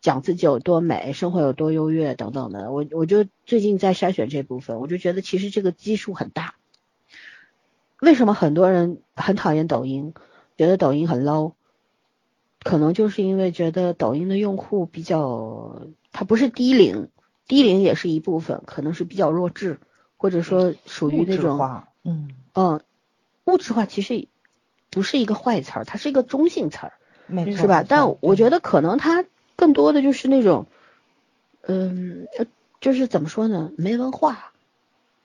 [0.00, 2.72] 讲自己有多美，生活有多优越等等的。
[2.72, 6.54] 我我就最近在筛选这部分，我就觉得其实这个基数很大。
[8.00, 10.12] 为什么很多人很讨厌抖音，
[10.58, 11.52] 觉得抖音很 low？
[12.62, 15.82] 可能就是因为觉得抖音的用户比较，
[16.12, 17.08] 它不是低龄，
[17.46, 19.78] 低龄也是一部分，可能是比较弱智，
[20.16, 21.58] 或者说属于那种，
[22.04, 22.80] 嗯嗯，
[23.44, 24.28] 物质化其实
[24.94, 26.92] 不是一个坏词儿，它是一个中性词儿，
[27.26, 27.84] 没错，是吧？
[27.86, 29.24] 但我觉得可能它
[29.56, 30.66] 更多的就是那种，
[31.62, 32.28] 嗯，
[32.80, 33.72] 就是怎么说呢？
[33.76, 34.52] 没文化，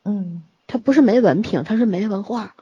[0.04, 2.56] 嗯，它不是没文凭，它是没文化，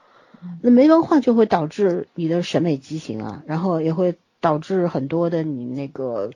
[0.62, 4.18] 那没文化就会导致你的审美畸形啊，然后也会。
[4.40, 6.30] 导致很多的你那个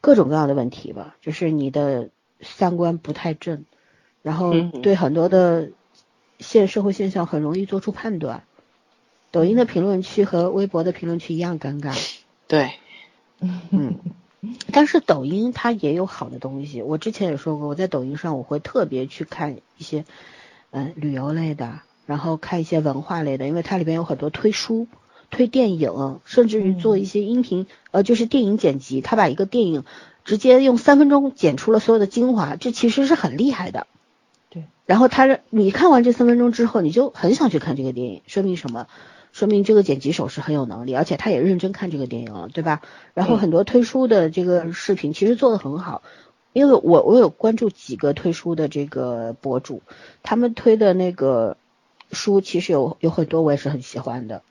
[0.00, 2.10] 各种各样的问题吧，就是你的
[2.40, 3.64] 三观不太正，
[4.22, 4.52] 然后
[4.82, 5.70] 对很多的
[6.40, 8.42] 现社会现象很容易做出判断。
[9.32, 11.98] 抖音的评论区和微博的评论区一样尴尬。
[12.46, 12.74] 对，
[13.40, 13.96] 嗯，
[14.70, 16.82] 但是抖音它也有好的东西。
[16.82, 20.04] 我之前也说过，我在抖音上我会特别去看一些
[20.70, 24.86] 嗯旅游类的，然后看一些文化类的，因为它里边有很多推书。
[25.30, 29.84] 推电影，甚至于做一些音频，呃，就是电影剪辑，他把一个电影
[30.26, 33.86] 直接用三分钟剪出了所有的精华，这其实是很厉害的。
[34.50, 34.64] 对。
[34.84, 38.88] 然后他，你看完这三分钟之后，你就很想去看这个电影，说明什么？
[39.32, 42.82] 说明这个剪辑手是很有能力，而且他也认真看这个电影了，对吧？
[43.14, 46.02] 然后很多推书的这个视频其实做的很好，
[46.52, 49.82] 因为我我有关注几个推书的这个博主，
[50.22, 51.56] 他们推的那个
[52.12, 54.42] 书其实有有很多我也是很喜欢的。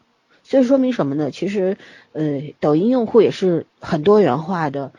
[0.44, 1.30] 所以说明什么呢？
[1.30, 1.78] 其实，
[2.12, 4.92] 呃，抖音用户也是很多元化的，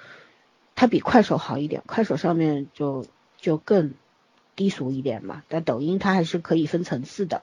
[0.76, 3.04] 它比快手好一点，快手上面就
[3.36, 3.92] 就更
[4.54, 5.42] 低俗一点嘛。
[5.48, 7.42] 但抖音它还是可以分层次的，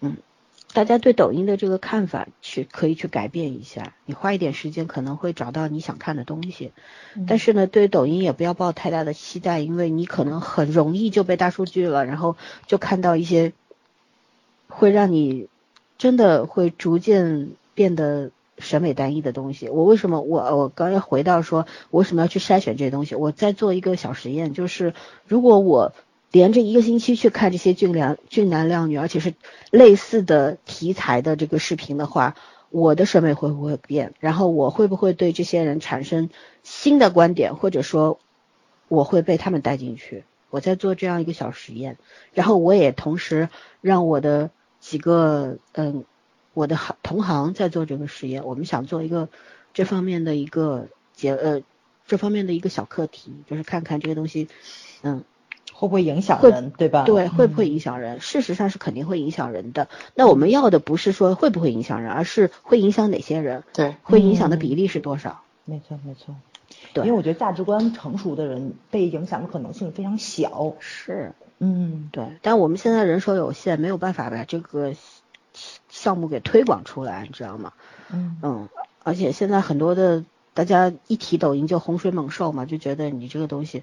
[0.00, 0.16] 嗯，
[0.72, 6.72] 大家对抖音的这个看法去可以去改变一下，你花一点时间可能会找到你想看的东西。
[7.26, 12.36] 但是呢，对抖音也不要抱太大的期待，因为你可能很容易就被大数据了，然后
[12.66, 13.52] 就看到一些
[14.68, 15.48] 会让你。
[15.98, 19.68] 真的会逐渐变得审美单一的东西。
[19.68, 23.14] 我为什么我我刚要回到说，我为什么要去筛选这些东西？
[23.14, 24.94] 我在做一个小实验，就是
[25.28, 25.92] 如果我
[26.32, 29.34] 连着一个星期去看这些俊良俊男靓女，而且是
[29.70, 32.34] 类似的题材的这个视频的话，
[32.70, 34.14] 我的审美会不会变？
[34.18, 36.30] 然后我会不会对这些人产生
[36.64, 38.18] 新的观点，或者说
[38.88, 40.24] 我会被他们带进去？
[40.50, 41.98] 我在做这样一个小实验，
[42.32, 43.48] 然后我也同时
[43.80, 44.50] 让我的。
[44.82, 46.04] 几个嗯，
[46.54, 49.28] 我的行同行在做这个实验，我们想做一个
[49.72, 51.62] 这方面的一个结呃
[52.04, 54.48] 这方面的一个小课题，就是看看这个东西
[55.02, 55.22] 嗯
[55.82, 57.02] 会不会影响人，对吧？
[57.04, 58.20] 对，会不会影响人？
[58.20, 59.88] 事实上是肯定会影响人的。
[60.14, 63.64] 那我们要的不是说会不会影响人，而是会影响哪些人？
[63.72, 65.42] 对，会影响的比例是多少？
[65.64, 66.36] 没错，没错。
[66.94, 70.74] 对，因为我觉得价值观成熟的人被影响的可能性非常小。
[70.78, 71.32] 是。
[71.58, 74.94] 嗯，对，但我们现在人手有限，没有办法把这个
[75.88, 77.72] 项目给推广出来，你知道吗？
[78.12, 78.68] 嗯嗯，
[79.02, 83.82] 而且现在很多的大家一提抖音就洪水猛兽嘛，就觉得你这个东西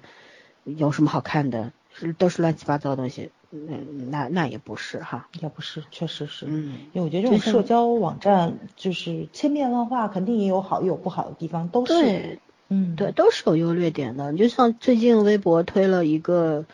[0.64, 1.72] 有什么好看的，是
[2.18, 12.38] 都是乱七八糟的东西，嗯，那那也不是哈，也不是，确实是，嗯，因为我觉得这种社交网站就是千变万化，肯定也有好也有不好的地方，都是，对，
[12.68, 14.32] 嗯，对，都是有优劣点的。
[14.32, 16.64] 你就像最近微博推了一个。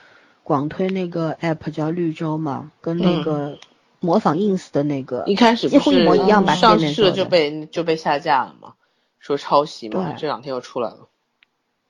[0.46, 3.58] 广推那个 app 叫绿洲嘛，跟那个
[3.98, 8.74] 模仿 ins 的那个一开始几乎一模一样吧，上市就被就被下架了嘛，
[9.18, 11.08] 说抄袭嘛，这两天又出来了。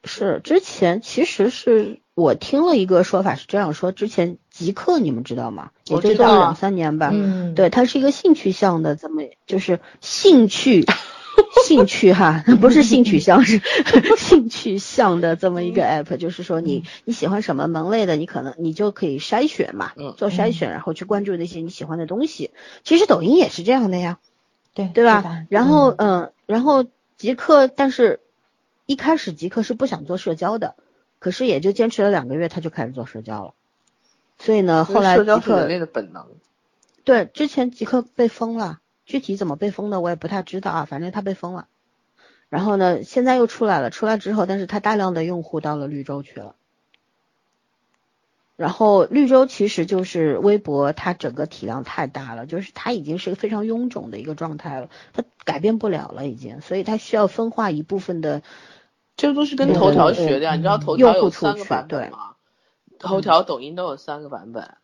[0.05, 5.71] 是之前其实是我听了一个说法是这样说，之前极客你们知道吗？
[5.85, 10.87] 也就做了两三年吧，嗯，对，它是一个兴趣向的，这么就是兴趣。
[11.67, 13.61] 兴趣哈， 不是性取向，是
[14.17, 22.53] 兴趣向的这么一个 app，就是说你你喜欢什么门类的，你可能你就可以筛选嘛，做筛选，然后去关注那些你喜欢的东西。
[22.85, 24.19] 其实抖音也是这样的呀，
[24.73, 25.45] 对对吧？
[25.51, 26.87] 然后嗯，然后
[27.19, 28.21] 极客，但是
[28.87, 30.75] 一开始极客是不想做社交的，
[31.27, 33.55] 可是也就坚持了两个月，他就开始做社交了。
[34.39, 36.24] 所以呢，后来社交是人类的本能。
[37.03, 38.78] 对，之前极客被封了。
[39.05, 41.66] 具体怎么被封的我也不太知道啊，反正他被封了。
[42.48, 46.55] 然后呢，现在又出来了，出来之后，但是他大量的用户到了绿洲去了。
[48.55, 58.44] 然后绿洲其实就是微博，它整个体量太大了，就是它已经是个非常臃肿的一个状态了，它改变不了了已经，所以它需要分化一部分的。
[59.17, 62.35] 这个都是跟头条学的呀，你知道头条有三个版本吗？
[62.99, 64.77] 头条、抖音都有三个版本。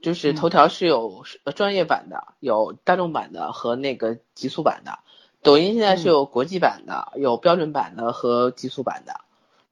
[0.00, 1.24] 就是头条是有
[1.56, 5.00] 专业版的，有大众版的和那个极速版的。
[5.42, 9.20] 抖音现在是有国际版的，有标准版的和极速版的。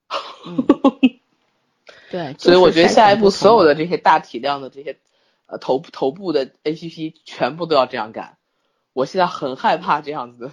[2.11, 4.99] 对，所以我觉得下一步所有的这些大体量的这些
[5.47, 8.37] 呃头头部的 APP 全部都要这样干。
[8.93, 10.51] 我现在很害怕这样子。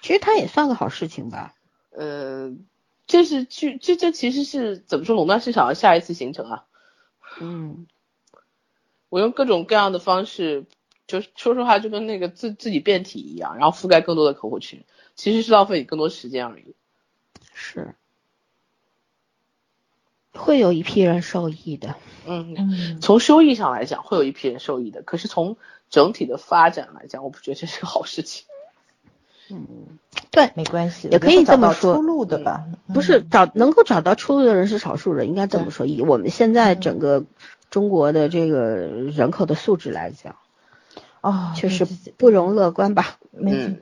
[0.00, 1.54] 其实它也算个好事情吧。
[1.90, 2.52] 呃，
[3.06, 6.64] 这是去这这其实是怎么说垄断市场的下一次形成啊？
[7.40, 7.86] 嗯，
[9.08, 10.66] 我用各种各样的方式，
[11.06, 14.84] 就说实话就跟那个自自己变体一样，然后覆盖更多的客户群，
[15.14, 16.74] 其实是浪费你更多时间而已。
[17.52, 17.94] 是。
[20.32, 25.02] 会有一批人受益的，嗯，从收益上来讲，会有一批人受益的。
[25.02, 25.56] 可是从
[25.90, 28.46] 整体的发展来讲，我不觉得这是个好事情。
[29.50, 29.66] 嗯，
[30.30, 31.94] 对，没关系，也可以这么说。
[31.94, 32.64] 出路的吧，
[32.94, 35.86] 不是找能够找到出路的人是少数人，应该这么说。
[35.86, 37.24] 以我们现在整个
[37.70, 40.36] 中国的这个人口的素质来讲，
[41.20, 41.86] 哦，确实
[42.16, 43.18] 不容乐观吧？
[43.32, 43.78] 嗯，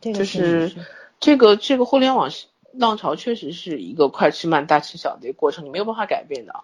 [0.00, 0.72] 就是
[1.20, 2.30] 这个这个互联网。
[2.74, 6.54] 浪潮确实是一个快吃慢、大吃小的一个过程，你没有办法改变的，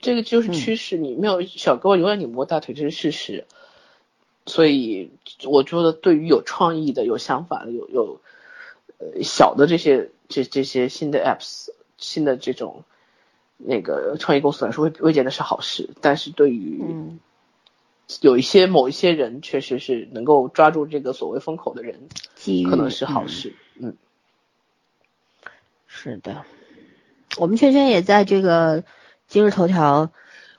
[0.00, 0.96] 这个就是趋势。
[0.96, 3.44] 你没有小哥永远拧不过大腿，这是事实。
[4.46, 5.10] 所以
[5.44, 8.20] 我觉得，对于有创意的、有想法的、有有
[8.98, 12.84] 呃小的这些这这些新的 apps、新的这种
[13.56, 15.88] 那个创业公司来说，未未见得是好事。
[16.02, 16.82] 但是对于
[18.20, 22.08] 有一些某一些人，确实是能够抓住这个所谓风口的人，
[22.68, 23.54] 可能是好事。
[23.76, 23.96] 嗯。
[25.86, 26.44] 是的，
[27.38, 28.84] 我们圈圈也在这个
[29.26, 30.12] 今日头条。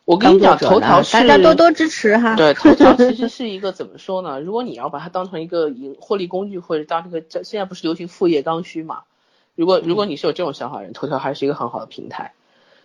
[0.06, 2.36] 我跟你讲，头条是大家多多支持哈。
[2.36, 4.40] 对，头条 其实是一个怎么说呢？
[4.40, 9.02] 如果你要把它当成一个盈获利工具，或者当这个现在不是流行副业刚需嘛？
[9.56, 12.34] 如果如果你是有这种想法的人，头条还是一个很好的平台，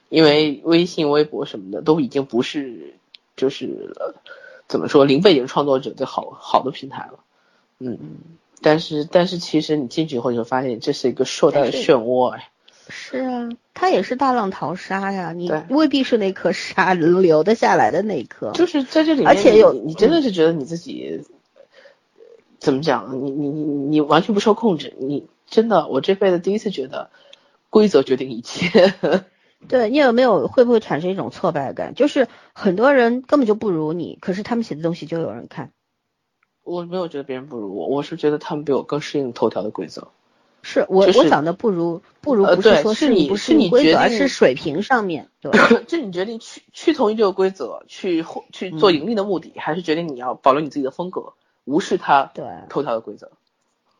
[0.08, 2.94] 因为微信、微博什么的都已经不是
[3.36, 3.94] 就是
[4.66, 7.18] 怎么说零背景创作者的好好的平台了。
[7.78, 7.98] 嗯。
[8.62, 12.50] 但是但是其实你进去以后你就发现这是一个硕大的漩涡哎，
[12.90, 21.22] 是啊，他也是大浪淘沙呀，你未必是那颗沙 留得下来的那颗，就是在这里面，而且有你真的是觉得你自己
[22.58, 23.24] 怎么讲？
[23.24, 27.10] 你你你你完全不受控制，你真的我这辈子第一次觉得
[27.70, 28.92] 规则决定一切。
[29.68, 31.94] 对你有没有会不会产生一种挫败感？
[31.94, 35.70] 就是很多人根本就不如你，可是他们写的东西就有人看。
[36.64, 40.08] 我没有觉得别人不如我，我是觉得他们比我更适应头条的规则。
[40.62, 45.28] 是我我讲的不如不如不是说是你是你规则，而是水平上面。
[45.40, 45.50] 对，
[45.88, 51.32] 是你决定去去从这个规则去去做盈利的目的，还是决定你要保留你自己的风格，
[51.64, 53.30] 无视它对头条的规则。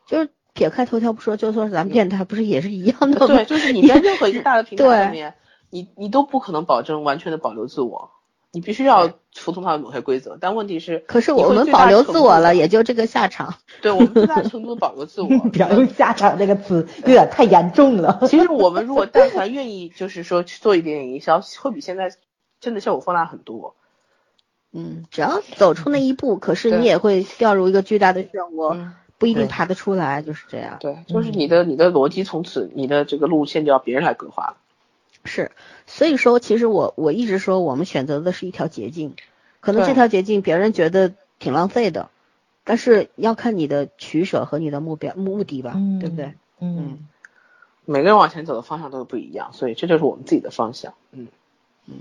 [0.07, 3.27] 就是撇开头条不说，就说咱们电台不是也是一样的吗？
[3.27, 5.35] 对，就是你在任何一个大的平台 上面，
[5.71, 8.11] 你你都不可能保证完全的保留自我。
[8.53, 13.55] 你必须要服从他的某些规则，但问题是，可是我们保留自我了，也就这个下场。
[13.81, 18.21] 对我们最大程度保留自我， 不要用下场这个词， 有点太严重了。
[18.27, 22.13] 其实我们如果但凡愿意，就是说去做一点点营销，会比现在
[22.61, 23.77] 真的效果放大很多。
[24.73, 30.79] 嗯，只要走出那一步，可是你也会掉入一个巨大的漩涡，不一定爬得出来，就是这样。
[30.81, 34.57] 对，就是你的你的逻辑从此你的这个路线就要别人来规划了。
[35.25, 35.53] 是，
[35.87, 39.15] 所以说，其实我我一直说，我们选择的是一条捷径，
[39.61, 42.09] 可能这条捷径别人觉得挺浪费的，
[42.65, 46.35] 但是要看你的取舍和你的目标目的吧，对不对？
[46.59, 47.07] 嗯，
[47.85, 50.95] 每个人往前走的方向都不一样，所以这就是我们自己的方向。
[51.13, 51.29] 嗯
[51.87, 51.95] 嗯，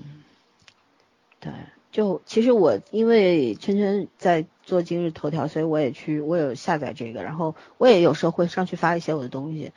[1.40, 1.52] 对，
[1.92, 9.72] 就其实我因为圈圈在做今日头条，所以我也去，我有下载这个，然后我也有时候会上去发一些我的东西。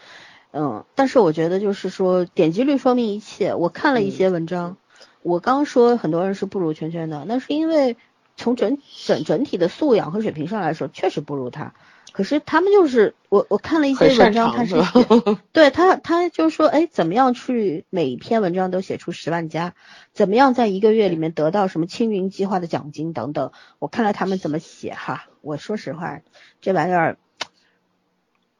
[0.53, 3.55] 嗯，但是我觉得就是说点击率说明一切。
[3.55, 4.77] 我看了一些文章，
[5.23, 7.97] 我刚说很多人是不如圈圈的，那是因为
[8.37, 11.73] 从整整整体的素养和水平上来说，确实不如他。
[12.13, 14.77] 可是他们就是我我看了一些文章，他是
[15.53, 19.73] 对他他就是说，哎，怎么样去每一篇文章都写出十万加？
[20.13, 23.53] 怎么样在一个月里面得到什么青云计划的奖金等等？
[23.79, 26.21] 我看了他们怎么写哈，我说实话，
[26.61, 27.17] 这玩意儿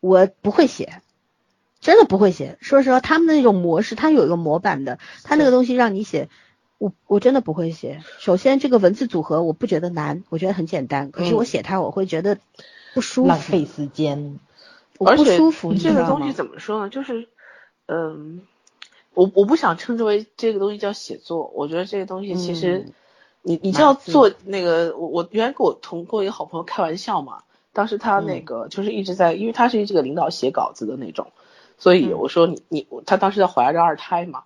[0.01, 1.03] 我不会写。
[1.83, 6.29] 真的不会写，说实话，他们的那种模式，他有一个模板的，他那个东西让你写，
[6.79, 8.01] 我我真的不会写。
[8.21, 12.39] 首先，这个文字组合我不觉得难，我觉得很简单，可是我写它我会觉得
[12.95, 14.39] 不舒服，浪费时间，
[14.97, 15.75] 我不舒服。
[15.75, 16.89] 这个东西怎么说呢？
[16.89, 17.27] 就是，
[17.87, 18.43] 嗯，
[19.13, 22.87] 我我不想称之为这个东西叫写作，我觉得这个东西其实，
[23.43, 27.43] 你你知道做那个，我我原来跟我同过一个好朋友开玩笑嘛，
[27.73, 31.33] 当时他那个就是一直在，因为他是这个领导写稿子的那种。
[31.83, 34.45] 所以我说你你他当时在怀着二胎嘛，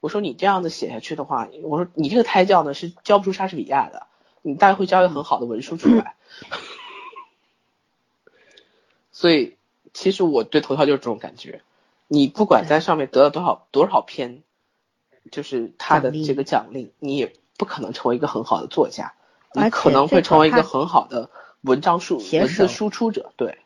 [0.00, 4.06] 我说你这样子写下去的话，我说你这个胎教呢是教不出莎士比亚的，
[4.40, 6.16] 你大概会教一个很好的文书出来。
[9.12, 9.58] 所以，
[9.92, 11.60] 其实我对头条就是这种感觉，
[12.06, 14.42] 你不管在上面得了多少多少篇，
[15.30, 19.12] 就是他的这个奖励，你也不可能成为一个很好的作家，
[19.52, 21.28] 你可能会成为一个很好的
[21.60, 23.58] 文章输文字输出者，对，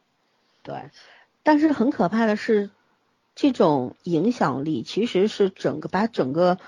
[0.64, 0.90] 对。
[1.44, 2.70] 但是很可怕的是，
[3.34, 6.58] 这种影响力其实是整个把整个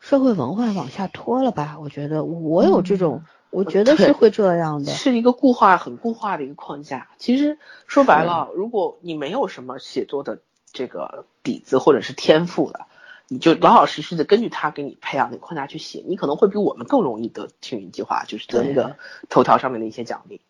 [0.00, 1.78] 社会文化往下拖了吧？
[1.80, 3.24] 我觉得我有这种。
[3.48, 7.08] 我觉得是会这样的，是一个固化、很固化的一个框架。
[7.16, 10.40] 其实说白了，如果你没有什么写作的
[10.72, 12.84] 这个底子或者是天赋的，
[13.28, 18.96] 你就老老实实的根据他给你培养的框架去写，你可能会比我们更容易得青云计划，就是得那个
[19.30, 20.42] 头条上面的一些奖励。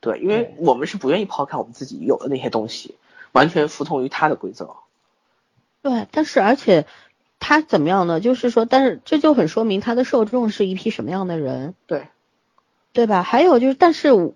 [0.00, 2.94] 对，因为我们是不愿意抛开我们自己有的那些东西，
[3.32, 4.76] 完全服从于他的规则。
[5.82, 6.86] 对，但是而且
[7.38, 8.20] 他怎么样呢？
[8.20, 11.74] 就是说，但是这就很说明他的受众是一批什么样的人。
[11.86, 12.08] 对。
[12.92, 13.22] 对吧？
[13.22, 14.32] 还有就是，但是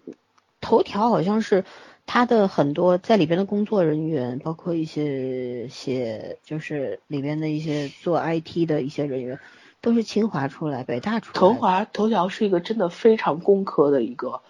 [0.60, 1.64] 头条好像是
[2.04, 9.40] 他的很多在里边的工作人员，包括一些写就是里边的一些做 IT 的一些人员，
[9.80, 11.40] 都是清华出来、北大出来。
[11.40, 14.42] 头华头条是一个真的非常工科的一个，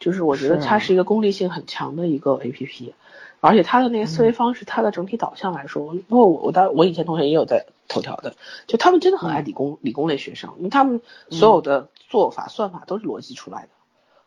[0.00, 2.94] 就是我觉得它是一个功利性很强的一个 APP，
[3.40, 8.34] 而且他的那个思维方式，他的整体导向来说，因为我我当我以前同学也有在头条的，
[8.66, 11.00] 就他们真的很爱理工理工类学生，因为他们
[11.30, 11.88] 所有的。
[12.10, 13.68] 做法算法都是逻辑出来的，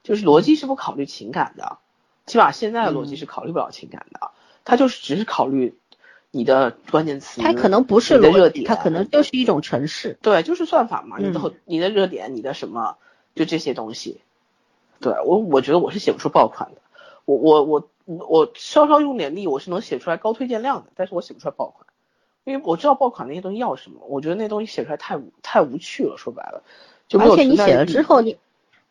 [0.03, 1.79] 就是逻辑是不考虑情感的，
[2.27, 4.29] 起码现在的逻辑是考虑不了情感的，
[4.63, 5.75] 它就是只是考虑
[6.29, 12.97] 你的关键词，它可能不是热点，它可能就是一种程式，对，就是算法嘛，你的你的热点，你的什么，
[13.33, 14.21] 就这些东西，
[14.99, 16.81] 对我我觉得我是写不出爆款的，
[17.25, 21.85] 我我我我稍稍用点力，我是能写出来高推荐量的，但是我写不出来爆款，
[22.43, 26.63] 因为我知道爆款那些东西要什么，我觉得那东西写出来太太无趣了，说白了。
[27.19, 28.37] 而且你写了之后，你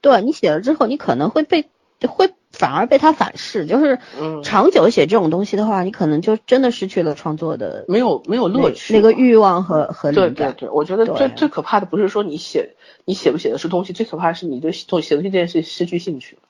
[0.00, 1.68] 对你写了之后，你可能会被
[2.06, 3.98] 会反而被他反噬，就是
[4.42, 12.74] 长久写这种东西的话，你可能就真的失去了创作的没有没有乐趣那个欲望和和对对对，我觉得最最可怕的不是说你写
[13.04, 16.42] 你写不写的是东西，最可怕的是你对写写东西这件事失去兴趣了。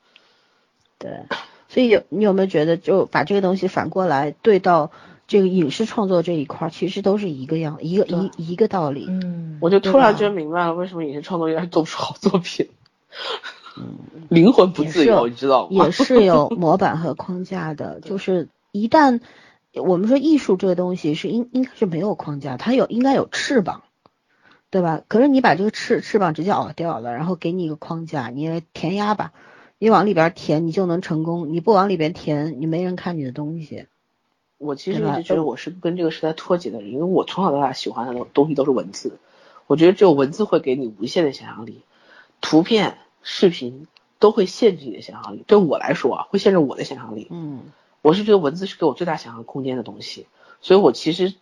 [0.99, 1.11] 对，
[1.70, 4.90] 所以有你有没有觉得就把这个东西反过来对到？
[5.30, 9.06] 这个影视创作这一块其实都是一个样，一个一一个道理。
[9.09, 12.68] 嗯，我就突然间明白了为什么影视创作员做不出好作品。
[13.76, 13.94] 嗯，
[14.28, 15.84] 灵魂不自由，你知道吗？
[15.84, 19.20] 也是有 模板和框架的，就是一旦
[19.72, 23.84] 我们说艺术这个东西是应应该是没有框架，它有应该有翅膀，
[24.68, 25.02] 对吧？
[25.06, 29.30] 可是你把这个翅翅膀直接咬掉了，然后给你一个框架，你填鸭吧，
[29.82, 33.86] 你往里边填你就能成功，你不往里边填，你没人看你的东西。
[34.59, 39.19] 我其实一直觉得我是跟这个时代脱节的人，因为我从小到大喜欢的东西都是文字，
[39.66, 41.81] 我觉得只有文字会给你无限的想象力，
[42.43, 43.86] 图片、视频
[44.19, 45.44] 都会限制你的想象力。
[45.47, 47.28] 对我来说啊，会限制我的想象力。
[47.31, 47.62] 嗯，
[48.02, 50.27] 我是觉得文字是给我最大想象空间的东西，
[50.61, 51.32] 所以我其实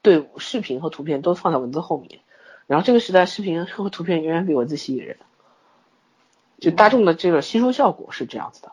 [0.00, 2.20] 对视频和图片都放在文字后面。
[2.66, 5.18] 然后这个时代，视频和图片远远比文字吸引人，
[6.58, 8.72] 就大众的这个吸收效果是这样子的。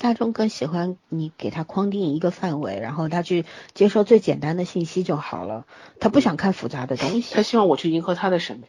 [0.00, 3.44] 大众更喜欢你给他框定一个范围，然后他去
[3.74, 5.66] 接受最简单的信息就好了。
[6.00, 7.32] 他不想看复杂的东西。
[7.32, 8.66] 他希望我去迎合他的审美，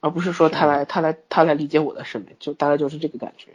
[0.00, 3.50] 而不是说他来他来他来理解我的审美，就大概就是这个感觉。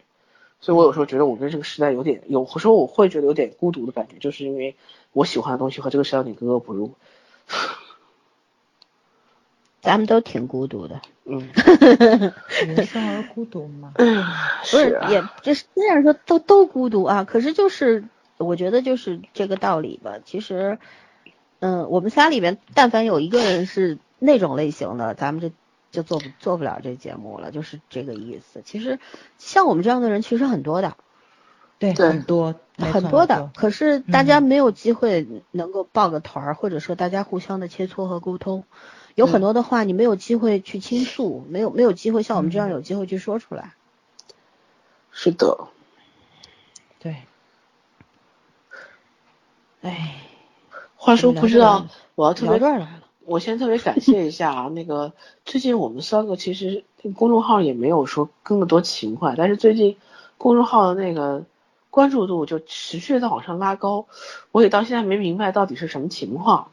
[0.61, 4.75] 所以我有时候觉得我跟这个时代有点，有时候我会觉得有点孤独的感觉，就是因为
[5.11, 6.93] 我喜欢的东西和这个时代有点格格不入。
[9.79, 11.49] 咱们都挺孤独的，嗯，
[12.65, 18.03] 人生而孤独嘛，不是也就是虽然说都都孤独啊，可是就是
[18.37, 20.15] 我觉得就是这个道理吧。
[20.25, 20.79] 其实，
[21.59, 25.51] 嗯，我们仨里面，但凡有一个人是那种类型的，咱们这
[25.91, 28.61] 就做不做不了这节目了，就是这个意思。
[28.65, 28.99] 其实
[29.37, 30.97] 像我们这样的人其实很多的，
[31.77, 38.65] 对，很多很多的，可是大家没有机会能够抱个团儿，或者说大家互相的切磋和沟通。
[39.17, 43.73] 有很多的话，你没有机会去倾诉，没有没有机会像我们这样有机会去说出来。
[45.11, 45.69] 是的，
[46.99, 47.23] 对。
[49.81, 50.21] 哎，
[50.95, 52.87] 话说不知道，我要特别，来了。
[53.25, 55.13] 我先特别感谢一下啊，那个
[55.45, 56.83] 最近我们三个其实
[57.15, 59.97] 公众号也没有说更的多勤快，但是最近
[60.37, 61.43] 公众号的那个
[61.89, 64.05] 关注度就持续在往上拉高，
[64.51, 66.69] 我也到现在没明白到底是什么情况。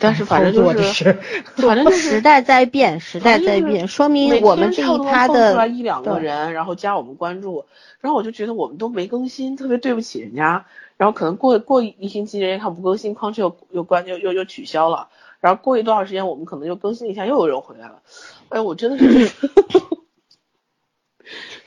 [0.00, 1.12] 但是反正就是，
[1.56, 7.64] 反正时代在变，时代在变，说明我们这一趴的出来一两个人，然后加我们关注，
[8.00, 10.66] 然后我就觉得我们都没更新，特别对不起人家。
[10.96, 15.08] 然后可能过过一星期，人家看不更新，框又又关又又又取消了。
[15.40, 18.02] 然后过一多少时间，我们可能又更新一下，又有人回来了。
[18.48, 19.30] 哎，我真的是，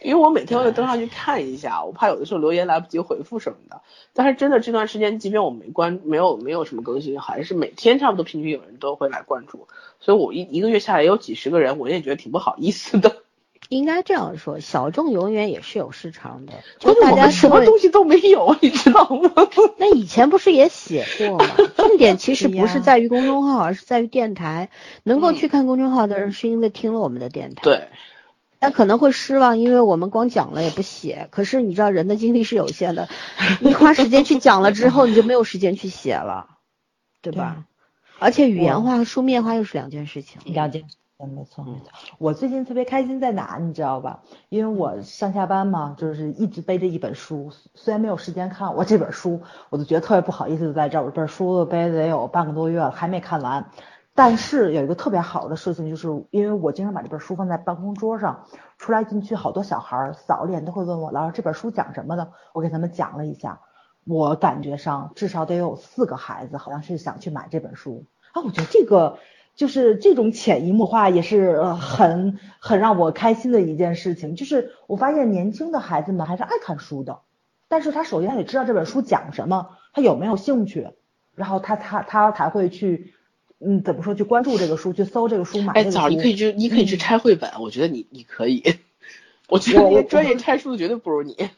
[0.02, 3.82] 因为我每天会登上去看一下，我怕有的时候留言来不及回复什么的。
[4.14, 9.68] 但是真的这段时间，即便我没关，没有没有什么更新，还是每天差不多平均有人都会来关注。
[10.00, 13.18] 所以我一一个月下来有几十个人，我也觉得挺不好意思的。
[13.70, 16.54] 应该这样说，小众永远也是有市场的。
[16.80, 19.32] 就大家什么东西都没有，你知道吗？
[19.78, 21.46] 那以前不是也写过吗？
[21.78, 24.70] 重点其实不是 在于公众号，而是在于电台。
[25.04, 27.62] 能够去看公众号的人，是因为听了我们的电台。
[27.64, 27.88] 对。
[28.62, 31.28] 但可能会失望，因为我们光讲了也不写。
[31.32, 33.10] 可是你知道人的精力是有限的，
[33.60, 36.48] 你花时间去讲了之后，你就没有时间去写了，
[37.24, 37.66] 对吧？
[38.20, 40.40] 而且语言化和书面化又是两件事情。
[40.54, 40.86] 了解，
[41.18, 41.90] 嗯，没错没错。
[42.20, 44.22] 我最近特别开心在哪，你知道吧？
[44.50, 53.72] 因为我上下班嘛，就是一直背着一本书，虽然没有时间看我这本书，我就觉得特别不好意思在这儿，我这本书背得有半个多月了，还没看完。
[54.14, 58.46] 但是有一个特别好的事情，就是因为我经常把这本书放在办公桌上，
[58.78, 62.34] 出来进去好多小孩扫脸都会问我，老师这本书讲什么的？
[62.54, 63.62] 我给他们讲了一下，
[64.06, 68.44] 我感觉上至少得有四个孩子好像是想去买这本书啊。
[68.44, 69.18] 我觉得这个
[69.56, 74.36] 就是这种潜移默化也是很很让我开心的一件事情。
[74.36, 77.22] 就是我发现年轻的孩子们还是爱看书的，
[77.70, 80.90] 但是他首先得知道这本书讲什么，他有没有兴趣，
[81.34, 83.14] 然后他他他才会去。
[83.64, 84.16] 嗯，怎么说？
[84.16, 85.74] 去关注这个书，去搜这个书买。
[85.74, 87.52] 哎，早，你可以去，你可以去拆绘本。
[87.60, 88.76] 我觉得你你可以。
[89.48, 91.50] 我觉得你专业拆书的绝对不如你。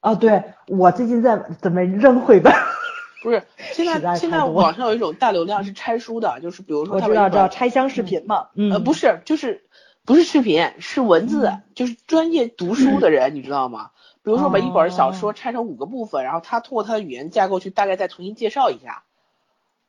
[0.00, 2.52] 啊，对，我最近在准备扔绘本。
[3.22, 3.42] 不是，
[3.72, 8.48] 现在现在网上有一种大流量是拆书的，就是比如说他知道知道拆箱视频嘛。
[8.54, 8.72] 嗯。
[8.72, 9.64] 呃，不是，就是
[10.04, 13.90] 不是视频，是文字，就是专业读书的人，你知道吗？
[14.22, 19.02] 比如说把一本小说拆成五个部分，然后他通过他的语言架构去大概再重新介绍一下。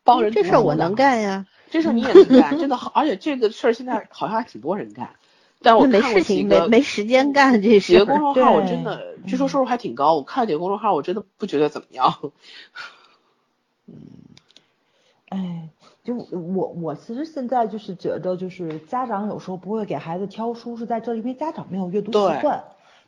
[0.05, 5.09] 帮人这事儿我能干呀，这事儿你也能干，真的好，而且这个事儿现在好像还挺多人干，
[5.61, 7.91] 但我没事情没没时间干这事。
[7.91, 12.13] 几个公众号我真的，据说收入还挺高，我看了几个公众号，我真的不觉得怎么样。
[13.87, 13.95] 嗯，
[15.29, 15.69] 哎，
[16.03, 22.63] 就我我其实现在就是觉得，就是家长有时候不会给孩子挑书，是在这里，因为家长没有阅读习惯。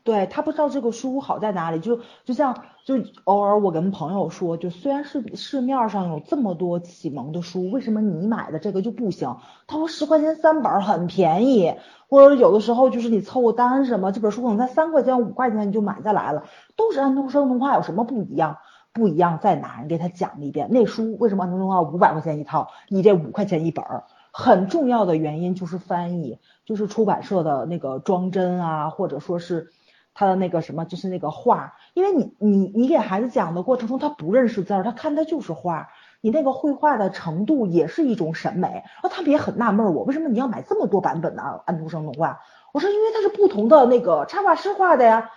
[0.08, 9.36] 对他不知道这个书好在哪里，就就像就偶尔我跟朋友说，就虽然是市面上有这么多启蒙的书，为什么你买的这个就不行？
[9.68, 11.76] 他说十块钱三本很便宜，
[12.08, 16.46] 或者有的时候就是你凑个单什么，这本书可能才三块钱五块钱你就买下来了，
[16.78, 18.60] 都是安徒生童话，有什么不一样？
[18.94, 19.82] 不一样在哪？
[19.82, 23.84] 你给他讲一遍，那书为什么安徒生童话五百块钱一套，你这五块钱一本？
[24.32, 29.72] 很重要的原因就是翻译，就是出版社的那个装帧啊，或者说是。
[30.20, 35.90] 他的那个什么，就是那个画，因为你你你给孩子讲的过程中，他不认识字儿，他看的就是画，
[36.22, 38.68] 你那个绘画的程度也是一种审美。
[38.68, 42.40] 然后他们也很纳闷，我为什么你要买这么多版本的安徒生童话？
[42.72, 45.30] 我说因为它是不同的那个插画师画的呀，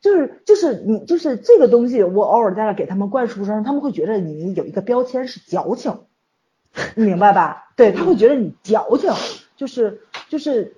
[0.00, 6.02] 就是就是你就是这个东西，我偶尔在那给他们灌输上，他们会觉得你有一个标签是矫情，
[6.94, 7.72] 你明白吧？
[7.74, 9.12] 对他会觉得你矫情，
[9.56, 10.76] 就是就是。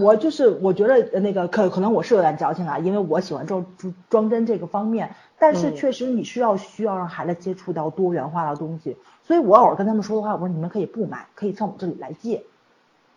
[0.00, 3.64] 我就是我觉得那个可可能我是有点矫情啊，因为我喜欢装
[4.08, 12.44] 装帧这个方面，但是确实你需要需要让孩子接触到多元化的东西，所以我偶尔跟他们说的话，我说你们可以不买，可以上我这里来借，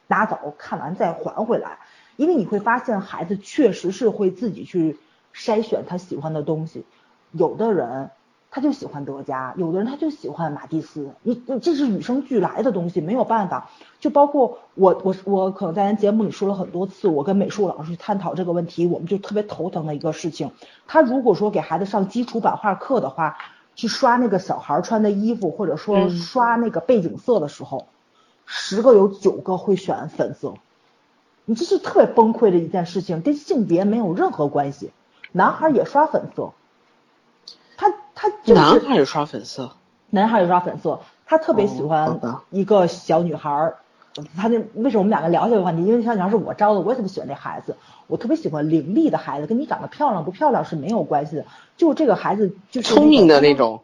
[0.07, 1.79] 拿走看完再还回来，
[2.15, 4.97] 因为你会发现孩子确实是会自己去
[5.33, 6.85] 筛选他喜欢的东西，
[7.31, 8.11] 有的人。
[8.51, 13.69] 他就喜欢德加，有的人他就喜欢马蒂斯，你你这是与生俱来的东西，没有办法。
[13.99, 20.51] 就包括我我我可能在咱节目里说了很多次，我跟美术老师去探讨这个问题，我们就特别头疼的一个事情。
[20.87, 23.37] 他如果说给孩子上基础版画课的话，
[23.75, 27.85] 去刷那个小孩穿的衣服，或者说刷那个背景色的时候，
[28.45, 30.55] 十个有九个会选粉色，
[31.45, 34.91] 你这是特别崩溃的一件事情，跟性别没有任何关系，
[35.31, 36.51] 男孩也刷粉色。
[38.19, 39.71] 他他就是男孩也刷粉色，
[40.09, 42.19] 男孩也刷粉色，他特别喜欢
[42.49, 43.77] 一个小女孩儿。
[44.35, 45.85] 他那为什么我们两个聊这个话题？
[45.85, 47.77] 因为小女孩是我招的，我也特别喜欢这孩子。
[48.07, 51.45] 我特别喜欢伶俐的孩子，跟你长得漂亮不漂亮是没有关系的。
[51.77, 53.83] 就这个孩子就是聪明的那种。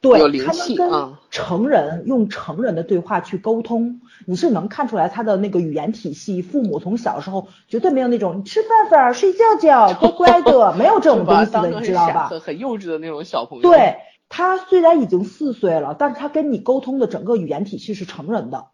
[0.00, 6.42] 对，他能跟成人用成人的对话去沟通，你是能看出来他的那个语言体系。
[6.42, 12.28] 父母从小时候绝对没有那种吃饭饭、睡觉觉、乖乖的， 没有这种东西的，你知道吧？
[12.40, 13.62] 很幼稚的那种小朋友。
[13.62, 13.96] 对
[14.28, 18.66] 他虽然已经四岁了，但是他跟你沟通的整个语言体系是成人的，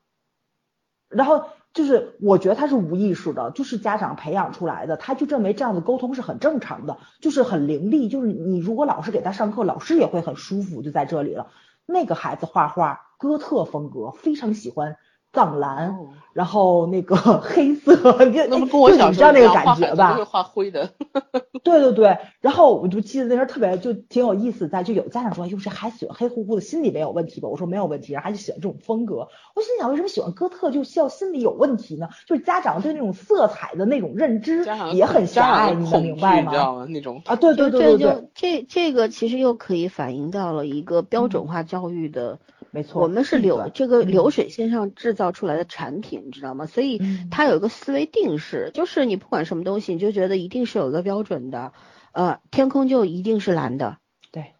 [1.08, 1.44] 然后。
[1.74, 11.48] 就是我觉得他是无意识的，就是家长培养出来的，他就认为这样的沟通是很正常的，就是很伶俐，就是你如果老师给他上课，老师也会很舒服，就在这里了。
[11.86, 14.96] 那个孩子画画，哥特风格，非常喜欢
[15.32, 15.96] 藏蓝，
[16.32, 17.96] 然后那个 黑色，
[18.30, 20.14] 就那不跟我小时候那个感觉吧？
[20.14, 20.90] 会画灰的。
[21.62, 27.48] 对对对，然后我就记得那时候特别就挺有意思，在就有家长说，哟，这孩子喜欢黑乎乎的，心里没有问题吧？
[27.48, 29.28] 我说没有问题，然后孩子喜欢这种风格。
[29.54, 32.08] 我心想，为什么喜欢哥特就笑心里有问题呢？
[32.26, 36.84] 就是家长对那种色彩的那种认知也很狭隘，你能明白吗？
[36.88, 42.38] 那种啊，对对对对对，这这个其实又可以反映到了一个标准化教育的。
[42.74, 46.64] 没错，我们是流这个流水线上制造出来的产品，你知道吗？
[46.64, 51.74] 所以它有一个思维定式，就是你不管什么东西，你就觉得一定是有一个标准的，
[52.12, 53.98] 呃，天空就一定是蓝的，
[54.30, 54.54] 对，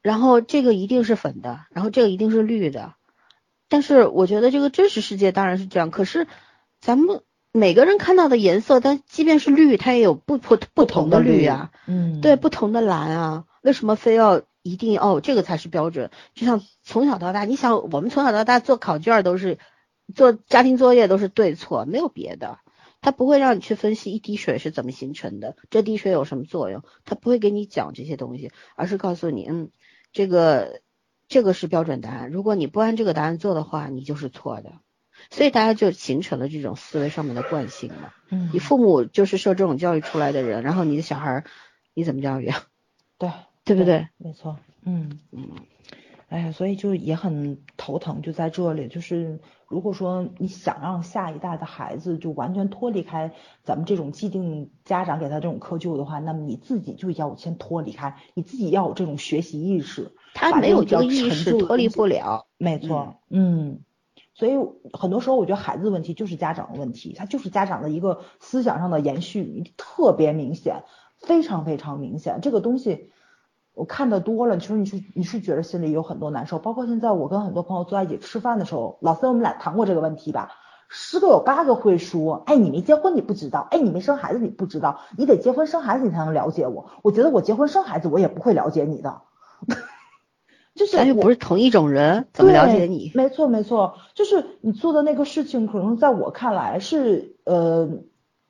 [0.00, 2.94] 然后这个一定是粉的，然后这个一定是绿的。
[3.68, 6.28] 但是我觉得这个真实世界当然是这样，可是
[6.80, 14.42] 咱们每个人看到的颜色，但即便是绿，它也有不不不同的绿啊，嗯，对，不同的蓝啊，为什么非要？
[14.70, 16.10] 一定哦，这个才是标准。
[16.34, 19.58] 就像从小到大，你想，我们从小到大做考卷都是
[20.14, 22.58] 做家庭作业都是对错，没有别的。
[23.00, 29.70] 他不会让你去分析一滴水是怎么形成的，这滴水有什么作用，他不会给你讲这些东西，而是告诉你，嗯，
[30.12, 30.80] 这个
[31.28, 32.30] 这个是标准答案。
[32.30, 34.72] 如果你不按这个答案做的话，你就是错的。
[35.30, 38.12] 所以大家就形成了这种思维上面的惯性嘛。
[38.28, 38.50] 嗯。
[38.52, 41.44] 你父母就是受这种教育出来的人，然后你的小孩
[41.94, 42.52] 你怎么教育？
[43.18, 43.30] 对。
[43.66, 44.06] 对不对？
[44.16, 45.48] 没错，嗯嗯，
[46.28, 53.32] 哎呀，所以就也很头疼，就在这里，就是如果说你想让下一代的孩子就完全脱离开
[53.64, 60.12] 咱们这种既定家长给他这种窠臼的话，那么你自己就要先脱离开，你自己要有这种学习意识。
[60.32, 62.46] 他没有这个意识，脱离不了。
[62.58, 63.80] 没错，嗯，
[64.34, 64.52] 所以
[64.92, 70.84] 很多时候我觉得孩子的问题就是家长的问题，他就是家长的一个思想上的延续，特别明显，
[71.18, 73.10] 非常非常明显，这个东西。
[73.76, 80.52] 我看的多了，其实你是你是觉得心里有很多难受，包括现在我跟很多朋友坐在一起吃饭的时候，老三我们俩谈过这个问题吧，
[80.88, 89.20] 十个有八个会说，哎，你没结婚你不知道，哎，你没生孩子你不知道，你得结婚生孩子你才能了解我，我觉得我结婚生孩子我也不会了解你的，
[90.74, 93.12] 就是咱又不是同一种人，怎么了解你？
[93.14, 97.90] 没错没错，就是你做的那个事情，可能在我看来是呃，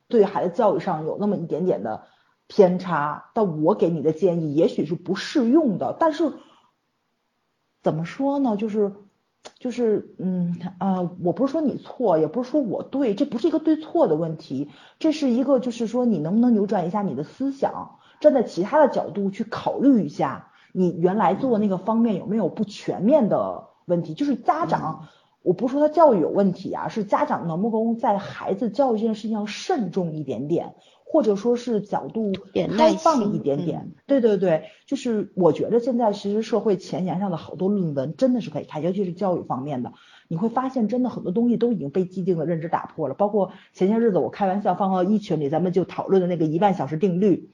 [0.07, 2.03] 对孩子教育上有那么一点点的。
[2.47, 5.95] 偏差，但我给你的建议也许是不适用的。
[5.99, 6.33] 但是
[7.83, 8.57] 怎么说呢？
[8.57, 8.93] 就是
[9.59, 14.69] 就是嗯啊，我不是说你错，也不是说我对，这不是一个对错的问题，
[14.99, 24.13] 这是一个就是说你能不能扭转一下你的思想，站在其他的角度去考虑一下，你原来做那个方面有没有不全面的问题？
[24.13, 25.07] 就是家长，
[25.43, 30.75] 我不是说他教育有问题啊，是家长能不能在孩子教育这件事情上慎重一点点。
[31.09, 32.33] 或者说是角度
[32.77, 39.93] 开放一点点，对对对，就是我觉得现在其实社会前沿上的好多论文真的是可以看，尤其是教育方面的，
[40.27, 43.13] 你会发现真的很多东西都已经被既定的认知打破了。
[43.13, 47.51] 包括前些日子我开玩笑放到一群里，咱们就讨论的那个一万小时定律，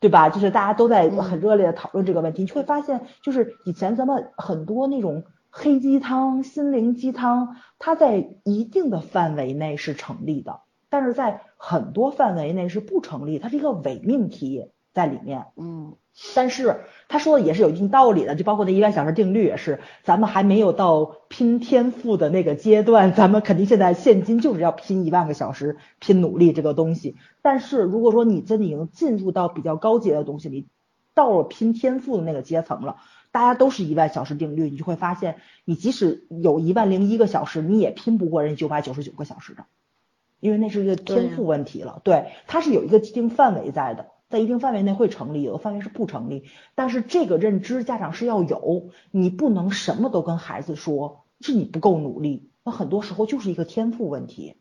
[0.00, 0.28] 对吧？
[0.28, 10.60] 就是大家都在很热烈的讨论这个问题，你会发现就是以前咱们很多那种黑鸡汤、心灵鸡汤，它在一定的范围内是成立的。
[10.88, 15.46] 但是在很多范围内是不成立，它是一个伪命题在里面。
[15.56, 15.96] 嗯，
[16.34, 27.16] 但是他说的也是有一定道理的，就包括那一万小时定律也是，咱们还没有到拼天赋的那个阶段，咱们肯定现在现今就是要拼一万个小时，拼努力这个东西。
[27.42, 30.68] 但是如果说你真的已经进入到比较高阶的东西里，
[31.14, 32.96] 到了拼天赋的那个阶层了，
[33.32, 39.66] 大家都是一万小时定律，你就会发现，你即使有一万零一个小时，你也拼不过人九百九十九个小时的。
[40.40, 46.44] 因为那是一个天赋问题了，对，它是有一个既定范围在的，在一定范围内会成立，有的范围是不成立。
[46.74, 54.56] 但是这个认知家长是要有，你不能什么都跟孩子说，是你不够努力，那很多时候就是一个天赋问题。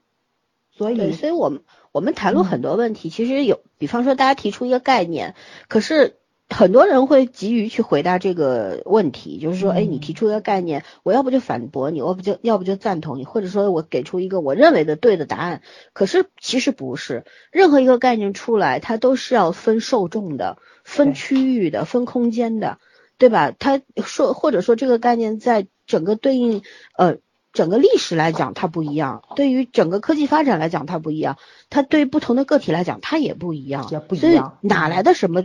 [0.71, 1.61] 所以，所以我们
[1.91, 5.35] 我们谈论很多问题，其实有，比方说大家提出一个概念，
[5.67, 6.17] 可是。
[6.47, 15.63] 很多人会急于去回答这个问题，就是说，哎，你提出一个概念，我要不就反驳你，我不就要不就赞同你，或者说我给出一个我认为的对的答案。
[15.93, 22.77] 可是其实不是，任何一个概念出来，它都是要分受众的、分区域的、分空间的，
[23.17, 23.51] 对吧？
[23.57, 26.61] 它说或者说这个概念在整个对应
[26.95, 27.17] 呃
[27.53, 31.37] 整个历史来讲它不一样，对于整个科技发展来讲它不一样，
[31.71, 35.43] 它对于不同的个体来讲它也不一样，所以哪来的什么？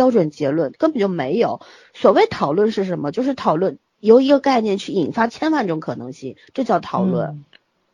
[0.00, 1.60] 标准结论根本就没有。
[1.92, 3.12] 所谓讨论是什么？
[3.12, 7.44] 就是讨论由一个概念去引发千万种可能性，这叫讨论，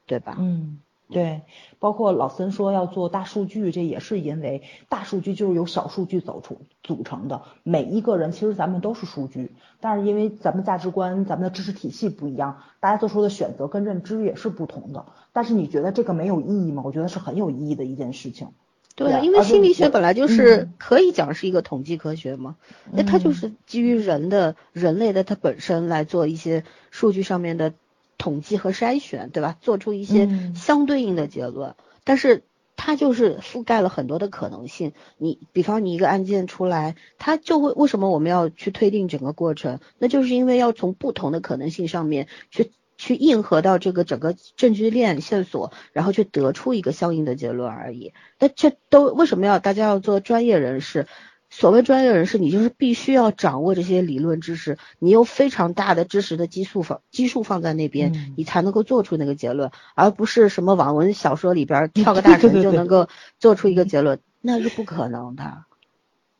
[0.07, 0.37] 对吧？
[0.39, 0.79] 嗯，
[1.11, 1.43] 对，
[1.81, 7.43] 包括老森说要做大数据，这也是因为大数据就是由小数据走出组成的。
[7.65, 15.07] 每一个人其实咱们都是数据，但是因为咱们价值观、咱们的知识体系不一样，大家做出的选择跟认知也是不同的。
[15.33, 16.85] 但是你觉得这个没有意义吗？
[16.87, 18.51] 我觉得是很有意义的一件事情。
[18.97, 22.57] 对啊，因为心理学本来就是可以讲是一个统计科学嘛，
[22.91, 27.73] 那它就是基于人的、人类的它本身来做一些数据上面的。
[28.19, 29.59] 统计和筛选，对吧？
[29.61, 32.45] 做出一些相对应的结论，但是
[32.75, 34.95] 它就是覆盖了很多的可能性。
[35.19, 39.81] 你比方你一个案件出来，它就会为什么我们要去推定整个过程？
[39.99, 48.13] 那就是因为要从不同的可能性上面去去硬核到这个整个证据链线索，然后去得出一个相应的结论而已。
[48.39, 51.07] 那这都为什么要大家要做专业人士？
[51.49, 63.09] 所谓专业人士，你就是必须要掌握这些理论知识，你有非常大的知识的基数放基数放在那边，你才能够做出那个结论，而不是什么网文小说里边跳个 大神就能够
[63.39, 65.65] 做出一个结论，那是不可能的，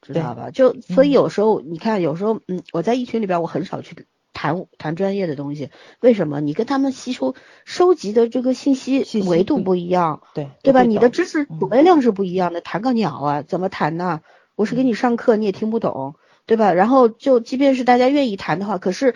[0.03, 0.51] 知道吧？
[0.51, 3.95] 就所以有时候你看，有时候嗯，我在一群里边我很少去
[4.37, 6.43] 谈谈专业的东西，为什么？
[6.43, 7.35] 你跟他们吸收
[7.65, 10.83] 收集的这个信息维度不一样，对对吧？
[10.83, 14.21] 你的知识储备量是不一样的，谈个鸟啊，怎么谈呢？
[14.55, 16.75] 我是给你上课，你也听不懂，对吧？
[16.75, 19.15] 然后就即便是大家愿意谈的话，可是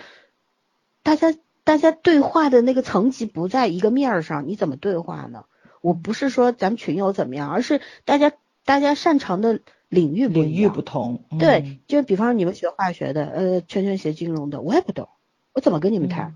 [1.02, 1.34] 大家
[1.64, 5.44] 大家对话的那个层级不在一个面儿上，你怎么对话呢？
[5.82, 8.32] 我不是说咱们群友怎么样，而是大家
[8.64, 9.60] 大家擅长的
[9.90, 11.22] 领域领域不同。
[11.38, 15.10] 对，就比方说你们学化学的，呃，圈圈学金融的，我也不懂，
[15.52, 16.34] 我怎么跟你们谈？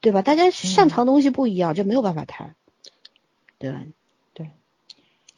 [0.00, 0.22] 对吧？
[0.22, 2.54] 大家擅长东西不一样，就没有办法谈，
[3.58, 3.82] 对吧？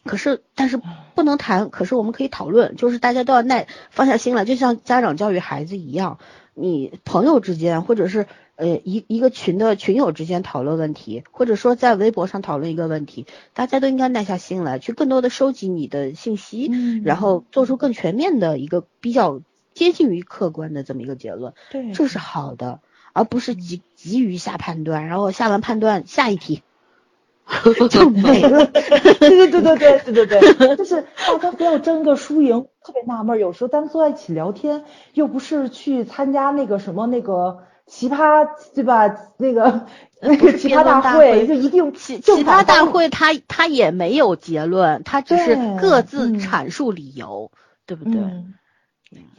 [0.04, 0.80] 可是，但是
[1.16, 1.68] 不能谈。
[1.68, 6.20] 可是我们可以讨论，就是大家都要耐放下心来，就像家长教育孩子一样。
[6.54, 16.70] 你朋友之间，或者是呃一一个群的群友之间讨论问题，或者说在微博上讨论一个问题，大家都应该耐下心来，去更多的收集你的信息，
[17.04, 19.40] 然后做出更全面的一个比较
[19.74, 21.52] 接近于客观的这么一个结论。
[21.70, 22.80] 对，这是好的，
[23.12, 26.62] 而不是急急于下判断，然后下完判断下一题。
[27.90, 28.66] 就没了，
[29.20, 34.82] 对对对对对对对对，就是大家不要争个输赢，特别纳闷，有时候咱坐在一起聊天，
[35.14, 39.08] 又不是去参加那个什么那个奇葩，对吧？
[39.38, 39.86] 那个
[40.20, 47.52] 那个奇葩大会，就一定奇奇葩大会，他他也没有结论，他只是各自阐述理由，
[47.86, 48.20] 对不对？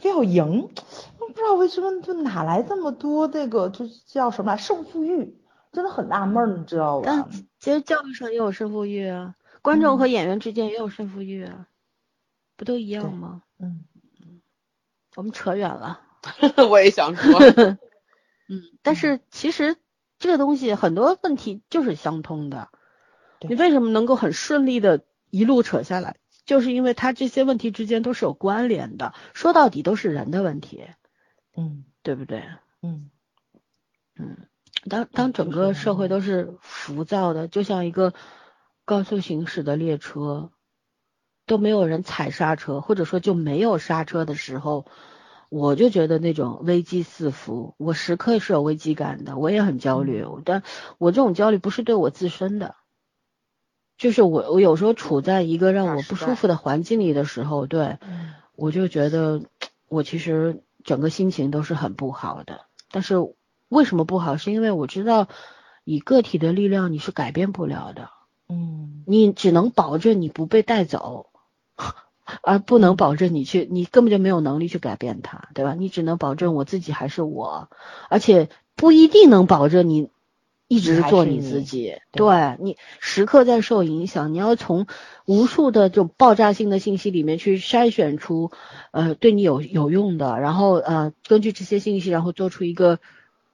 [0.00, 0.70] 非要赢，
[1.18, 5.36] 不知道为什么就哪来这么多那个，就叫什么胜负欲。
[5.70, 7.04] 真的很纳闷，你知道吧？
[7.06, 7.28] 但
[7.60, 11.66] 其实教育上也有胜负欲啊，观众和演员之间也有胜负欲啊，
[12.56, 13.42] 不都一样吗？
[13.60, 13.84] 嗯
[14.22, 14.40] 嗯，
[15.16, 16.00] 我们扯远了。
[16.70, 17.38] 我也想说。
[18.48, 19.76] 嗯，但是其实
[20.18, 22.70] 这个东西很多问题就是相通的。
[23.40, 26.16] 你为什么能够很顺利的一路扯下来？
[26.44, 30.86] 就是因为它这些问题之间都是有关联的，说到底都是人的问题。
[31.56, 32.42] 嗯，对不对？
[32.82, 33.10] 嗯
[34.18, 34.48] 嗯。
[34.88, 38.14] 当当整个社会都是浮躁的，就像一个
[38.84, 40.52] 高速行驶的列车，
[41.46, 44.86] 都没有人踩刹车，或者说就没有刹车的时候，
[45.48, 50.24] 我就觉得那种危机四伏，我时刻是有危机感的，我也很焦虑。
[50.44, 50.62] 但
[50.98, 52.74] 我这种焦虑不是对我自身的，
[53.96, 57.98] 就是我我有时候处在一个让我不舒服的环境里的时候，对，
[58.54, 59.42] 我就觉得
[59.88, 63.16] 我其实整个心情都是很不好的，但是。
[63.70, 64.38] 为什么不好？
[64.38, 65.28] 是因为我知道，
[65.84, 68.08] 以个体的力量你是改变不了的。
[68.48, 71.26] 嗯，你只能保证你不被带走，
[72.42, 75.74] 而不能保证你去，你根本就没有能力去改变它，对吧？
[75.74, 77.68] 你只能保证我自己还是我，
[78.08, 80.10] 而且不一定能保证你
[80.66, 81.96] 一直做你自己。
[82.12, 84.86] 对你时刻在受影响，你要从
[85.26, 88.50] 无数的这种爆炸性的信息里面去筛选出，
[88.92, 92.98] 呃，对你有有用的，然后呃，根据这些信息，然后做出一个。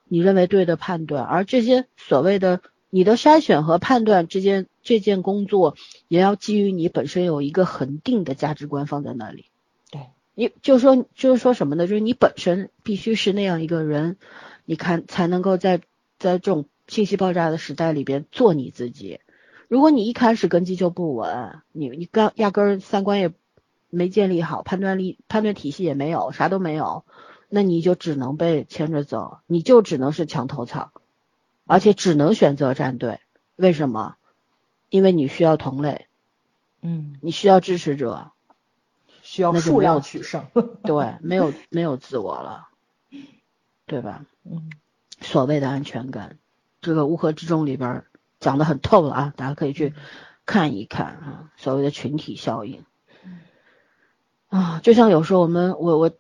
[0.07, 2.61] 你认为对的判断，而这些所谓的
[2.91, 9.47] 你的筛选和判断之间这件工作，也要基于你本身有一个恒定的价值观放在那里。
[9.91, 10.03] 对，
[10.35, 11.89] 你就说就是说什么呢？
[11.89, 14.17] 就是你本身必须是那样一个人，
[14.65, 15.79] 你看才能够在
[16.19, 19.19] 在这种信息爆炸的时代里边做你自己。
[19.67, 23.33] 如果你一开始根基就不稳，你你刚压根儿三观也
[23.89, 27.05] 没建立好，判断力判断体系也没有，啥都没有。
[27.49, 30.93] 那你就只能被牵着走，你就只能是墙头草，
[31.67, 33.21] 而且只能选择站队。
[33.57, 34.17] 为什么？
[34.95, 36.07] 因为你需要同类，
[36.81, 38.31] 嗯，你需要支持者，
[39.23, 40.47] 需要数量取胜。
[40.85, 42.69] 对，没有没有自我了，
[43.87, 44.25] 对吧？
[44.45, 44.71] 嗯，
[45.21, 46.39] 所谓的安全感，
[46.81, 48.05] 这个乌合之众里边
[48.39, 49.95] 讲的很透了啊，大家可以去
[50.47, 52.85] 看一看啊，所谓的群体效应
[54.47, 56.13] 啊，就像有时候我们我我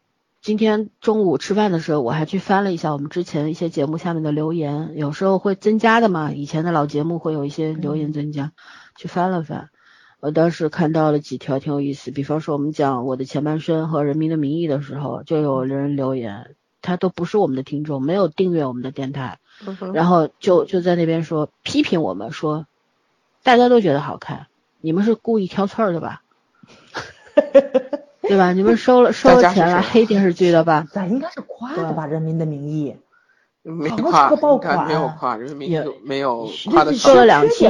[0.45, 8.53] 今天中午吃饭的时候，我还去翻了一下我们之前一些节目下面的留言，有时候会增加的嘛，以前的老节目会有一些留言增加，
[8.95, 9.71] 去翻了翻。
[10.21, 19.39] 我当时看到了几条挺有意思，比方说我们讲我的前半生和人民的名义的时候，就有人留言，他都不是我们的听众，没有订阅我们的电台，
[19.95, 22.67] 然后就就在那边说批评我们说，
[23.43, 24.49] 大家都觉得好看，
[24.83, 26.23] 你们是故意挑刺儿的吧？
[28.29, 28.53] 对吧？
[28.53, 30.87] 你们 收了收了钱了黑电视剧的吧？
[30.91, 32.93] 咱应该是夸的吧，《人民的名义》。
[33.67, 34.29] 没夸，
[34.87, 36.93] 没有夸，人民没有夸的。
[36.93, 37.67] 做了两期，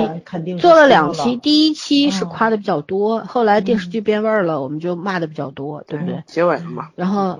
[0.58, 6.24] 做了两期，第一期是夸的比较多，后来电视剧变味儿了，我们就骂的比较多，对不对？
[6.26, 6.88] 结尾了嘛。
[6.96, 7.38] 然后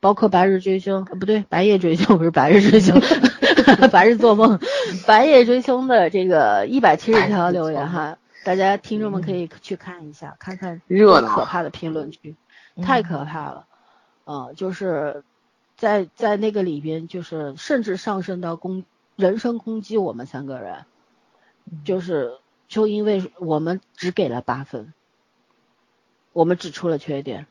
[0.00, 2.98] 包括《白日追凶》，不对，《白夜追凶》不是《白日追凶》，
[3.90, 4.58] 《白日做梦》，
[5.06, 8.16] 《白夜追凶》的这个一百七十条留言哈，
[8.46, 12.34] 大家听众们可以去看一下，看看热闹可怕的评论区，
[12.82, 13.66] 太可怕了，
[14.24, 15.24] 嗯，就是。
[15.76, 18.84] 在在那个里边，就是甚至上升到攻
[19.16, 20.84] 人身攻击我们三个人，
[21.86, 22.38] 就是
[22.68, 24.92] 就因为我们只给了八分，
[26.34, 27.46] 我们指出了缺点，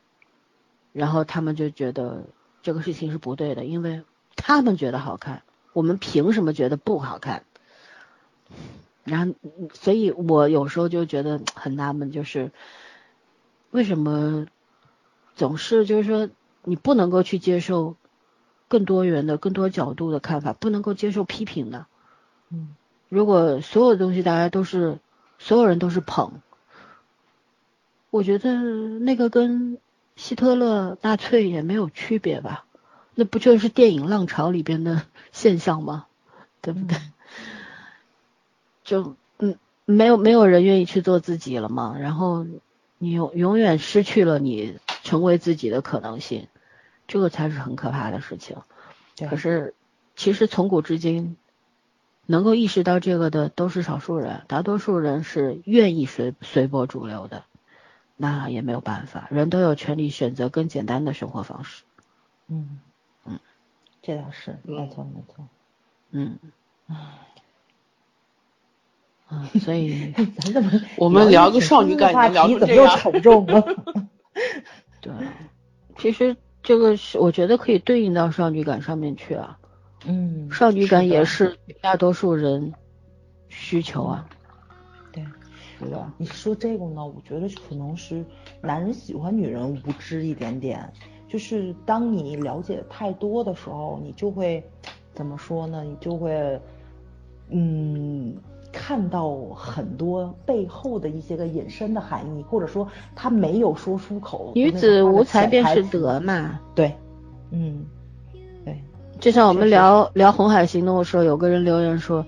[0.92, 2.22] 然后他们就觉得
[2.62, 4.04] 这个事情是不对的，因为
[4.36, 5.42] 他们觉得好看，
[5.72, 7.42] 我们凭什么觉得不好看？
[9.02, 9.34] 然后，
[9.74, 12.52] 所以我有时候就觉得很纳闷，就是
[13.72, 14.46] 为什么
[15.34, 16.28] 总是就是说
[16.64, 17.96] 你不能够去接受。
[18.68, 21.86] 更多元的、更多角度的看法，不能够接受批评的。
[22.50, 22.76] 嗯，
[23.08, 25.00] 如果所有东西大家都是，
[25.40, 26.34] 所有人都是捧，
[28.10, 28.54] 我觉得
[29.00, 29.78] 那个跟
[30.14, 32.64] 希特勒、纳粹也没有区别吧？
[33.16, 35.02] 那不就是电影浪潮里边的
[35.32, 36.06] 现象吗？
[36.62, 36.96] 对不对？
[38.84, 41.96] 就嗯，没有没有人愿意去做自己了嘛？
[41.98, 42.46] 然后
[42.98, 46.48] 你永永远失去了你成为自己的可能性。
[47.06, 48.56] 这个才是很可怕的事情。
[49.28, 49.74] 可是，
[50.16, 51.36] 其实从古至今，
[52.26, 57.44] 能够意识到这个的都是少数人，大多数人是愿意随随波逐流的。
[58.16, 61.84] 那也没有办法，人都有权利选择更简单的生活方式。
[62.48, 62.80] 嗯
[63.24, 63.40] 嗯，
[64.02, 65.46] 这倒是没错没错。
[66.10, 66.38] 嗯
[66.86, 67.18] 啊，
[69.60, 70.12] 所以
[70.42, 73.64] 咱怎么我们聊个少女感话题怎么又沉重了？
[75.00, 75.12] 对，
[75.96, 76.36] 其实。
[76.62, 79.58] 这个是我觉得可以对应到少女感上面去啊，
[80.04, 82.74] 嗯，少女感也是大多数人
[83.48, 84.28] 需求啊，
[85.10, 85.24] 对，
[85.78, 86.12] 是的。
[86.18, 88.22] 你说这个呢，我觉得可能是
[88.60, 90.92] 男人喜欢女人无知一点点，
[91.26, 94.62] 就是当你了解太多的时候，你就会
[95.14, 95.82] 怎么说呢？
[95.82, 96.60] 你就会，
[97.48, 98.36] 嗯。
[98.72, 104.52] 看到很多背后的一些个隐身的含义，或者说他没有说出口。
[104.54, 106.60] 女子无才便是德嘛。
[106.74, 106.94] 对，
[107.50, 107.84] 嗯，
[108.64, 108.82] 对。
[109.18, 112.24] 就像我们聊聊红海行动的时候，有个人留言说：“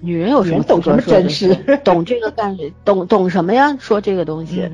[0.00, 1.54] 女人有什么懂什么真实？
[1.84, 3.76] 懂这个干懂懂什么呀？
[3.78, 4.70] 说这个东西，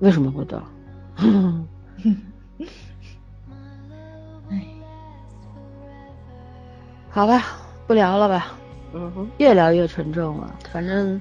[0.00, 0.60] 为什么不懂？
[7.10, 7.42] ”好吧，
[7.86, 8.58] 不聊了吧。
[8.94, 10.54] 嗯哼，越聊越沉重了。
[10.72, 11.20] 反正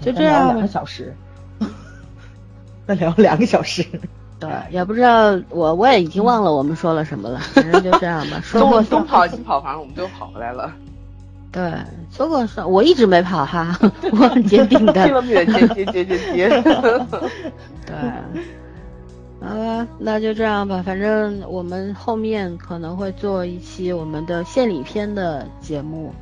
[0.00, 1.14] 就这样，两个小时，
[2.86, 3.84] 再聊两个小时。
[4.40, 7.40] 对，也不知道我我也已经忘了我们说了什么了。
[7.40, 8.40] 反正就这样吧。
[8.44, 10.72] 说过东跑西跑，反正我们就跑回来了。
[11.50, 11.72] 对，
[12.12, 13.76] 说过说，我一直没跑哈，
[14.12, 14.92] 我很坚定的。
[14.92, 15.44] 听了没有？
[15.44, 16.48] 接接接接接。
[17.84, 17.96] 对，
[19.40, 20.82] 好吧，那就这样吧。
[20.84, 26.14] 反正我们后面可能会做一期我们的献礼篇的节目。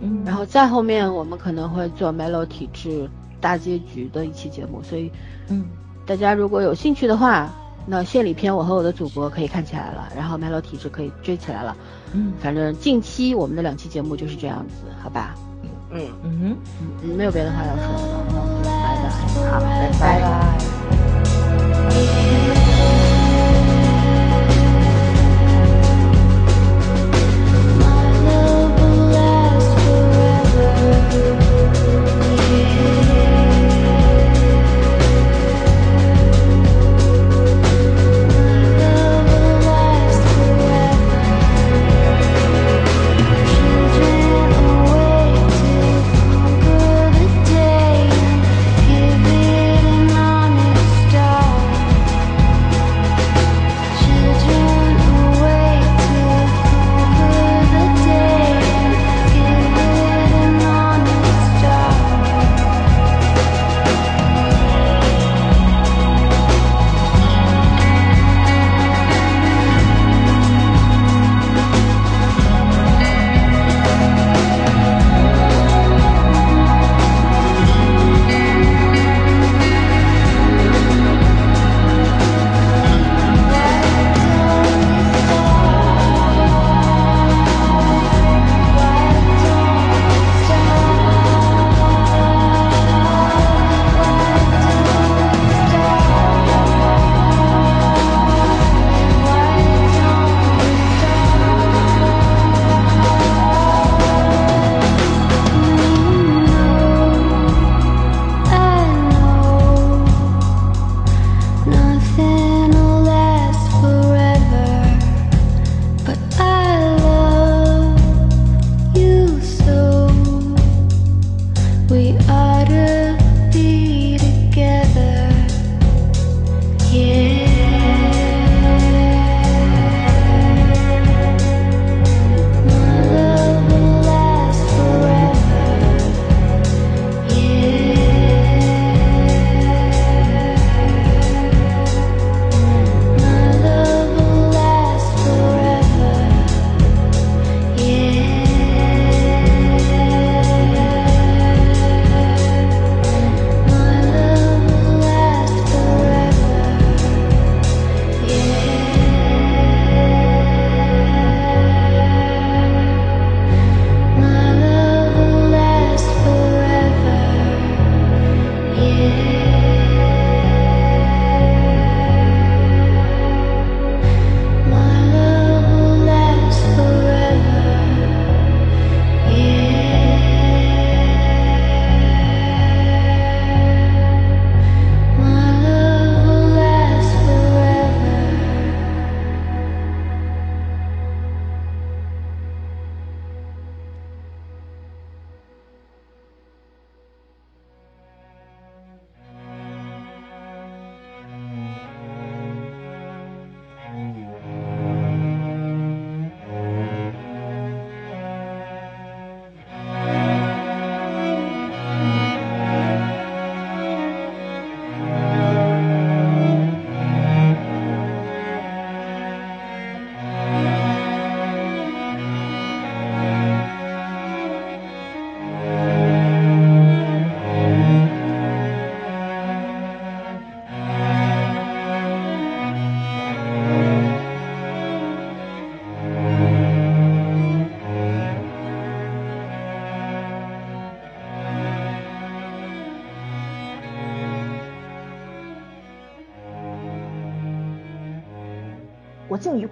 [0.00, 3.08] 嗯，然后再后面我们可能会做 Melo 体质
[3.40, 5.10] 大结局的一期节目，所以，
[5.48, 5.64] 嗯，
[6.06, 7.50] 大家如果有兴趣的话，
[7.86, 11.76] 那献礼篇我和我的祖国可以看起来了，然后 Melo 体质可以追起来了，
[12.12, 15.34] 嗯，反正近期我们的两期节目就是这样子，好吧？
[15.62, 16.08] 嗯。
[16.22, 16.56] 嗯。
[17.02, 19.08] 嗯，没有别的话要说了，那我们就拜拜，
[19.50, 19.60] 好，
[20.00, 20.20] 拜
[22.64, 22.69] 拜。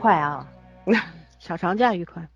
[0.00, 0.46] 快啊！
[1.38, 2.26] 小长假愉快。